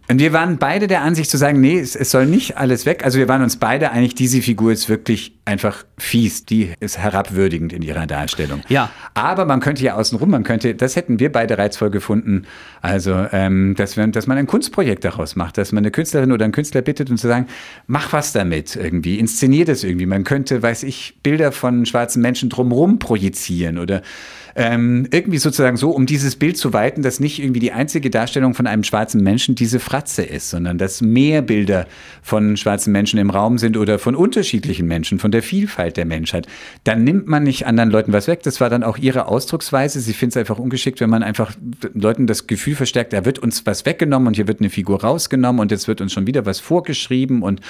Und 0.08 0.18
wir 0.18 0.32
waren 0.32 0.58
beide 0.58 0.88
der 0.88 1.02
Ansicht 1.02 1.30
zu 1.30 1.36
sagen, 1.36 1.60
nee, 1.60 1.78
es, 1.78 1.94
es, 1.94 2.10
soll 2.10 2.26
nicht 2.26 2.56
alles 2.56 2.86
weg. 2.86 3.04
Also 3.04 3.18
wir 3.18 3.28
waren 3.28 3.42
uns 3.42 3.56
beide 3.56 3.92
einig, 3.92 4.14
diese 4.14 4.42
Figur 4.42 4.72
ist 4.72 4.88
wirklich 4.88 5.38
einfach 5.44 5.84
fies, 5.96 6.44
die 6.44 6.72
ist 6.80 6.98
herabwürdigend 6.98 7.72
in 7.72 7.82
ihrer 7.82 8.06
Darstellung. 8.06 8.62
Ja. 8.68 8.90
Aber 9.14 9.44
man 9.44 9.60
könnte 9.60 9.82
ja 9.84 9.94
außenrum, 9.94 10.30
man 10.30 10.42
könnte, 10.42 10.74
das 10.74 10.96
hätten 10.96 11.20
wir 11.20 11.30
beide 11.30 11.56
reizvoll 11.56 11.90
gefunden, 11.90 12.46
also 12.80 13.26
ähm, 13.32 13.74
dass, 13.76 13.96
wir, 13.96 14.06
dass 14.08 14.26
man 14.26 14.38
ein 14.38 14.46
Kunstprojekt 14.46 15.04
daraus 15.04 15.36
macht, 15.36 15.56
dass 15.56 15.70
man 15.70 15.82
eine 15.82 15.92
Künstlerin 15.92 16.32
oder 16.32 16.44
einen 16.44 16.52
Künstler 16.52 16.82
bittet 16.82 17.08
und 17.08 17.18
zu 17.18 17.28
sagen, 17.28 17.46
mach 17.86 18.12
was 18.12 18.32
damit 18.32 18.74
irgendwie, 18.74 19.18
inszenier 19.18 19.64
das 19.64 19.84
irgendwie. 19.84 20.06
Man 20.06 20.24
könnte, 20.24 20.62
weiß 20.62 20.82
ich, 20.82 21.18
Bilder 21.22 21.52
von 21.52 21.86
schwarzen 21.86 22.22
Menschen 22.22 22.50
drumherum 22.50 22.98
projizieren 22.98 23.78
oder 23.78 24.02
ähm, 24.54 25.06
irgendwie 25.10 25.38
sozusagen 25.38 25.76
so, 25.76 25.90
um 25.90 26.06
dieses 26.06 26.36
Bild 26.36 26.56
zu 26.56 26.72
weiten, 26.72 27.02
dass 27.02 27.20
nicht 27.20 27.40
irgendwie 27.40 27.60
die 27.60 27.72
einzige 27.72 28.10
Darstellung 28.10 28.54
von 28.54 28.66
einem 28.66 28.84
schwarzen 28.84 29.22
Menschen 29.22 29.54
diese 29.54 29.80
Fratze 29.80 30.22
ist, 30.22 30.50
sondern 30.50 30.78
dass 30.78 31.00
mehr 31.00 31.42
Bilder 31.42 31.86
von 32.22 32.56
schwarzen 32.56 32.92
Menschen 32.92 33.18
im 33.18 33.30
Raum 33.30 33.58
sind 33.58 33.76
oder 33.76 33.98
von 33.98 34.14
unterschiedlichen 34.14 34.86
Menschen, 34.86 35.18
von 35.18 35.30
der 35.30 35.42
Vielfalt 35.42 35.96
der 35.96 36.04
Menschheit. 36.04 36.46
Dann 36.84 37.04
nimmt 37.04 37.26
man 37.26 37.42
nicht 37.42 37.66
anderen 37.66 37.90
Leuten 37.90 38.12
was 38.12 38.28
weg. 38.28 38.42
Das 38.42 38.60
war 38.60 38.70
dann 38.70 38.82
auch 38.82 38.98
ihre 38.98 39.26
Ausdrucksweise. 39.26 40.00
Sie 40.00 40.12
findet 40.12 40.36
es 40.36 40.40
einfach 40.40 40.58
ungeschickt, 40.58 41.00
wenn 41.00 41.10
man 41.10 41.22
einfach 41.22 41.52
Leuten 41.94 42.26
das 42.26 42.46
Gefühl 42.46 42.74
verstärkt, 42.74 43.12
da 43.12 43.24
wird 43.24 43.38
uns 43.38 43.64
was 43.66 43.86
weggenommen 43.86 44.28
und 44.28 44.36
hier 44.36 44.48
wird 44.48 44.60
eine 44.60 44.70
Figur 44.70 45.02
rausgenommen 45.02 45.60
und 45.60 45.70
jetzt 45.70 45.88
wird 45.88 46.00
uns 46.00 46.12
schon 46.12 46.26
wieder 46.26 46.46
was 46.46 46.60
vorgeschrieben 46.60 47.42
und 47.42 47.60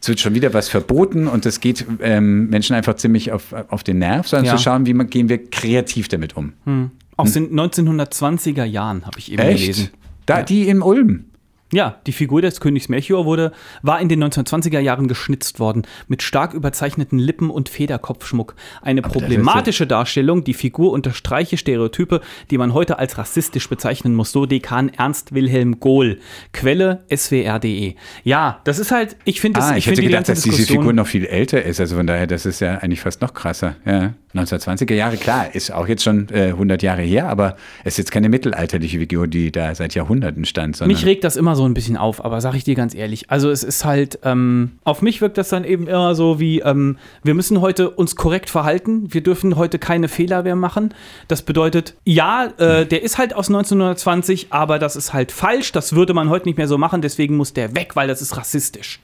es 0.00 0.08
wird 0.08 0.20
schon 0.20 0.34
wieder 0.34 0.54
was 0.54 0.68
verboten 0.68 1.26
und 1.26 1.44
das 1.44 1.60
geht 1.60 1.84
ähm, 2.00 2.48
Menschen 2.48 2.74
einfach 2.76 2.94
ziemlich 2.94 3.32
auf, 3.32 3.52
auf 3.68 3.82
den 3.82 3.98
Nerv, 3.98 4.28
sondern 4.28 4.46
ja. 4.46 4.56
zu 4.56 4.62
schauen, 4.62 4.86
wie 4.86 4.94
man, 4.94 5.08
gehen 5.08 5.28
wir 5.28 5.50
kreativ 5.50 6.08
damit 6.08 6.29
damit 6.34 6.36
um. 6.36 6.52
Hm. 6.64 6.90
Aus 7.16 7.32
den 7.32 7.52
1920er 7.52 8.64
Jahren 8.64 9.04
habe 9.04 9.18
ich 9.18 9.30
eben 9.30 9.42
Echt? 9.42 9.60
gelesen. 9.60 9.90
Da, 10.26 10.38
ja. 10.38 10.42
Die 10.44 10.68
in 10.68 10.82
Ulm. 10.82 11.26
Ja, 11.72 12.00
die 12.06 12.12
Figur 12.12 12.42
des 12.42 12.60
Königs 12.60 12.88
Melchior 12.88 13.24
wurde, 13.26 13.52
war 13.82 14.00
in 14.00 14.08
den 14.08 14.22
1920er 14.24 14.80
Jahren 14.80 15.06
geschnitzt 15.06 15.60
worden, 15.60 15.82
mit 16.08 16.22
stark 16.22 16.52
überzeichneten 16.52 17.18
Lippen 17.18 17.48
und 17.48 17.68
Federkopfschmuck. 17.68 18.56
Eine 18.82 19.04
Aber 19.04 19.12
problematische 19.12 19.86
Darstellung, 19.86 20.42
die 20.42 20.54
Figur 20.54 20.90
unterstreiche 20.90 21.56
Stereotype, 21.56 22.20
die 22.50 22.58
man 22.58 22.74
heute 22.74 22.98
als 22.98 23.18
rassistisch 23.18 23.68
bezeichnen 23.68 24.14
muss, 24.14 24.32
so 24.32 24.46
Dekan 24.46 24.88
Ernst 24.88 25.32
Wilhelm 25.32 25.78
Gohl. 25.78 26.18
Quelle 26.52 27.04
swr.de. 27.14 27.94
Ja, 28.24 28.60
das 28.64 28.80
ist 28.80 28.90
halt, 28.90 29.16
ich 29.24 29.40
finde 29.40 29.60
ah, 29.60 29.72
ich, 29.72 29.78
ich 29.78 29.86
hätte 29.86 30.02
gedacht, 30.02 30.28
dass 30.28 30.42
diese 30.42 30.64
Figur 30.64 30.92
noch 30.92 31.06
viel 31.06 31.24
älter 31.24 31.62
ist, 31.62 31.78
also 31.78 31.96
von 31.96 32.06
daher, 32.06 32.26
das 32.26 32.46
ist 32.46 32.60
ja 32.60 32.78
eigentlich 32.78 33.00
fast 33.00 33.22
noch 33.22 33.32
krasser. 33.32 33.76
Ja. 33.84 34.14
1920er 34.34 34.94
Jahre, 34.94 35.16
klar, 35.16 35.54
ist 35.54 35.72
auch 35.72 35.88
jetzt 35.88 36.04
schon 36.04 36.28
äh, 36.30 36.48
100 36.48 36.82
Jahre 36.82 37.02
her, 37.02 37.28
aber 37.28 37.56
es 37.82 37.94
ist 37.94 37.98
jetzt 37.98 38.12
keine 38.12 38.28
mittelalterliche 38.28 38.98
Figur, 39.00 39.26
die 39.26 39.50
da 39.50 39.74
seit 39.74 39.94
Jahrhunderten 39.94 40.44
stand. 40.44 40.80
Mich 40.86 41.04
regt 41.04 41.24
das 41.24 41.36
immer 41.36 41.56
so 41.56 41.59
ein 41.64 41.74
bisschen 41.74 41.96
auf, 41.96 42.24
aber 42.24 42.40
sag 42.40 42.54
ich 42.54 42.64
dir 42.64 42.74
ganz 42.74 42.94
ehrlich, 42.94 43.30
also 43.30 43.50
es 43.50 43.62
ist 43.62 43.84
halt, 43.84 44.18
ähm, 44.24 44.78
auf 44.84 45.02
mich 45.02 45.20
wirkt 45.20 45.38
das 45.38 45.48
dann 45.48 45.64
eben 45.64 45.86
immer 45.86 46.14
so 46.14 46.40
wie, 46.40 46.60
ähm, 46.60 46.98
wir 47.22 47.34
müssen 47.34 47.60
heute 47.60 47.90
uns 47.90 48.16
korrekt 48.16 48.50
verhalten, 48.50 49.12
wir 49.12 49.22
dürfen 49.22 49.56
heute 49.56 49.78
keine 49.78 50.08
Fehler 50.08 50.42
mehr 50.42 50.56
machen. 50.56 50.94
Das 51.28 51.42
bedeutet, 51.42 51.94
ja, 52.04 52.46
äh, 52.58 52.86
der 52.86 53.02
ist 53.02 53.18
halt 53.18 53.34
aus 53.34 53.48
1920, 53.48 54.48
aber 54.50 54.78
das 54.78 54.96
ist 54.96 55.12
halt 55.12 55.32
falsch, 55.32 55.72
das 55.72 55.94
würde 55.94 56.14
man 56.14 56.28
heute 56.28 56.46
nicht 56.46 56.58
mehr 56.58 56.68
so 56.68 56.78
machen, 56.78 57.02
deswegen 57.02 57.36
muss 57.36 57.52
der 57.52 57.74
weg, 57.74 57.96
weil 57.96 58.08
das 58.08 58.22
ist 58.22 58.36
rassistisch 58.36 59.00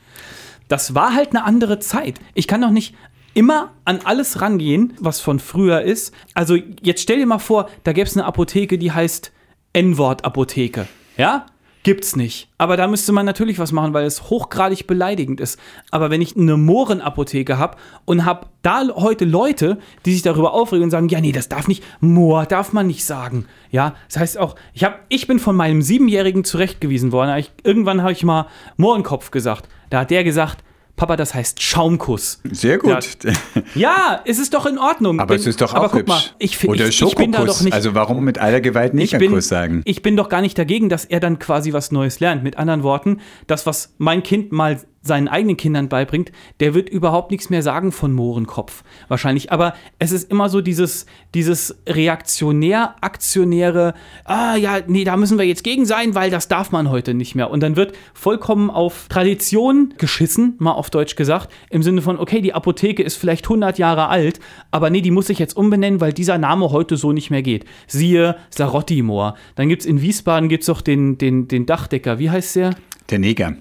das 0.68 0.94
war 0.94 1.14
halt 1.14 1.30
eine 1.30 1.44
andere 1.44 1.78
Zeit. 1.78 2.20
Ich 2.34 2.48
kann 2.48 2.60
doch 2.60 2.70
nicht 2.70 2.94
immer 3.34 3.72
an 3.84 4.00
alles 4.04 4.40
rangehen, 4.40 4.94
was 4.98 5.20
von 5.20 5.38
früher 5.38 5.82
ist. 5.82 6.14
Also 6.34 6.56
jetzt 6.82 7.02
stell 7.02 7.18
dir 7.18 7.26
mal 7.26 7.38
vor, 7.38 7.68
da 7.84 7.92
gäbe 7.92 8.06
es 8.06 8.16
eine 8.16 8.24
Apotheke, 8.24 8.78
die 8.78 8.92
heißt 8.92 9.32
N-Wort-Apotheke. 9.74 10.88
Ja? 11.16 11.46
Gibt's 11.86 12.16
nicht. 12.16 12.48
Aber 12.58 12.76
da 12.76 12.88
müsste 12.88 13.12
man 13.12 13.26
natürlich 13.26 13.60
was 13.60 13.70
machen, 13.70 13.94
weil 13.94 14.06
es 14.06 14.28
hochgradig 14.28 14.88
beleidigend 14.88 15.40
ist. 15.40 15.56
Aber 15.92 16.10
wenn 16.10 16.20
ich 16.20 16.36
eine 16.36 16.56
Mohrenapotheke 16.56 17.58
habe 17.58 17.76
und 18.04 18.24
habe 18.24 18.48
da 18.62 18.88
heute 18.96 19.24
Leute, 19.24 19.78
die 20.04 20.12
sich 20.12 20.22
darüber 20.22 20.52
aufregen 20.52 20.82
und 20.82 20.90
sagen, 20.90 21.08
ja, 21.08 21.20
nee, 21.20 21.30
das 21.30 21.48
darf 21.48 21.68
nicht, 21.68 21.84
Moor 22.00 22.44
darf 22.44 22.72
man 22.72 22.88
nicht 22.88 23.04
sagen. 23.04 23.46
Ja, 23.70 23.94
das 24.08 24.16
heißt 24.16 24.38
auch, 24.38 24.56
ich, 24.74 24.82
hab, 24.82 25.04
ich 25.10 25.28
bin 25.28 25.38
von 25.38 25.54
meinem 25.54 25.80
Siebenjährigen 25.80 26.42
zurechtgewiesen 26.42 27.12
worden. 27.12 27.36
Ich, 27.38 27.52
irgendwann 27.62 28.02
habe 28.02 28.10
ich 28.10 28.24
mal 28.24 28.48
Mohrenkopf 28.76 29.30
gesagt. 29.30 29.68
Da 29.88 30.00
hat 30.00 30.10
der 30.10 30.24
gesagt, 30.24 30.64
Papa, 30.96 31.16
das 31.16 31.34
heißt 31.34 31.62
Schaumkuss. 31.62 32.40
Sehr 32.50 32.78
gut. 32.78 33.06
Ja, 33.22 33.32
ja 33.74 34.22
es 34.24 34.38
ist 34.38 34.54
doch 34.54 34.64
in 34.64 34.78
Ordnung. 34.78 35.20
Aber 35.20 35.34
bin, 35.34 35.40
es 35.40 35.46
ist 35.46 35.60
doch 35.60 35.74
auch 35.74 35.92
hübsch. 35.92 36.08
Mal, 36.08 36.22
ich, 36.38 36.66
Oder 36.66 36.88
ich, 36.88 37.02
ich 37.02 37.14
bin 37.14 37.32
da 37.32 37.44
doch 37.44 37.60
nicht, 37.60 37.74
Also 37.74 37.94
warum 37.94 38.24
mit 38.24 38.38
aller 38.38 38.62
Gewalt 38.62 38.94
Negerkuss 38.94 39.48
sagen? 39.48 39.82
Ich 39.84 40.00
bin 40.00 40.16
doch 40.16 40.30
gar 40.30 40.40
nicht 40.40 40.58
dagegen, 40.58 40.88
dass 40.88 41.04
er 41.04 41.20
dann 41.20 41.38
quasi 41.38 41.74
was 41.74 41.92
Neues 41.92 42.18
lernt. 42.20 42.42
Mit 42.42 42.56
anderen 42.56 42.82
Worten, 42.82 43.20
das, 43.46 43.66
was 43.66 43.94
mein 43.98 44.22
Kind 44.22 44.52
mal 44.52 44.80
seinen 45.06 45.28
eigenen 45.28 45.56
Kindern 45.56 45.88
beibringt, 45.88 46.32
der 46.60 46.74
wird 46.74 46.88
überhaupt 46.88 47.30
nichts 47.30 47.50
mehr 47.50 47.62
sagen 47.62 47.92
von 47.92 48.12
Mohrenkopf. 48.12 48.82
Wahrscheinlich. 49.08 49.52
Aber 49.52 49.74
es 49.98 50.12
ist 50.12 50.30
immer 50.30 50.48
so 50.48 50.60
dieses, 50.60 51.06
dieses 51.34 51.78
reaktionär-aktionäre, 51.88 53.94
ah 54.24 54.56
ja, 54.56 54.78
nee, 54.86 55.04
da 55.04 55.16
müssen 55.16 55.38
wir 55.38 55.46
jetzt 55.46 55.64
gegen 55.64 55.86
sein, 55.86 56.14
weil 56.14 56.30
das 56.30 56.48
darf 56.48 56.72
man 56.72 56.90
heute 56.90 57.14
nicht 57.14 57.34
mehr. 57.34 57.50
Und 57.50 57.62
dann 57.62 57.76
wird 57.76 57.94
vollkommen 58.14 58.70
auf 58.70 59.06
Tradition 59.08 59.94
geschissen, 59.98 60.54
mal 60.58 60.72
auf 60.72 60.90
Deutsch 60.90 61.16
gesagt, 61.16 61.52
im 61.70 61.82
Sinne 61.82 62.02
von, 62.02 62.18
okay, 62.18 62.40
die 62.40 62.54
Apotheke 62.54 63.02
ist 63.02 63.16
vielleicht 63.16 63.46
100 63.46 63.78
Jahre 63.78 64.08
alt, 64.08 64.40
aber 64.70 64.90
nee, 64.90 65.00
die 65.00 65.10
muss 65.10 65.28
sich 65.28 65.38
jetzt 65.38 65.56
umbenennen, 65.56 66.00
weil 66.00 66.12
dieser 66.12 66.38
Name 66.38 66.70
heute 66.70 66.96
so 66.96 67.12
nicht 67.12 67.30
mehr 67.30 67.42
geht. 67.42 67.64
Siehe 67.86 68.36
Sarotti-Moor. 68.50 69.34
Dann 69.54 69.68
gibt 69.68 69.82
es 69.82 69.86
in 69.86 70.00
Wiesbaden 70.00 70.48
gibt's 70.48 70.68
auch 70.68 70.80
den, 70.80 71.18
den, 71.18 71.48
den 71.48 71.66
Dachdecker, 71.66 72.18
wie 72.18 72.30
heißt 72.30 72.56
der? 72.56 72.70
Der 73.10 73.18
Neger. 73.18 73.56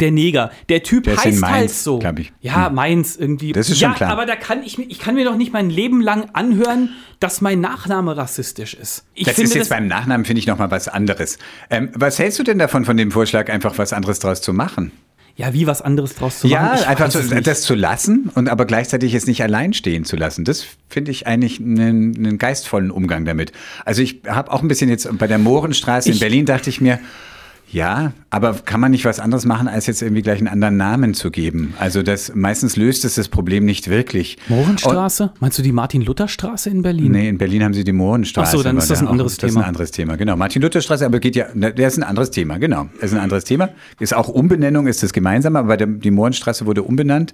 Der, 0.00 0.10
Neger. 0.12 0.50
Der 0.68 0.82
Typ 0.82 1.04
Der 1.04 1.14
ist 1.14 1.24
in 1.24 1.32
heißt 1.32 1.40
Mainz, 1.40 1.54
halt 1.54 1.70
so. 1.70 2.00
ich. 2.18 2.32
Ja, 2.40 2.66
Hm. 2.68 2.74
Mainz 2.74 3.16
irgendwie. 3.16 3.52
Das 3.52 3.68
ist 3.68 3.80
ja, 3.80 3.88
schon 3.88 3.96
klar. 3.96 4.10
aber 4.10 4.26
da 4.26 4.36
kann 4.36 4.62
ich, 4.62 4.78
mir- 4.78 4.86
ich 4.88 4.98
kann 4.98 5.14
mir 5.14 5.24
doch 5.24 5.36
nicht 5.36 5.52
mein 5.52 5.70
Leben 5.70 6.00
lang 6.00 6.30
anhören, 6.34 6.90
dass 7.20 7.40
mein 7.40 7.60
Nachname 7.60 8.16
rassistisch 8.16 8.74
ist. 8.74 9.04
Ich 9.14 9.24
das 9.24 9.34
finde 9.34 9.50
ist 9.50 9.54
jetzt 9.56 9.68
beim 9.70 9.86
Nachnamen, 9.88 10.24
finde 10.24 10.38
ich, 10.40 10.46
nochmal 10.46 10.70
was 10.70 10.86
anderes. 10.88 11.38
Ähm, 11.70 11.90
was 11.94 12.18
hältst 12.18 12.38
du 12.38 12.42
denn 12.44 12.58
davon, 12.58 12.84
von 12.84 12.96
dem 12.96 13.10
Vorschlag, 13.10 13.48
einfach 13.50 13.76
was 13.78 13.92
anderes 13.92 14.18
draus 14.20 14.40
zu 14.40 14.52
machen? 14.52 14.92
ja, 15.40 15.52
wie 15.54 15.68
was 15.68 15.82
anderes 15.82 16.16
draus 16.16 16.40
zu 16.40 16.48
Ja, 16.48 16.62
machen. 16.62 16.78
Ich 16.80 16.86
einfach 16.88 17.12
so, 17.12 17.20
das 17.22 17.62
zu 17.62 17.76
lassen 17.76 18.28
und 18.34 18.48
aber 18.48 18.64
gleichzeitig 18.64 19.14
es 19.14 19.28
nicht 19.28 19.40
allein 19.40 19.72
stehen 19.72 20.04
zu 20.04 20.16
lassen. 20.16 20.44
Das 20.44 20.66
finde 20.88 21.12
ich 21.12 21.28
eigentlich 21.28 21.60
einen, 21.60 22.16
einen 22.16 22.38
geistvollen 22.38 22.90
Umgang 22.90 23.24
damit. 23.24 23.52
Also 23.84 24.02
ich 24.02 24.22
habe 24.26 24.50
auch 24.50 24.62
ein 24.62 24.66
bisschen 24.68 24.90
jetzt 24.90 25.08
bei 25.16 25.28
der 25.28 25.38
Mohrenstraße 25.38 26.08
in 26.08 26.14
Ich- 26.14 26.20
Berlin 26.20 26.44
dachte 26.44 26.68
ich 26.70 26.80
mir, 26.80 26.98
ja, 27.70 28.12
aber 28.30 28.54
kann 28.54 28.80
man 28.80 28.90
nicht 28.90 29.04
was 29.04 29.20
anderes 29.20 29.44
machen, 29.44 29.68
als 29.68 29.86
jetzt 29.86 30.00
irgendwie 30.02 30.22
gleich 30.22 30.38
einen 30.38 30.48
anderen 30.48 30.76
Namen 30.76 31.14
zu 31.14 31.30
geben? 31.30 31.74
Also 31.78 32.02
das 32.02 32.34
meistens 32.34 32.76
löst 32.76 33.04
es 33.04 33.16
das 33.16 33.28
Problem 33.28 33.64
nicht 33.64 33.88
wirklich. 33.88 34.38
Mohrenstraße? 34.48 35.32
Meinst 35.40 35.58
du 35.58 35.62
die 35.62 35.72
Martin-Luther-Straße 35.72 36.70
in 36.70 36.82
Berlin? 36.82 37.06
Und, 37.06 37.12
nee, 37.12 37.28
in 37.28 37.38
Berlin 37.38 37.64
haben 37.64 37.74
sie 37.74 37.84
die 37.84 37.92
Mohrenstraße. 37.92 38.48
Ach 38.48 38.56
so, 38.58 38.62
dann 38.62 38.76
ist 38.78 38.90
das 38.90 39.00
da 39.00 39.04
ein 39.04 39.10
anderes 39.10 39.34
auch, 39.34 39.40
Das 39.40 39.48
ist 39.48 39.54
Thema. 39.54 39.64
ein 39.64 39.68
anderes 39.68 39.90
Thema, 39.90 40.16
genau. 40.16 40.36
Martin-Luther-Straße, 40.36 41.04
aber 41.04 41.20
geht 41.20 41.36
ja, 41.36 41.46
der 41.54 41.88
ist 41.88 41.98
ein 41.98 42.02
anderes 42.02 42.30
Thema, 42.30 42.58
genau. 42.58 42.88
Ist 43.00 43.12
ein 43.12 43.20
anderes 43.20 43.44
Thema. 43.44 43.68
Ist 44.00 44.14
auch 44.14 44.28
Umbenennung, 44.28 44.86
ist 44.86 45.02
das 45.02 45.12
gemeinsam, 45.12 45.56
aber 45.56 45.76
die 45.76 46.10
Mohrenstraße 46.10 46.66
wurde 46.66 46.82
umbenannt. 46.82 47.32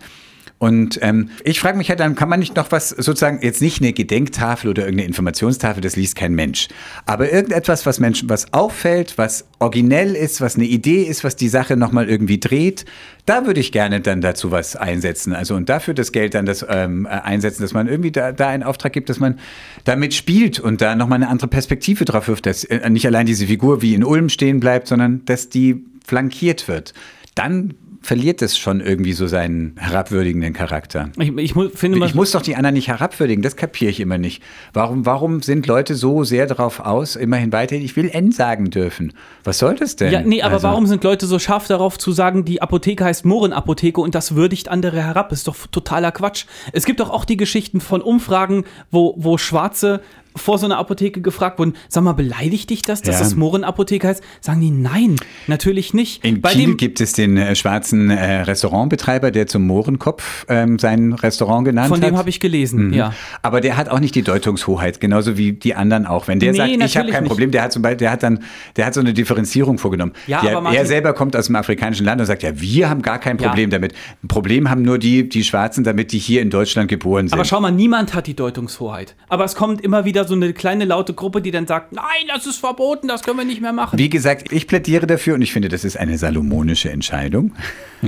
Und 0.59 0.99
ähm, 1.03 1.31
ich 1.43 1.61
frage 1.61 1.77
mich 1.77 1.91
halt, 1.91 2.01
dann 2.01 2.15
kann 2.15 2.29
man 2.29 2.39
nicht 2.39 2.57
noch 2.57 2.73
was, 2.73 2.89
sozusagen, 2.89 3.41
jetzt 3.43 3.61
nicht 3.61 3.83
eine 3.83 3.93
Gedenktafel 3.93 4.71
oder 4.71 4.85
irgendeine 4.85 5.09
Informationstafel, 5.09 5.83
das 5.83 5.97
liest 5.97 6.17
kein 6.17 6.35
Mensch. 6.35 6.69
Aber 7.07 7.31
irgendetwas, 7.31 7.85
was 7.87 8.01
Menschen, 8.01 8.29
was 8.29 8.53
auffällt, 8.53 9.19
was 9.19 9.47
originell 9.59 10.15
ist, 10.15 10.41
was 10.41 10.55
eine 10.57 10.65
Idee 10.65 11.03
ist, 11.03 11.25
was 11.25 11.37
die 11.37 11.49
Sache 11.49 11.77
nochmal 11.77 12.09
irgendwie 12.09 12.39
dreht, 12.39 12.85
da 13.27 13.47
würde 13.47 13.61
ich 13.61 13.73
gerne 13.73 14.01
dann 14.01 14.21
dazu 14.21 14.53
was 14.53 14.77
einsetzen. 14.77 15.35
Also 15.35 15.55
und 15.55 15.69
dafür 15.69 15.93
das 15.93 16.13
Geld 16.13 16.35
dann 16.35 16.47
das 16.47 16.65
ähm, 16.69 17.07
äh, 17.07 17.09
einsetzen, 17.09 17.63
dass 17.63 17.73
man 17.73 17.89
irgendwie 17.89 18.13
da, 18.13 18.33
da 18.33 18.49
einen 18.49 18.63
Auftrag 18.63 18.93
gibt, 18.93 19.09
dass 19.09 19.19
man 19.19 19.39
damit 19.85 20.15
spielt 20.15 20.61
und 20.61 20.81
da 20.81 20.95
nochmal 20.95 21.17
eine 21.17 21.29
andere 21.29 21.49
Perspektive 21.49 22.05
drauf 22.05 22.29
wirft, 22.29 22.47
dass 22.47 22.65
äh, 22.65 22.89
nicht 22.91 23.07
allein 23.07 23.27
diese 23.27 23.47
Figur 23.47 23.83
wie 23.83 23.95
in 23.95 24.05
Ulm 24.05 24.29
stehen 24.29 24.61
bleibt, 24.61 24.89
sondern 24.89 25.25
dass 25.25 25.49
die 25.49 25.85
flankiert 26.07 26.69
wird. 26.69 26.95
Dann 27.35 27.75
verliert 28.05 28.43
es 28.43 28.59
schon 28.59 28.81
irgendwie 28.81 29.15
so 29.15 29.27
seinen 29.27 29.75
herabwürdigenden 29.79 30.53
Charakter. 30.53 31.09
Ich, 31.19 31.35
ich 31.37 31.55
finde 31.75 32.05
Ich 32.07 32.15
muss 32.15 32.33
doch 32.33 32.43
die 32.43 32.55
anderen 32.55 32.75
nicht 32.75 32.89
herabwürdigen, 32.89 33.43
das 33.43 33.57
kapiere 33.57 33.91
ich 33.91 33.99
immer 33.99 34.19
nicht. 34.19 34.43
Warum, 34.75 35.07
warum 35.07 35.41
sind 35.43 35.67
Leute 35.67 35.95
so 35.95 36.23
sehr 36.23 36.47
darauf 36.47 36.81
aus, 36.81 37.17
immerhin 37.17 37.51
weiterhin, 37.53 37.83
ich 37.85 37.97
will 37.97 38.11
N 38.13 38.31
sagen 38.31 38.71
dürfen? 38.71 39.15
Was 39.43 39.59
soll 39.59 39.75
das 39.77 39.97
denn? 39.97 40.13
Ja, 40.13 40.21
nee, 40.21 40.43
aber 40.43 40.55
Also- 40.55 40.69
warum 40.69 40.87
sind 40.87 41.03
Leute 41.03 41.27
so 41.27 41.39
scharf 41.39 41.67
darauf 41.67 41.99
zu 41.99 42.13
sagen, 42.13 42.45
die 42.45 42.61
Apotheke 42.61 43.05
heißt 43.05 43.25
Mohrenapotheke 43.25 44.01
und 44.01 44.15
das 44.15 44.35
würdigt 44.35 44.69
andere 44.69 45.03
herab? 45.03 45.33
Ist 45.33 45.49
doch 45.49 45.57
totaler 45.71 46.13
Quatsch. 46.13 46.45
Es 46.73 46.85
gibt 46.85 47.01
doch 47.01 47.09
auch 47.11 47.25
die 47.25 47.39
Geschichten 47.39 47.81
von 47.81 48.03
Umfragen, 48.03 48.65
wo, 48.91 49.15
wo 49.17 49.39
Schwarze 49.39 50.03
vor 50.37 50.59
so 50.59 50.67
einer 50.67 50.79
Apotheke 50.79 51.21
gefragt 51.21 51.59
wurden, 51.59 51.75
sag 51.89 52.03
mal, 52.05 52.13
beleidigt 52.13 52.71
dich 52.71 52.83
das, 52.83 53.03
dass 53.03 53.17
Ja. 53.17 53.21
das 53.21 53.35
Mohrenapotheke 53.37 54.09
heißt? 54.09 54.23
Sagen 54.41 54.61
die, 54.61 54.71
nein, 54.71 55.17
natürlich 55.47 55.95
nicht. 55.95 56.25
In 56.25 56.41
Bei 56.41 56.53
Kiel 56.53 56.75
gibt 56.77 57.01
es 57.01 57.13
den 57.13 57.37
äh, 57.37 57.55
schwarzen 57.55 58.11
äh, 58.11 58.41
Restaurantbetreiber, 58.43 59.31
der 59.31 59.47
zum 59.47 59.67
Mohrenkopf 59.67 60.47
ähm, 60.49 60.79
sein 60.79 61.13
Restaurant 61.13 61.65
genannt 61.67 61.89
von 61.89 62.01
hat. 62.01 62.09
dem 62.09 62.17
habe 62.19 62.29
ich 62.31 62.41
gelesen, 62.41 62.89
Mhm. 62.89 62.93
ja. 62.95 63.15
Aber 63.43 63.61
der 63.61 63.77
hat 63.77 63.89
auch 63.89 64.01
nicht 64.01 64.15
die 64.15 64.23
Deutungshoheit, 64.23 65.01
genauso 65.01 65.37
wie 65.37 65.53
die 65.53 65.75
anderen 65.75 66.07
auch. 66.07 66.29
Wenn 66.29 66.41
der 66.41 66.53
Nee, 66.53 66.59
sagt, 66.59 66.71
ich 66.71 66.97
habe 66.97 67.11
kein 67.11 67.23
nicht. 67.25 67.31
Problem, 67.31 67.51
der 67.51 67.63
hat 67.63 67.73
zum 67.73 67.83
Beispiel, 67.83 67.99
der 67.99 68.11
hat 68.11 68.23
dann, 68.23 68.41
der 68.77 68.87
hat 68.87 68.95
so 68.95 69.01
eine 69.01 69.13
Differenzierung 69.15 69.79
vorgenommen. 69.79 70.13
Ja, 70.27 70.41
der, 70.41 70.53
aber 70.53 70.63
Martin- 70.63 70.81
er 70.81 70.87
selber 70.87 71.13
kommt 71.13 71.37
aus 71.37 71.47
dem 71.47 71.57
afrikanischen 71.57 72.05
Land 72.07 72.21
und 72.21 72.27
sagt, 72.27 72.43
ja, 72.43 72.61
wir 72.61 72.91
haben 72.91 73.03
gar 73.03 73.19
kein 73.19 73.39
Ja. 73.39 73.49
Problem 73.49 73.71
damit. 73.71 73.93
Ein 74.23 74.29
Problem 74.29 74.69
haben 74.71 74.83
nur 74.83 74.99
die, 74.99 75.29
die 75.29 75.45
Schwarzen, 75.45 75.85
damit 75.85 76.13
die 76.13 76.19
hier 76.19 76.43
in 76.43 76.51
Deutschland 76.51 76.89
geboren 76.89 77.29
sind. 77.29 77.35
Aber 77.35 77.45
schau 77.45 77.61
mal, 77.61 77.71
niemand 77.71 78.15
hat 78.15 78.27
die 78.27 78.35
Deutungshoheit. 78.35 79.15
Aber 79.29 79.45
es 79.45 79.55
kommt 79.55 79.81
immer 79.81 80.05
wieder 80.05 80.24
so 80.29 80.35
eine 80.35 80.53
kleine 80.53 80.85
laute 80.85 81.15
Gruppe, 81.15 81.43
die 81.43 81.51
dann 81.51 81.67
sagt, 81.67 81.93
nein, 81.93 82.05
das 82.29 82.47
ist 82.47 82.59
verboten, 82.59 83.09
das 83.09 83.23
können 83.23 83.39
wir 83.39 83.45
nicht 83.45 83.61
mehr 83.61 83.73
machen. 83.73 83.99
Wie 83.99 84.11
gesagt, 84.11 84.53
ich 84.53 84.67
plädiere 84.67 85.07
dafür 85.07 85.35
und 85.35 85.43
ich 85.43 85.53
finde, 85.53 85.69
das 85.69 85.85
ist 85.85 85.97
eine 85.97 86.19
salomonische 86.19 86.91
Entscheidung. 86.91 87.53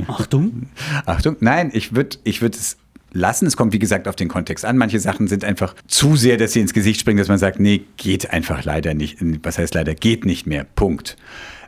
Achtung. 0.08 0.68
Achtung, 1.06 1.36
nein, 1.40 1.70
ich 1.72 1.94
würde 1.94 2.18
ich 2.24 2.42
würd 2.42 2.54
es 2.54 2.76
lassen. 3.12 3.46
Es 3.46 3.56
kommt, 3.56 3.72
wie 3.72 3.78
gesagt, 3.78 4.08
auf 4.08 4.16
den 4.16 4.28
Kontext 4.28 4.64
an. 4.64 4.76
Manche 4.76 5.00
Sachen 5.00 5.28
sind 5.28 5.44
einfach 5.44 5.74
zu 5.86 6.16
sehr, 6.16 6.36
dass 6.36 6.52
sie 6.52 6.60
ins 6.60 6.72
Gesicht 6.72 7.00
springen, 7.00 7.18
dass 7.18 7.28
man 7.28 7.38
sagt, 7.38 7.58
nee, 7.58 7.82
geht 7.96 8.30
einfach 8.30 8.64
leider 8.64 8.94
nicht. 8.94 9.18
Was 9.42 9.58
heißt 9.58 9.74
leider? 9.74 9.94
Geht 9.94 10.24
nicht 10.24 10.46
mehr. 10.46 10.64
Punkt. 10.64 11.16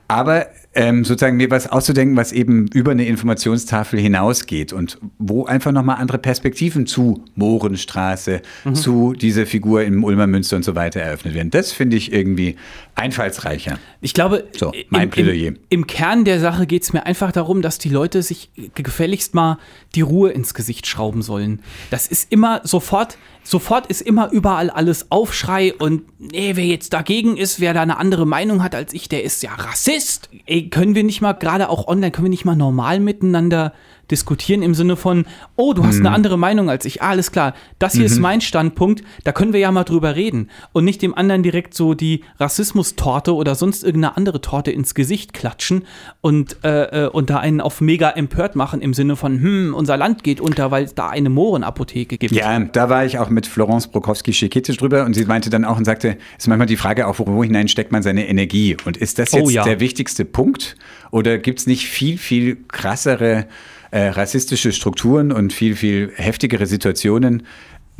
Aber 0.06 0.46
ähm, 0.74 1.04
sozusagen 1.04 1.36
mir 1.36 1.50
was 1.50 1.66
auszudenken, 1.66 2.16
was 2.16 2.32
eben 2.32 2.68
über 2.68 2.90
eine 2.90 3.06
Informationstafel 3.06 3.98
hinausgeht 3.98 4.72
und 4.72 4.98
wo 5.18 5.44
einfach 5.46 5.72
nochmal 5.72 5.96
andere 5.96 6.18
Perspektiven 6.18 6.86
zu 6.86 7.24
Mohrenstraße, 7.34 8.42
zu 8.74 9.14
dieser 9.14 9.46
Figur 9.46 9.82
im 9.82 10.04
Ulmer 10.04 10.26
Münster 10.26 10.56
und 10.56 10.64
so 10.64 10.74
weiter 10.74 11.00
eröffnet 11.00 11.34
werden. 11.34 11.50
Das 11.50 11.72
finde 11.72 11.96
ich 11.96 12.12
irgendwie 12.12 12.56
einfallsreicher. 12.94 13.78
Ich 14.00 14.12
glaube, 14.12 14.46
So, 14.56 14.72
mein 14.90 15.04
im, 15.04 15.10
Plädoyer. 15.10 15.48
Im, 15.48 15.58
im 15.70 15.86
Kern 15.86 16.24
der 16.24 16.38
Sache 16.40 16.66
geht 16.66 16.82
es 16.82 16.92
mir 16.92 17.06
einfach 17.06 17.32
darum, 17.32 17.62
dass 17.62 17.78
die 17.78 17.88
Leute 17.88 18.22
sich 18.22 18.50
gefälligst 18.74 19.34
mal 19.34 19.58
die 19.94 20.02
Ruhe 20.02 20.30
ins 20.30 20.54
Gesicht 20.54 20.86
schrauben 20.86 21.22
sollen. 21.22 21.60
Das 21.90 22.06
ist 22.06 22.30
immer 22.30 22.60
sofort, 22.64 23.16
sofort 23.42 23.86
ist 23.86 24.02
immer 24.02 24.30
überall 24.30 24.70
alles 24.70 25.10
Aufschrei 25.10 25.72
und 25.74 26.02
nee, 26.18 26.52
wer 26.54 26.66
jetzt 26.66 26.92
dagegen 26.92 27.36
ist, 27.36 27.60
wer 27.60 27.72
da 27.72 27.82
eine 27.82 27.98
andere 27.98 28.26
Meinung 28.26 28.62
hat 28.62 28.74
als 28.74 28.92
ich, 28.92 29.08
der 29.08 29.24
ist 29.24 29.42
ja 29.42 29.54
Rassist. 29.54 30.28
Ey, 30.46 30.57
können 30.62 30.94
wir 30.94 31.04
nicht 31.04 31.20
mal, 31.20 31.32
gerade 31.32 31.68
auch 31.68 31.86
online, 31.86 32.10
können 32.10 32.26
wir 32.26 32.30
nicht 32.30 32.44
mal 32.44 32.56
normal 32.56 33.00
miteinander 33.00 33.72
diskutieren 34.10 34.62
im 34.62 34.74
Sinne 34.74 34.96
von, 34.96 35.26
oh, 35.56 35.72
du 35.72 35.84
hast 35.84 35.98
Mhm. 35.98 36.06
eine 36.06 36.14
andere 36.14 36.38
Meinung 36.38 36.70
als 36.70 36.84
ich. 36.84 37.02
Ah, 37.02 37.10
alles 37.10 37.32
klar, 37.32 37.54
das 37.78 37.94
hier 37.94 38.04
ist 38.06 38.18
mein 38.18 38.40
Standpunkt, 38.40 39.02
da 39.24 39.32
können 39.32 39.52
wir 39.52 39.60
ja 39.60 39.70
mal 39.72 39.84
drüber 39.84 40.16
reden. 40.16 40.50
Und 40.72 40.84
nicht 40.84 41.02
dem 41.02 41.14
anderen 41.14 41.42
direkt 41.42 41.74
so 41.74 41.94
die 41.94 42.22
Rassismustorte 42.38 43.34
oder 43.34 43.54
sonst 43.54 43.84
irgendeine 43.84 44.16
andere 44.16 44.40
Torte 44.40 44.70
ins 44.70 44.94
Gesicht 44.94 45.32
klatschen 45.32 45.84
und, 46.20 46.56
äh, 46.64 47.06
äh, 47.06 47.08
und 47.08 47.30
da 47.30 47.38
einen 47.38 47.60
auf 47.60 47.80
mega 47.80 48.10
empört 48.10 48.56
machen 48.56 48.80
im 48.80 48.94
Sinne 48.94 49.16
von, 49.16 49.40
hm, 49.40 49.74
unser 49.74 49.96
Land 49.96 50.24
geht 50.24 50.40
unter, 50.40 50.70
weil 50.70 50.84
es 50.84 50.94
da 50.94 51.08
eine 51.08 51.28
Mohrenapotheke 51.30 52.18
gibt. 52.18 52.32
Ja, 52.34 52.58
da 52.58 52.88
war 52.88 53.04
ich 53.04 53.18
auch 53.18 53.30
mit 53.30 53.46
Florence 53.46 53.88
Brokowski-Schekete 53.88 54.72
drüber 54.74 55.04
und 55.04 55.14
sie 55.14 55.24
meinte 55.24 55.50
dann 55.50 55.64
auch 55.64 55.76
und 55.78 55.84
sagte, 55.84 56.16
es 56.36 56.44
ist 56.44 56.48
manchmal 56.48 56.66
die 56.66 56.76
Frage 56.76 57.06
auch, 57.06 57.18
wo 57.18 57.44
hinein 57.44 57.68
steckt 57.68 57.92
man 57.92 58.02
seine 58.02 58.28
Energie? 58.28 58.76
Und 58.84 58.96
ist 58.96 59.18
das 59.18 59.32
Oh 59.34 59.38
jetzt 59.38 59.50
ja. 59.52 59.64
der 59.64 59.80
wichtigste 59.80 60.24
Punkt? 60.24 60.76
Oder 61.10 61.38
gibt 61.38 61.60
es 61.60 61.66
nicht 61.66 61.86
viel, 61.86 62.18
viel 62.18 62.56
krassere 62.68 63.46
äh, 63.90 64.08
rassistische 64.08 64.72
Strukturen 64.72 65.32
und 65.32 65.52
viel, 65.52 65.76
viel 65.76 66.12
heftigere 66.14 66.66
Situationen, 66.66 67.42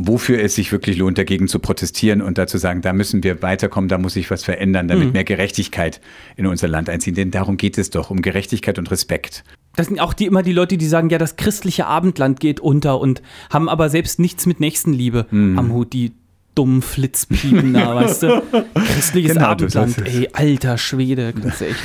wofür 0.00 0.40
es 0.40 0.54
sich 0.54 0.70
wirklich 0.70 0.96
lohnt, 0.98 1.18
dagegen 1.18 1.48
zu 1.48 1.58
protestieren 1.58 2.22
und 2.22 2.38
dazu 2.38 2.56
sagen, 2.56 2.82
da 2.82 2.92
müssen 2.92 3.24
wir 3.24 3.42
weiterkommen, 3.42 3.88
da 3.88 3.98
muss 3.98 4.12
sich 4.14 4.30
was 4.30 4.44
verändern, 4.44 4.86
Mhm. 4.86 4.90
damit 4.90 5.12
mehr 5.12 5.24
Gerechtigkeit 5.24 6.00
in 6.36 6.46
unser 6.46 6.68
Land 6.68 6.88
einziehen. 6.88 7.14
Denn 7.14 7.32
darum 7.32 7.56
geht 7.56 7.78
es 7.78 7.90
doch, 7.90 8.10
um 8.10 8.22
Gerechtigkeit 8.22 8.78
und 8.78 8.90
Respekt. 8.92 9.42
Das 9.74 9.86
sind 9.88 9.98
auch 10.00 10.12
die, 10.12 10.26
immer 10.26 10.42
die 10.44 10.52
Leute, 10.52 10.76
die 10.76 10.86
sagen, 10.86 11.10
ja, 11.10 11.18
das 11.18 11.34
christliche 11.36 11.86
Abendland 11.86 12.38
geht 12.38 12.60
unter 12.60 13.00
und 13.00 13.22
haben 13.50 13.68
aber 13.68 13.88
selbst 13.88 14.20
nichts 14.20 14.46
mit 14.46 14.60
Nächstenliebe 14.60 15.26
Hm. 15.30 15.58
am 15.58 15.72
Hut, 15.72 15.92
die 15.92 16.12
dummen 16.54 16.82
Flitzpiepen 16.82 17.72
da, 17.72 17.94
weißt 17.96 18.22
du? 18.24 18.42
Christliches 18.74 19.34
Genau, 19.34 19.46
Abendland, 19.46 19.98
ey, 20.06 20.28
alter 20.32 20.78
Schwede, 20.78 21.32
kannst 21.32 21.60
du 21.60 21.66
echt. 21.66 21.76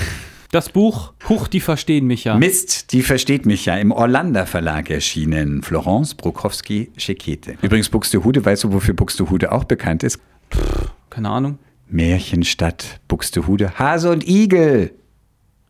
Das 0.54 0.70
Buch, 0.70 1.13
Huch, 1.30 1.48
die 1.48 1.60
verstehen 1.60 2.06
mich 2.06 2.26
ja. 2.26 2.38
Mist, 2.38 2.92
die 2.92 3.02
versteht 3.02 3.48
mich 3.48 3.66
ja. 3.66 3.76
Im 3.78 3.92
Orlando 3.92 4.46
Verlag 4.46 4.92
erschienen. 4.92 5.63
Florence 5.63 6.13
Brokowski-Schekete. 6.13 7.56
Übrigens, 7.63 7.89
Buxtehude, 7.89 8.46
weißt 8.46 8.66
du, 8.66 8.72
wofür 8.72 8.94
Buxtehude 8.94 9.52
auch 9.52 9.63
bekannt 9.63 10.04
ist? 10.04 10.20
Keine 11.10 11.30
Ahnung. 11.30 11.58
Märchenstadt 11.89 13.00
Buxtehude. 13.08 13.80
Hase 13.80 14.12
und 14.12 14.28
Igel. 14.28 14.92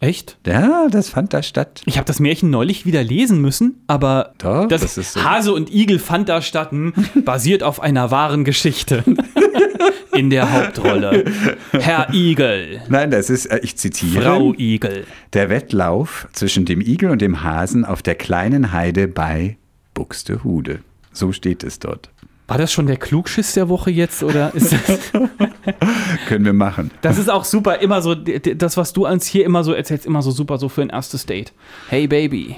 Echt? 0.01 0.37
Ja, 0.45 0.89
das 0.91 1.07
fand 1.07 1.33
da 1.33 1.43
statt. 1.43 1.81
Ich 1.85 1.95
habe 1.95 2.05
das 2.05 2.19
Märchen 2.19 2.49
neulich 2.49 2.85
wieder 2.85 3.05
lesen 3.05 3.39
müssen, 3.39 3.85
aber 3.87 4.33
Doch, 4.39 4.67
das, 4.67 4.81
das 4.81 4.97
ist 4.97 5.13
so. 5.13 5.23
Hase 5.23 5.53
und 5.53 5.73
Igel 5.73 5.97
fand 5.97 6.27
da 6.27 6.41
statt, 6.41 6.71
hm, 6.71 6.93
basiert 7.23 7.63
auf 7.63 7.79
einer 7.79 8.11
wahren 8.11 8.43
Geschichte. 8.43 9.05
In 10.13 10.29
der 10.29 10.51
Hauptrolle. 10.51 11.25
Herr 11.71 12.13
Igel. 12.13 12.81
Nein, 12.89 13.11
das 13.11 13.29
ist, 13.29 13.47
äh, 13.47 13.59
ich 13.63 13.77
zitiere. 13.77 14.23
Frau 14.23 14.53
Igel. 14.53 15.05
Der 15.33 15.49
Wettlauf 15.49 16.27
zwischen 16.33 16.65
dem 16.65 16.81
Igel 16.81 17.09
und 17.09 17.21
dem 17.21 17.43
Hasen 17.43 17.85
auf 17.85 18.01
der 18.01 18.15
kleinen 18.15 18.71
Heide 18.71 19.07
bei 19.07 19.57
Buxtehude. 19.93 20.79
So 21.11 21.31
steht 21.31 21.63
es 21.63 21.79
dort. 21.79 22.09
War 22.47 22.57
das 22.57 22.73
schon 22.73 22.87
der 22.87 22.97
Klugschiss 22.97 23.53
der 23.53 23.69
Woche 23.69 23.89
jetzt 23.89 24.21
oder 24.21 24.53
ist 24.53 24.73
das, 24.73 25.11
Können 26.27 26.45
wir 26.45 26.53
machen. 26.53 26.91
das 27.01 27.17
ist 27.17 27.29
auch 27.29 27.45
super, 27.45 27.79
immer 27.79 28.01
so, 28.01 28.15
das, 28.15 28.75
was 28.75 28.91
du 28.91 29.07
uns 29.07 29.25
hier 29.25 29.45
immer 29.45 29.63
so 29.63 29.73
erzählst, 29.73 30.05
immer 30.05 30.21
so 30.21 30.31
super 30.31 30.57
so 30.57 30.67
für 30.67 30.81
ein 30.81 30.89
erstes 30.89 31.25
Date. 31.25 31.53
Hey 31.87 32.05
Baby, 32.05 32.57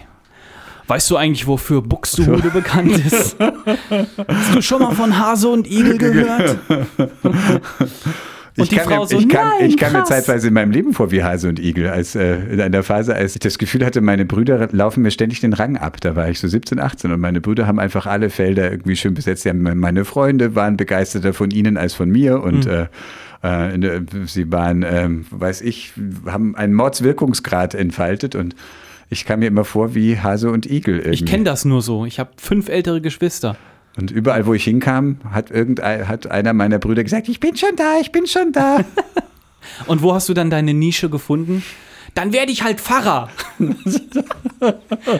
weißt 0.87 1.11
du 1.11 1.17
eigentlich, 1.17 1.47
wofür 1.47 1.81
Buxtehude 1.81 2.49
bekannt 2.53 2.97
ist? 2.97 3.37
Hast 3.39 4.55
du 4.55 4.61
schon 4.61 4.81
mal 4.81 4.93
von 4.93 5.17
Hase 5.17 5.49
und 5.49 5.69
Igel 5.69 5.97
gehört? 5.99 6.57
Und 8.57 8.63
ich 8.63 8.69
die 8.69 8.75
kam 8.77 8.85
Frau 8.85 9.01
mir, 9.01 9.07
so, 9.07 9.17
ich 9.19 9.27
kam, 9.27 9.49
nein, 9.49 9.69
ich 9.69 9.77
kam 9.77 9.91
mir 9.91 10.05
zeitweise 10.05 10.47
in 10.47 10.53
meinem 10.53 10.71
Leben 10.71 10.93
vor 10.93 11.11
wie 11.11 11.21
Hase 11.21 11.49
und 11.49 11.59
Igel, 11.59 11.89
als 11.89 12.15
äh, 12.15 12.37
in 12.37 12.61
einer 12.61 12.83
Phase, 12.83 13.13
als 13.13 13.33
ich 13.33 13.39
das 13.39 13.57
Gefühl 13.57 13.85
hatte, 13.85 13.99
meine 13.99 14.23
Brüder 14.25 14.69
laufen 14.71 15.03
mir 15.03 15.11
ständig 15.11 15.41
den 15.41 15.51
Rang 15.51 15.75
ab. 15.75 15.97
Da 15.99 16.15
war 16.15 16.29
ich 16.29 16.39
so 16.39 16.47
17, 16.47 16.79
18 16.79 17.11
und 17.11 17.19
meine 17.19 17.41
Brüder 17.41 17.67
haben 17.67 17.79
einfach 17.79 18.05
alle 18.05 18.29
Felder 18.29 18.71
irgendwie 18.71 18.95
schön 18.95 19.13
besetzt. 19.13 19.43
Sie 19.43 19.49
haben, 19.49 19.61
meine 19.61 20.05
Freunde 20.05 20.55
waren 20.55 20.77
begeisterter 20.77 21.33
von 21.33 21.51
ihnen 21.51 21.75
als 21.75 21.93
von 21.93 22.09
mir 22.09 22.41
und 22.41 22.65
Hm. 22.65 22.71
äh, 22.71 22.87
äh, 23.75 24.01
sie 24.25 24.51
waren, 24.51 24.85
ähm, 24.87 25.25
weiß 25.29 25.61
ich, 25.61 25.93
haben 26.25 26.55
einen 26.55 26.73
Mordswirkungsgrad 26.73 27.75
entfaltet 27.75 28.35
und 28.35 28.55
ich 29.09 29.25
kam 29.25 29.39
mir 29.39 29.47
immer 29.47 29.65
vor 29.65 29.95
wie 29.95 30.19
Hase 30.19 30.49
und 30.49 30.65
Igel. 30.65 30.95
Irgendwie. 30.97 31.13
Ich 31.13 31.25
kenne 31.25 31.43
das 31.43 31.65
nur 31.65 31.81
so. 31.81 32.05
Ich 32.05 32.19
habe 32.19 32.31
fünf 32.37 32.69
ältere 32.69 33.01
Geschwister. 33.01 33.55
Und 33.97 34.11
überall, 34.11 34.45
wo 34.45 34.53
ich 34.53 34.63
hinkam, 34.63 35.19
hat 35.31 35.51
irgendein, 35.51 36.07
hat 36.07 36.29
einer 36.29 36.53
meiner 36.53 36.79
Brüder 36.79 37.03
gesagt, 37.03 37.29
ich 37.29 37.39
bin 37.39 37.55
schon 37.55 37.75
da, 37.77 37.99
ich 38.01 38.11
bin 38.11 38.27
schon 38.27 38.51
da. 38.51 38.79
Und 39.87 40.01
wo 40.01 40.13
hast 40.13 40.29
du 40.29 40.33
dann 40.33 40.49
deine 40.49 40.73
Nische 40.73 41.09
gefunden? 41.09 41.63
Dann 42.13 42.31
werde 42.31 42.51
ich 42.51 42.63
halt 42.63 42.79
Pfarrer. 42.79 43.29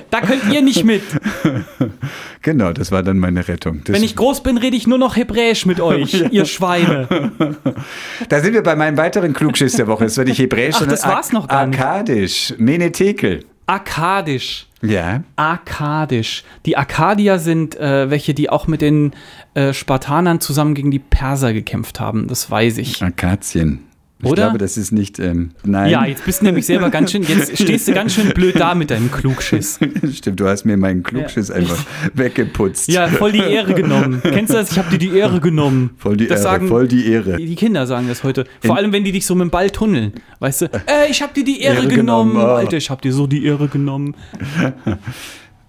da 0.09 0.21
könnt 0.21 0.51
ihr 0.51 0.61
nicht 0.61 0.85
mit. 0.85 1.01
genau, 2.41 2.71
das 2.71 2.91
war 2.91 3.03
dann 3.03 3.19
meine 3.19 3.47
Rettung. 3.47 3.81
Das, 3.83 3.95
Wenn 3.95 4.03
ich 4.03 4.15
groß 4.15 4.43
bin, 4.43 4.57
rede 4.57 4.77
ich 4.77 4.87
nur 4.87 4.97
noch 4.97 5.15
Hebräisch 5.17 5.65
mit 5.65 5.79
euch, 5.81 6.13
ihr 6.31 6.45
Schweine. 6.45 7.31
da 8.29 8.39
sind 8.39 8.53
wir 8.53 8.63
bei 8.63 8.75
meinem 8.75 8.97
weiteren 8.97 9.33
Klugschiss 9.33 9.73
der 9.73 9.87
Woche. 9.87 10.05
Das 10.05 10.17
war 10.17 10.23
nicht 10.25 10.39
Hebräisch, 10.39 10.75
Ach, 10.79 10.87
das 10.87 11.03
war's 11.03 11.31
noch 11.33 11.47
gar 11.47 11.65
nicht. 11.65 11.79
Akkadisch, 11.79 12.53
Menetekel. 12.57 13.43
Akkadisch. 13.67 14.67
Ja, 14.81 15.23
Akkadisch. 15.35 16.43
Die 16.65 16.77
Akkadier 16.77 17.39
sind 17.39 17.75
äh, 17.75 18.09
welche, 18.09 18.33
die 18.33 18.49
auch 18.49 18.67
mit 18.67 18.81
den 18.81 19.13
äh, 19.55 19.73
Spartanern 19.73 20.39
zusammen 20.39 20.75
gegen 20.75 20.91
die 20.91 20.99
Perser 20.99 21.53
gekämpft 21.53 21.99
haben. 21.99 22.27
Das 22.27 22.49
weiß 22.51 22.77
ich. 22.77 23.01
Akazien. 23.01 23.79
Ich 24.25 24.31
Oder? 24.31 24.43
glaube, 24.43 24.57
das 24.57 24.75
ist 24.75 24.91
nicht, 24.91 25.19
ähm, 25.19 25.51
nein. 25.63 25.91
Ja, 25.91 26.03
jetzt 26.05 26.25
bist 26.25 26.41
du 26.41 26.45
nämlich 26.45 26.65
selber 26.65 26.89
ganz 26.89 27.11
schön, 27.11 27.21
jetzt 27.23 27.57
stehst 27.61 27.87
du 27.87 27.93
ganz 27.93 28.13
schön 28.15 28.29
blöd 28.29 28.59
da 28.59 28.73
mit 28.73 28.89
deinem 28.89 29.11
Klugschiss. 29.11 29.79
Stimmt, 30.13 30.39
du 30.39 30.47
hast 30.47 30.65
mir 30.65 30.77
meinen 30.77 31.03
Klugschiss 31.03 31.49
Ja. 31.49 31.55
einfach 31.57 31.77
weggeputzt. 32.13 32.87
Ja, 32.89 33.07
voll 33.07 33.31
die 33.33 33.39
Ehre 33.39 33.73
genommen. 33.75 34.21
Kennst 34.23 34.51
du 34.51 34.57
das? 34.57 34.71
Ich 34.71 34.77
habe 34.79 34.89
dir 34.89 34.97
die 34.97 35.15
Ehre 35.17 35.39
genommen. 35.39 35.91
Voll 35.97 36.17
die 36.17 36.25
das 36.27 36.39
Ehre, 36.39 36.49
sagen, 36.51 36.67
voll 36.67 36.87
die 36.87 37.07
Ehre. 37.09 37.37
Die 37.37 37.55
Kinder 37.55 37.85
sagen 37.85 38.07
das 38.07 38.23
heute. 38.23 38.45
Vor 38.61 38.71
In- 38.71 38.77
allem, 38.77 38.91
wenn 38.91 39.03
die 39.03 39.11
dich 39.11 39.25
so 39.25 39.35
mit 39.35 39.43
dem 39.43 39.49
Ball 39.51 39.69
tunneln. 39.69 40.13
Weißt 40.39 40.61
du, 40.61 40.65
äh, 40.65 41.09
ich 41.09 41.21
hab 41.21 41.33
dir 41.35 41.43
die 41.43 41.61
Ehre, 41.61 41.75
Ehre 41.83 41.87
genommen. 41.87 42.31
genommen, 42.33 42.49
ah. 42.49 42.55
Alter, 42.55 42.77
ich 42.77 42.89
hab 42.89 43.01
dir 43.03 43.13
so 43.13 43.27
die 43.27 43.45
Ehre 43.45 43.67
genommen. 43.67 44.15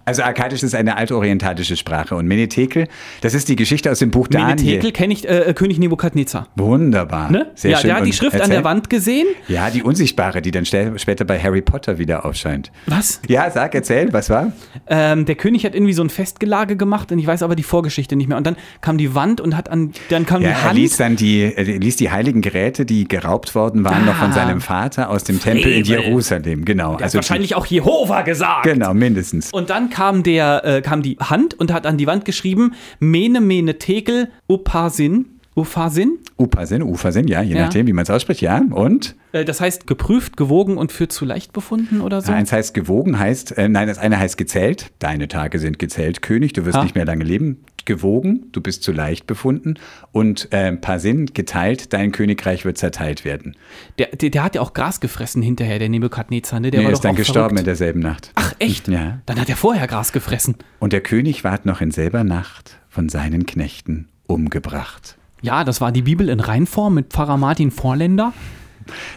Also 0.08 0.22
Akkadisch 0.22 0.62
ist 0.62 0.72
eine 0.76 0.96
altorientalische 0.96 1.76
Sprache 1.76 2.14
und 2.14 2.28
Menetekel, 2.28 2.86
das 3.22 3.34
ist 3.34 3.48
die 3.48 3.56
Geschichte 3.56 3.90
aus 3.90 3.98
dem 3.98 4.12
Buch 4.12 4.28
Daniel. 4.28 4.54
Menetekel 4.54 4.92
kenne 4.92 5.12
ich, 5.12 5.28
äh, 5.28 5.52
König 5.52 5.80
Nebukadnezar. 5.80 6.46
Wunderbar. 6.54 7.28
Ne? 7.32 7.50
Sehr 7.56 7.72
ja, 7.72 7.78
schön. 7.78 7.88
der 7.88 7.96
hat 7.96 8.06
die 8.06 8.12
Schrift 8.12 8.34
an 8.34 8.42
erzähl. 8.42 8.54
der 8.54 8.62
Wand 8.64 8.88
gesehen. 8.88 9.26
Ja, 9.48 9.68
die 9.68 9.82
unsichtbare, 9.82 10.42
die 10.42 10.52
dann 10.52 10.64
später 10.64 11.24
bei 11.24 11.40
Harry 11.40 11.60
Potter 11.60 11.98
wieder 11.98 12.24
aufscheint. 12.24 12.70
Was? 12.86 13.20
Ja, 13.26 13.50
sag, 13.50 13.74
erzähl, 13.74 14.12
was 14.12 14.30
war? 14.30 14.52
Ähm, 14.86 15.24
der 15.24 15.34
König 15.34 15.64
hat 15.66 15.74
irgendwie 15.74 15.92
so 15.92 16.04
ein 16.04 16.08
Festgelage 16.10 16.76
gemacht 16.76 17.10
und 17.10 17.18
ich 17.18 17.26
weiß 17.26 17.42
aber 17.42 17.56
die 17.56 17.64
Vorgeschichte 17.64 18.14
nicht 18.14 18.28
mehr. 18.28 18.38
Und 18.38 18.46
dann 18.46 18.54
kam 18.82 18.98
die 18.98 19.12
Wand 19.16 19.40
und 19.40 19.56
hat 19.56 19.68
an, 19.68 19.90
dann 20.10 20.24
kam 20.24 20.40
Ja, 20.40 20.50
die 20.50 20.54
er 20.54 20.64
Hand. 20.66 20.76
ließ 20.78 20.96
dann 20.98 21.16
die, 21.16 21.52
er 21.52 21.64
ließ 21.64 21.96
die 21.96 22.12
heiligen 22.12 22.42
Geräte, 22.42 22.86
die 22.86 23.08
geraubt 23.08 23.56
worden 23.56 23.82
waren, 23.82 24.04
noch 24.06 24.14
von 24.14 24.30
Ah. 24.30 24.34
seinem 24.34 24.60
Vater 24.60 25.10
aus 25.10 25.24
dem 25.24 25.40
Tempel 25.40 25.72
in 25.72 25.84
Frevel. 25.84 26.04
Jerusalem. 26.04 26.64
Genau. 26.64 26.94
der 26.94 27.06
hat 27.08 27.14
wahrscheinlich 27.14 27.56
auch 27.56 27.66
Jehova 27.66 28.22
gesagt. 28.22 28.62
Genau, 28.62 28.94
mindestens. 28.94 29.50
Und 29.52 29.68
dann 29.68 29.90
kam 29.96 30.22
der, 30.22 30.62
äh, 30.62 30.82
kam 30.82 31.00
die 31.00 31.16
Hand 31.16 31.54
und 31.54 31.72
hat 31.72 31.86
an 31.86 31.96
die 31.96 32.06
Wand 32.06 32.26
geschrieben: 32.26 32.74
Mene, 33.00 33.40
Mene, 33.40 33.78
Tekel, 33.78 34.28
Upasin. 34.46 35.35
Ufasin? 35.56 36.18
Upasin, 36.38 36.82
Ufasin, 36.82 37.26
ja, 37.28 37.40
je 37.40 37.54
Ja. 37.54 37.62
nachdem, 37.62 37.86
wie 37.86 37.94
man 37.94 38.02
es 38.02 38.10
ausspricht, 38.10 38.42
ja. 38.42 38.60
Und 38.70 39.16
Äh, 39.32 39.44
das 39.46 39.60
heißt 39.62 39.86
geprüft, 39.86 40.36
gewogen 40.36 40.76
und 40.76 40.92
für 40.92 41.08
zu 41.08 41.24
leicht 41.24 41.52
befunden 41.54 42.02
oder 42.02 42.20
so? 42.20 42.30
eins 42.30 42.52
heißt 42.52 42.74
gewogen, 42.74 43.18
heißt, 43.18 43.56
äh, 43.56 43.68
nein, 43.68 43.88
das 43.88 43.96
eine 43.98 44.18
heißt 44.18 44.36
gezählt. 44.36 44.92
Deine 44.98 45.28
Tage 45.28 45.58
sind 45.58 45.78
gezählt, 45.78 46.20
König, 46.20 46.52
du 46.52 46.66
wirst 46.66 46.76
Ha. 46.76 46.82
nicht 46.82 46.94
mehr 46.94 47.06
lange 47.06 47.24
leben. 47.24 47.64
Gewogen, 47.86 48.46
du 48.52 48.60
bist 48.60 48.82
zu 48.82 48.90
leicht 48.92 49.26
befunden. 49.26 49.74
Und 50.12 50.48
äh, 50.52 50.72
Pasin, 50.76 51.26
geteilt, 51.32 51.92
dein 51.92 52.10
Königreich 52.12 52.64
wird 52.64 52.76
zerteilt 52.78 53.24
werden. 53.24 53.56
Der, 53.98 54.08
der, 54.08 54.28
der 54.30 54.42
hat 54.42 54.56
ja 54.56 54.60
auch 54.60 54.74
Gras 54.74 55.00
gefressen 55.00 55.40
hinterher, 55.40 55.78
der 55.78 55.88
Nebukadnezar, 55.88 56.58
ne? 56.60 56.70
Der 56.72 56.82
war 56.84 56.90
ist 56.90 57.04
dann 57.04 57.14
gestorben 57.14 57.50
in 57.56 57.64
verrückt. 57.64 57.66
derselben 57.68 58.00
Nacht. 58.00 58.32
Ach, 58.34 58.52
echt? 58.58 58.88
Ja. 58.88 59.20
Dann 59.26 59.40
hat 59.40 59.48
er 59.48 59.56
vorher 59.56 59.86
Gras 59.86 60.12
gefressen. 60.12 60.56
Und 60.80 60.92
der 60.92 61.00
König 61.00 61.44
ward 61.44 61.64
noch 61.64 61.80
in 61.80 61.92
selber 61.92 62.24
Nacht 62.24 62.76
von 62.88 63.08
seinen 63.08 63.46
Knechten 63.46 64.08
umgebracht. 64.26 65.16
Ja, 65.46 65.62
das 65.62 65.80
war 65.80 65.92
die 65.92 66.02
Bibel 66.02 66.28
in 66.28 66.40
Reinform 66.40 66.94
mit 66.94 67.12
Pfarrer 67.12 67.36
Martin 67.36 67.70
Vorländer. 67.70 68.32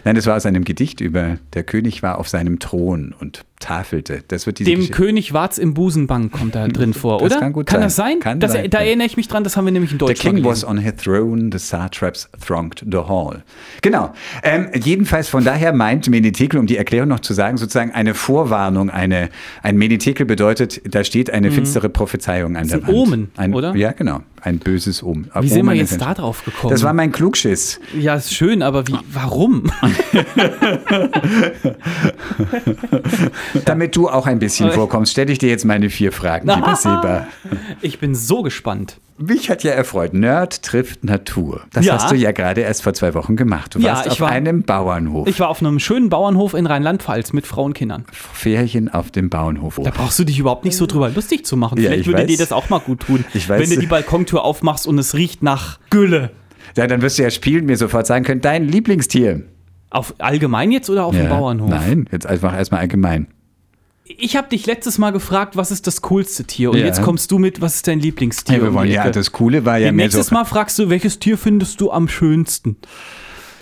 Nein, 0.04 0.14
das 0.14 0.26
war 0.26 0.36
aus 0.36 0.46
einem 0.46 0.62
Gedicht 0.62 1.00
über, 1.00 1.38
der 1.54 1.64
König 1.64 2.04
war 2.04 2.18
auf 2.18 2.28
seinem 2.28 2.60
Thron 2.60 3.12
und 3.18 3.44
tafelte. 3.60 4.24
Das 4.26 4.46
wird 4.46 4.58
diese 4.58 4.70
Dem 4.70 4.80
Geschichte- 4.80 4.96
König 4.96 5.32
Warz 5.32 5.58
im 5.58 5.74
Busenbank 5.74 6.32
kommt 6.32 6.54
da 6.56 6.66
drin 6.66 6.94
vor, 6.94 7.18
Das 7.18 7.30
oder? 7.32 7.40
kann 7.40 7.52
gut 7.52 7.70
sein. 7.70 7.80
das 7.80 7.94
sein? 7.96 8.18
Kann 8.20 8.40
das, 8.40 8.52
sein. 8.52 8.68
Da 8.70 8.78
erinnere 8.80 9.06
ich 9.06 9.16
mich 9.16 9.28
dran, 9.28 9.44
das 9.44 9.56
haben 9.56 9.64
wir 9.66 9.72
nämlich 9.72 9.92
in 9.92 9.98
The 9.98 10.06
Deutschland 10.06 10.36
king 10.38 10.44
was 10.44 10.62
gelesen. 10.62 10.78
on 10.78 10.84
his 10.84 10.94
throne, 10.96 11.50
the 11.52 11.58
satraps 11.58 12.28
thronged 12.44 12.84
the 12.90 12.98
hall. 12.98 13.42
Genau. 13.82 14.12
Ähm, 14.42 14.68
jedenfalls 14.74 15.28
von 15.28 15.44
daher 15.44 15.72
meint 15.72 16.08
Menetekel, 16.08 16.58
um 16.58 16.66
die 16.66 16.76
Erklärung 16.78 17.08
noch 17.10 17.20
zu 17.20 17.32
sagen, 17.34 17.58
sozusagen 17.58 17.92
eine 17.92 18.14
Vorwarnung, 18.14 18.90
eine, 18.90 19.28
ein 19.62 19.76
Menetekel 19.76 20.26
bedeutet, 20.26 20.80
da 20.92 21.04
steht 21.04 21.30
eine 21.30 21.50
finstere 21.52 21.88
Prophezeiung 21.88 22.56
an 22.56 22.62
Mhm. 22.62 22.64
ist 22.64 22.70
der 22.72 22.78
ein 22.80 22.86
Wand. 22.88 22.96
Omen, 22.96 23.30
ein, 23.36 23.54
oder? 23.54 23.76
Ja, 23.76 23.92
genau. 23.92 24.22
Ein 24.42 24.58
böses 24.58 25.02
Omen. 25.02 25.30
Wie 25.38 25.48
sind 25.48 25.58
wir 25.58 25.64
Omen 25.72 25.76
jetzt 25.76 26.00
da 26.00 26.14
drauf 26.14 26.42
gekommen? 26.44 26.72
Das 26.72 26.82
war 26.82 26.94
mein 26.94 27.12
Klugschiss. 27.12 27.78
ja, 27.98 28.14
ist 28.14 28.32
schön, 28.34 28.62
aber 28.62 28.88
wie, 28.88 28.96
warum? 29.12 29.70
Damit 33.64 33.96
du 33.96 34.08
auch 34.08 34.26
ein 34.26 34.38
bisschen 34.38 34.70
vorkommst, 34.72 35.12
stelle 35.12 35.32
ich 35.32 35.38
dir 35.38 35.48
jetzt 35.48 35.64
meine 35.64 35.90
vier 35.90 36.12
Fragen, 36.12 36.48
lieber 36.48 36.76
Seba. 36.80 37.26
Ich 37.80 37.98
bin 37.98 38.14
so 38.14 38.42
gespannt. 38.42 38.98
Mich 39.18 39.50
hat 39.50 39.62
ja 39.64 39.72
erfreut, 39.72 40.14
Nerd 40.14 40.62
trifft 40.62 41.04
Natur. 41.04 41.60
Das 41.74 41.84
Ja. 41.84 41.94
hast 41.94 42.10
du 42.10 42.14
ja 42.16 42.32
gerade 42.32 42.62
erst 42.62 42.82
vor 42.82 42.94
zwei 42.94 43.12
Wochen 43.12 43.36
gemacht. 43.36 43.74
Du 43.74 43.78
Ja, 43.78 43.92
warst 43.92 44.06
ich 44.06 44.12
auf 44.12 44.20
war- 44.20 44.30
einem 44.30 44.62
Bauernhof. 44.62 45.28
Ich 45.28 45.38
war 45.40 45.48
auf 45.50 45.60
einem 45.60 45.78
schönen 45.78 46.08
Bauernhof 46.08 46.54
in 46.54 46.64
Rheinland-Pfalz 46.64 47.34
mit 47.34 47.46
Frau 47.46 47.64
und 47.64 47.74
Kindern. 47.74 48.06
Ferien 48.12 48.88
auf 48.88 49.10
dem 49.10 49.28
Bauernhof. 49.28 49.78
Da 49.84 49.90
brauchst 49.90 50.18
du 50.18 50.24
dich 50.24 50.38
überhaupt 50.38 50.64
nicht 50.64 50.76
so 50.76 50.86
drüber 50.86 51.10
lustig 51.10 51.44
zu 51.44 51.58
machen. 51.58 51.76
Ja, 51.78 51.88
Vielleicht 51.88 52.00
ich 52.00 52.06
würde 52.06 52.22
weiß. 52.22 52.28
dir 52.28 52.38
das 52.38 52.50
auch 52.52 52.70
mal 52.70 52.78
gut 52.80 53.00
tun. 53.00 53.24
Wenn 53.46 53.68
du 53.68 53.76
die 53.78 53.86
Balkontür 53.86 54.42
aufmachst 54.42 54.86
und 54.86 54.98
es 54.98 55.14
riecht 55.14 55.42
nach 55.42 55.78
Gülle. 55.90 56.30
Ja, 56.76 56.86
dann 56.86 57.02
wirst 57.02 57.18
du 57.18 57.22
ja 57.22 57.30
spielen 57.30 57.66
mir 57.66 57.76
sofort 57.76 58.06
sagen 58.06 58.24
können, 58.24 58.40
dein 58.40 58.66
Lieblingstier. 58.66 59.42
Auf 59.90 60.14
allgemein 60.18 60.70
jetzt 60.70 60.88
oder 60.88 61.04
auf 61.04 61.14
dem 61.14 61.24
Ja, 61.24 61.30
Bauernhof? 61.36 61.68
Nein, 61.68 62.08
jetzt 62.10 62.26
einfach 62.26 62.54
erstmal 62.56 62.80
allgemein. 62.80 63.26
Ich 64.18 64.36
habe 64.36 64.48
dich 64.48 64.66
letztes 64.66 64.98
Mal 64.98 65.10
gefragt, 65.12 65.56
was 65.56 65.70
ist 65.70 65.86
das 65.86 66.02
coolste 66.02 66.44
Tier? 66.44 66.70
Und 66.70 66.78
Ja. 66.78 66.86
jetzt 66.86 67.02
kommst 67.02 67.30
du 67.30 67.38
mit, 67.38 67.60
was 67.60 67.76
ist 67.76 67.86
dein 67.88 68.00
Lieblingstier? 68.00 68.56
Ja, 68.56 68.62
wir 68.62 68.74
wollen 68.74 68.90
ja, 68.90 69.08
das 69.10 69.30
Coole 69.32 69.64
war 69.64 69.78
ja 69.78 69.92
mehr 69.92 70.10
so. 70.10 70.18
Nächstes 70.18 70.30
Mal 70.32 70.44
fragst 70.44 70.78
du, 70.78 70.90
welches 70.90 71.18
Tier 71.18 71.38
findest 71.38 71.80
du 71.80 71.90
am 71.92 72.08
schönsten? 72.08 72.76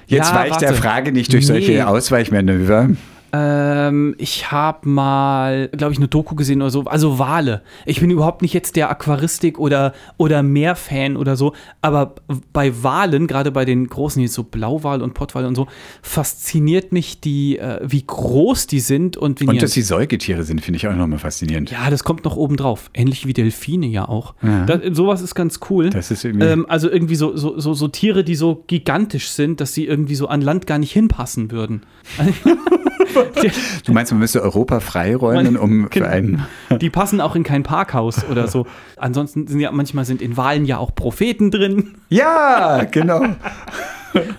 Jetzt 0.07 0.31
Ja, 0.31 0.35
war 0.37 0.49
ich 0.49 0.57
der. 0.57 0.73
Frage 0.75 1.13
nicht 1.13 1.33
durch 1.33 1.45
Nee. 1.49 1.53
solche 1.53 1.87
Ausweichmanöver. 1.89 2.91
Ähm, 3.33 4.15
ich 4.19 4.51
habe 4.51 4.89
mal, 4.89 5.69
glaube 5.77 5.93
ich, 5.93 5.99
eine 5.99 6.09
Doku 6.09 6.35
gesehen 6.35 6.63
oder 6.63 6.71
so. 6.71 6.85
Also 6.85 7.19
Wale. 7.19 7.63
Ich 7.85 8.01
bin 8.01 8.11
überhaupt 8.11 8.43
nicht 8.43 8.55
jetzt 8.55 8.77
der 8.77 8.91
Aquaristik- 8.91 9.59
oder, 9.59 9.93
oder 10.17 10.43
Meerfan 10.43 11.17
oder 11.17 11.37
so. 11.37 11.53
Aber 11.83 12.15
bei 12.53 12.83
Walen, 12.83 13.27
gerade 13.27 13.51
bei 13.51 13.65
den 13.65 13.87
großen, 13.89 14.23
jetzt 14.23 14.35
so 14.35 14.45
Blauwal 14.45 15.03
und 15.03 15.15
Pottwal 15.15 15.45
und 15.45 15.55
so, 15.55 15.67
fasziniert 16.03 16.93
mich 16.93 17.21
die, 17.21 17.59
äh, 17.59 17.81
wie 17.83 18.03
groß 18.07 18.67
die 18.67 18.81
sind 18.81 19.17
und 19.17 19.41
wie 19.41 19.47
Und 19.47 19.63
dass 19.63 19.73
sie 19.73 19.83
Säugetiere 19.83 20.45
sind, 20.45 20.61
finde 20.61 20.77
ich 20.79 20.89
auch 20.89 20.95
nochmal 20.95 21.19
faszinierend. 21.19 21.71
Ja, 21.71 21.91
das 21.91 22.05
kommt 22.05 22.25
noch 22.25 22.37
oben 22.37 22.57
drauf. 22.57 22.91
Ähnlich 22.95 23.27
wie 23.27 23.33
Delfine 23.33 23.87
ja 23.87 24.09
auch. 24.09 24.35
Das, 24.67 24.81
sowas 24.97 25.21
ist 25.21 25.35
ganz 25.35 25.61
cool. 25.71 25.91
Das 25.91 26.11
ist 26.11 26.25
irgendwie- 26.25 26.47
ähm, 26.47 26.67
also 26.69 26.91
irgendwie 26.91 27.17
so, 27.17 27.37
so, 27.37 27.59
so, 27.59 27.75
so 27.75 27.89
Tiere, 27.89 28.25
die 28.25 28.35
so 28.35 28.65
gigantisch 28.67 29.29
sind, 29.29 29.61
dass 29.61 29.75
sie 29.75 29.87
irgendwie 29.87 30.15
so 30.15 30.29
an 30.29 30.41
Land 30.41 30.67
gar 30.67 30.79
nicht 30.79 30.93
hinpassen 30.93 31.51
würden. 31.51 31.83
du 33.85 33.93
meinst, 33.93 34.13
man 34.13 34.21
müsste 34.21 34.43
Europa 34.43 34.81
freiräumen, 34.81 35.57
um 35.57 35.89
für 35.91 36.09
einen. 36.09 36.47
Die 36.81 36.91
passen 36.91 37.21
auch 37.21 37.35
in 37.35 37.43
kein 37.43 37.63
Parkhaus 37.63 38.25
oder 38.31 38.49
so. 38.49 38.67
Ansonsten 38.97 39.47
sind 39.47 39.61
ja 39.61 39.71
manchmal 39.73 40.05
sind 40.05 40.23
in 40.23 40.37
Wahlen 40.37 40.65
ja 40.65 40.79
auch 40.79 40.95
Propheten 40.95 41.51
drin. 41.51 41.95
Ja, 42.09 42.85
genau. 42.85 43.25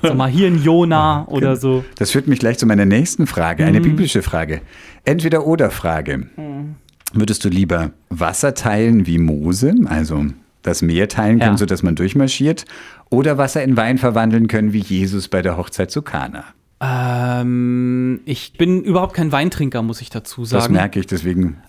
Sag 0.01 0.15
mal, 0.15 0.29
hier 0.29 0.47
ein 0.47 0.61
Jona 0.61 1.25
oder 1.27 1.55
so. 1.55 1.83
Das 1.97 2.11
führt 2.11 2.27
mich 2.27 2.39
gleich 2.39 2.57
zu 2.57 2.65
meiner 2.65 2.85
nächsten 2.85 3.27
Frage, 3.27 3.65
eine 3.65 3.79
mhm. 3.79 3.83
biblische 3.83 4.21
Frage. 4.21 4.61
Entweder 5.05 5.45
oder 5.45 5.69
Frage. 5.71 6.29
Mhm. 6.35 6.75
Würdest 7.13 7.43
du 7.43 7.49
lieber 7.49 7.91
Wasser 8.09 8.53
teilen 8.53 9.07
wie 9.07 9.17
Mose, 9.17 9.73
also 9.85 10.25
das 10.61 10.81
Meer 10.81 11.07
teilen 11.07 11.39
können, 11.39 11.53
ja. 11.53 11.57
sodass 11.57 11.83
man 11.83 11.95
durchmarschiert, 11.95 12.65
oder 13.09 13.37
Wasser 13.37 13.63
in 13.63 13.77
Wein 13.77 13.97
verwandeln 13.97 14.47
können 14.47 14.73
wie 14.73 14.79
Jesus 14.79 15.27
bei 15.27 15.41
der 15.41 15.57
Hochzeit 15.57 15.89
zu 15.89 16.01
Kana? 16.01 16.43
Ähm, 16.81 18.21
ich 18.25 18.53
bin 18.53 18.83
überhaupt 18.83 19.13
kein 19.13 19.31
Weintrinker, 19.31 19.81
muss 19.81 20.01
ich 20.01 20.09
dazu 20.09 20.45
sagen. 20.45 20.63
Das 20.63 20.69
merke 20.69 20.99
ich, 20.99 21.07
deswegen. 21.07 21.61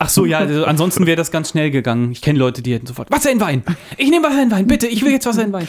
Ach 0.00 0.08
so, 0.08 0.24
ja, 0.24 0.38
also 0.38 0.64
ansonsten 0.64 1.06
wäre 1.06 1.16
das 1.16 1.30
ganz 1.30 1.50
schnell 1.50 1.70
gegangen. 1.70 2.12
Ich 2.12 2.22
kenne 2.22 2.38
Leute, 2.38 2.62
die 2.62 2.72
hätten 2.72 2.86
sofort 2.86 3.10
Wasser 3.10 3.32
in 3.32 3.40
Wein. 3.40 3.62
Ich 3.96 4.10
nehme 4.10 4.26
Wasser 4.26 4.42
in 4.42 4.50
Wein, 4.50 4.66
bitte, 4.66 4.86
ich 4.86 5.04
will 5.04 5.10
jetzt 5.10 5.26
Wasser 5.26 5.44
in 5.44 5.52
Wein. 5.52 5.66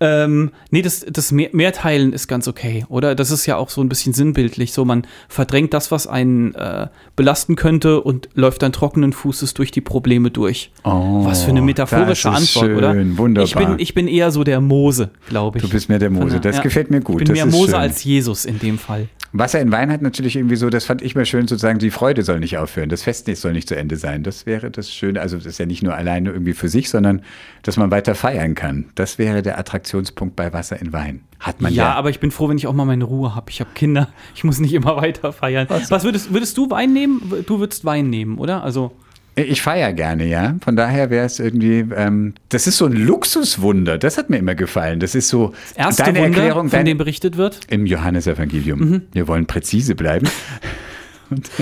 Ähm, 0.00 0.50
nee, 0.70 0.82
das, 0.82 1.06
das 1.08 1.30
Mehrteilen 1.30 2.12
ist 2.12 2.26
ganz 2.26 2.48
okay, 2.48 2.84
oder? 2.88 3.14
Das 3.14 3.30
ist 3.30 3.46
ja 3.46 3.56
auch 3.56 3.70
so 3.70 3.80
ein 3.80 3.88
bisschen 3.88 4.12
sinnbildlich. 4.12 4.72
So, 4.72 4.84
man 4.84 5.06
verdrängt 5.28 5.72
das, 5.74 5.92
was 5.92 6.08
einen 6.08 6.54
äh, 6.56 6.88
belasten 7.14 7.54
könnte 7.54 8.00
und 8.00 8.28
läuft 8.34 8.62
dann 8.62 8.72
trockenen 8.72 9.12
Fußes 9.12 9.54
durch 9.54 9.70
die 9.70 9.80
Probleme 9.80 10.32
durch. 10.32 10.72
Oh, 10.82 11.24
was 11.24 11.44
für 11.44 11.50
eine 11.50 11.62
metaphorische 11.62 12.30
Antwort, 12.30 12.66
schön, 12.66 12.76
oder? 12.76 12.94
Wunderbar. 13.16 13.44
Ich 13.44 13.54
bin, 13.54 13.78
ich 13.78 13.94
bin 13.94 14.08
eher 14.08 14.32
so 14.32 14.42
der 14.42 14.60
Mose, 14.60 15.10
glaube 15.28 15.58
ich. 15.58 15.64
Du 15.64 15.70
bist 15.70 15.88
mehr 15.88 16.00
der 16.00 16.10
Mose, 16.10 16.40
das 16.40 16.56
ja. 16.56 16.62
gefällt 16.62 16.90
mir 16.90 17.00
gut. 17.00 17.20
Ich 17.20 17.26
bin 17.28 17.34
mehr 17.34 17.46
Mose 17.46 17.72
schön. 17.72 17.80
als 17.80 18.02
Jesus 18.02 18.44
in 18.44 18.58
dem 18.58 18.78
Fall. 18.78 19.08
Wasser 19.32 19.60
in 19.60 19.72
Wein 19.72 19.90
hat 19.90 20.02
natürlich 20.02 20.36
irgendwie 20.36 20.56
so, 20.56 20.68
das 20.68 20.84
fand 20.84 21.00
ich 21.00 21.14
mal 21.14 21.24
schön, 21.24 21.48
sozusagen, 21.48 21.78
die 21.78 21.90
Freude 21.90 22.22
soll 22.22 22.38
nicht 22.38 22.58
aufhören, 22.58 22.88
das 22.88 23.02
Fest 23.02 23.34
soll 23.34 23.52
nicht 23.52 23.68
zu 23.68 23.76
Ende 23.76 23.96
sein. 23.96 24.22
Das 24.22 24.44
wäre 24.44 24.70
das 24.70 24.90
Schöne, 24.92 25.20
also 25.20 25.36
das 25.36 25.46
ist 25.46 25.58
ja 25.58 25.66
nicht 25.66 25.82
nur 25.82 25.94
alleine 25.94 26.30
irgendwie 26.30 26.52
für 26.52 26.68
sich, 26.68 26.90
sondern 26.90 27.22
dass 27.62 27.76
man 27.76 27.90
weiter 27.90 28.14
feiern 28.14 28.54
kann. 28.54 28.86
Das 28.94 29.18
wäre 29.18 29.42
der 29.42 29.58
Attraktionspunkt 29.58 30.36
bei 30.36 30.52
Wasser 30.52 30.80
in 30.80 30.92
Wein. 30.92 31.22
Hat 31.40 31.60
man 31.60 31.72
ja. 31.72 31.84
Ja, 31.84 31.94
aber 31.94 32.10
ich 32.10 32.20
bin 32.20 32.30
froh, 32.30 32.48
wenn 32.48 32.58
ich 32.58 32.66
auch 32.66 32.72
mal 32.72 32.84
meine 32.84 33.04
Ruhe 33.04 33.34
habe. 33.34 33.50
Ich 33.50 33.60
habe 33.60 33.70
Kinder, 33.74 34.08
ich 34.34 34.44
muss 34.44 34.60
nicht 34.60 34.74
immer 34.74 34.96
weiter 34.98 35.32
feiern. 35.32 35.66
Was, 35.68 35.90
Was 35.90 36.04
würdest, 36.04 36.32
würdest 36.32 36.56
du 36.58 36.70
Wein 36.70 36.92
nehmen? 36.92 37.44
Du 37.46 37.58
würdest 37.58 37.84
Wein 37.84 38.10
nehmen, 38.10 38.38
oder? 38.38 38.62
Also. 38.62 38.92
Ich 39.34 39.62
feiere 39.62 39.92
gerne, 39.94 40.26
ja. 40.26 40.56
Von 40.62 40.76
daher 40.76 41.08
wäre 41.08 41.24
es 41.24 41.38
irgendwie, 41.38 41.86
ähm, 41.96 42.34
das 42.50 42.66
ist 42.66 42.76
so 42.76 42.86
ein 42.86 42.92
Luxuswunder. 42.92 43.96
Das 43.96 44.18
hat 44.18 44.28
mir 44.28 44.36
immer 44.36 44.54
gefallen. 44.54 45.00
Das 45.00 45.14
ist 45.14 45.28
so 45.28 45.54
das 45.68 45.86
erste 45.86 46.02
deine 46.04 46.18
Wunder, 46.18 46.38
Erklärung, 46.38 46.68
von 46.68 46.78
dein, 46.78 46.84
dem 46.84 46.98
berichtet 46.98 47.38
wird. 47.38 47.60
Im 47.68 47.86
Johannesevangelium. 47.86 48.78
Mhm. 48.78 49.02
Wir 49.12 49.28
wollen 49.28 49.46
präzise 49.46 49.94
bleiben. 49.94 50.28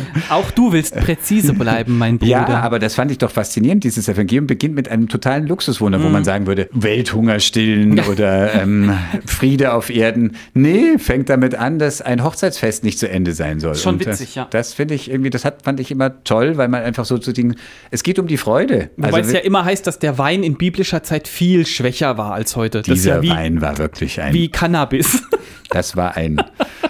Auch 0.31 0.51
du 0.51 0.73
willst 0.73 0.95
präzise 0.97 1.53
bleiben, 1.53 1.99
mein 1.99 2.19
Bruder. 2.19 2.31
Ja, 2.31 2.61
aber 2.61 2.79
das 2.79 2.95
fand 2.95 3.11
ich 3.11 3.19
doch 3.19 3.31
faszinierend. 3.31 3.85
Dieses 3.85 4.09
Evangelium 4.09 4.47
beginnt 4.47 4.75
mit 4.75 4.89
einem 4.89 5.09
totalen 5.09 5.47
Luxuswunder, 5.47 5.99
mhm. 5.99 6.05
wo 6.05 6.09
man 6.09 6.25
sagen 6.25 6.47
würde, 6.47 6.69
Welthunger 6.73 7.41
stillen 7.41 8.01
oder 8.11 8.55
ähm, 8.55 8.97
Friede 9.27 9.73
auf 9.73 9.91
Erden. 9.91 10.37
Nee, 10.55 10.99
fängt 10.99 11.29
damit 11.29 11.55
an, 11.55 11.79
dass 11.79 12.03
ein 12.03 12.23
Hochzeitsfest 12.25 12.85
nicht 12.85 12.99
zu 12.99 13.09
Ende 13.09 13.33
sein 13.33 13.61
soll. 13.61 13.75
Schon 13.75 13.95
Und 13.95 14.07
witzig, 14.07 14.29
das, 14.29 14.35
ja. 14.35 14.49
Das 14.51 14.75
finde 14.75 14.95
ich 14.95 15.11
irgendwie, 15.11 15.31
das 15.31 15.45
hat, 15.45 15.63
fand 15.63 15.81
ich 15.81 15.91
immer 15.91 16.23
toll, 16.25 16.57
weil 16.57 16.69
man 16.69 16.83
einfach 16.83 17.05
so 17.05 17.19
zu 17.19 17.33
Dingen, 17.33 17.57
es 17.91 18.03
geht 18.03 18.19
um 18.19 18.27
die 18.27 18.37
Freude. 18.37 18.91
Wobei 18.97 19.19
also, 19.19 19.29
es 19.29 19.33
ja 19.33 19.41
immer 19.41 19.65
heißt, 19.65 19.87
dass 19.87 19.99
der 19.99 20.19
Wein 20.19 20.43
in 20.43 20.57
biblischer 20.57 21.03
Zeit 21.03 21.29
viel 21.29 21.67
schwächer 21.67 22.19
war 22.19 22.35
als 22.35 22.57
heute. 22.57 22.83
Dieser 22.83 23.17
ja 23.17 23.23
wie, 23.23 23.31
Wein 23.31 23.61
war 23.61 23.79
wirklich 23.79 24.21
ein... 24.21 24.35
Wie 24.35 24.49
Cannabis. 24.49 25.23
Das 25.71 25.97
war 25.97 26.17
ein 26.17 26.43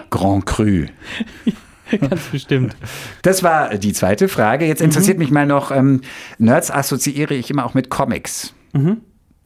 Grand 0.08 0.46
Cru. 0.46 0.86
Ganz 2.00 2.22
bestimmt. 2.28 2.76
Das 3.22 3.42
war 3.42 3.76
die 3.76 3.92
zweite 3.92 4.28
Frage. 4.28 4.66
Jetzt 4.66 4.80
interessiert 4.82 5.18
mhm. 5.18 5.24
mich 5.24 5.30
mal 5.30 5.46
noch, 5.46 5.70
ähm, 5.70 6.02
Nerds 6.38 6.70
assoziiere 6.70 7.34
ich 7.34 7.50
immer 7.50 7.64
auch 7.64 7.74
mit 7.74 7.90
Comics. 7.90 8.54
Mhm. 8.72 8.98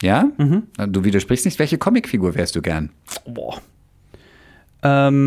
Ja? 0.02 0.28
Mhm. 0.36 0.64
Du 0.88 1.04
widersprichst 1.04 1.46
nicht. 1.46 1.58
Welche 1.58 1.78
Comicfigur 1.78 2.34
wärst 2.34 2.56
du 2.56 2.62
gern? 2.62 2.90
Boah. 3.26 3.60
Ähm, 4.82 5.22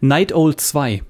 Night 0.00 0.34
Owl 0.34 0.56
2. 0.56 1.02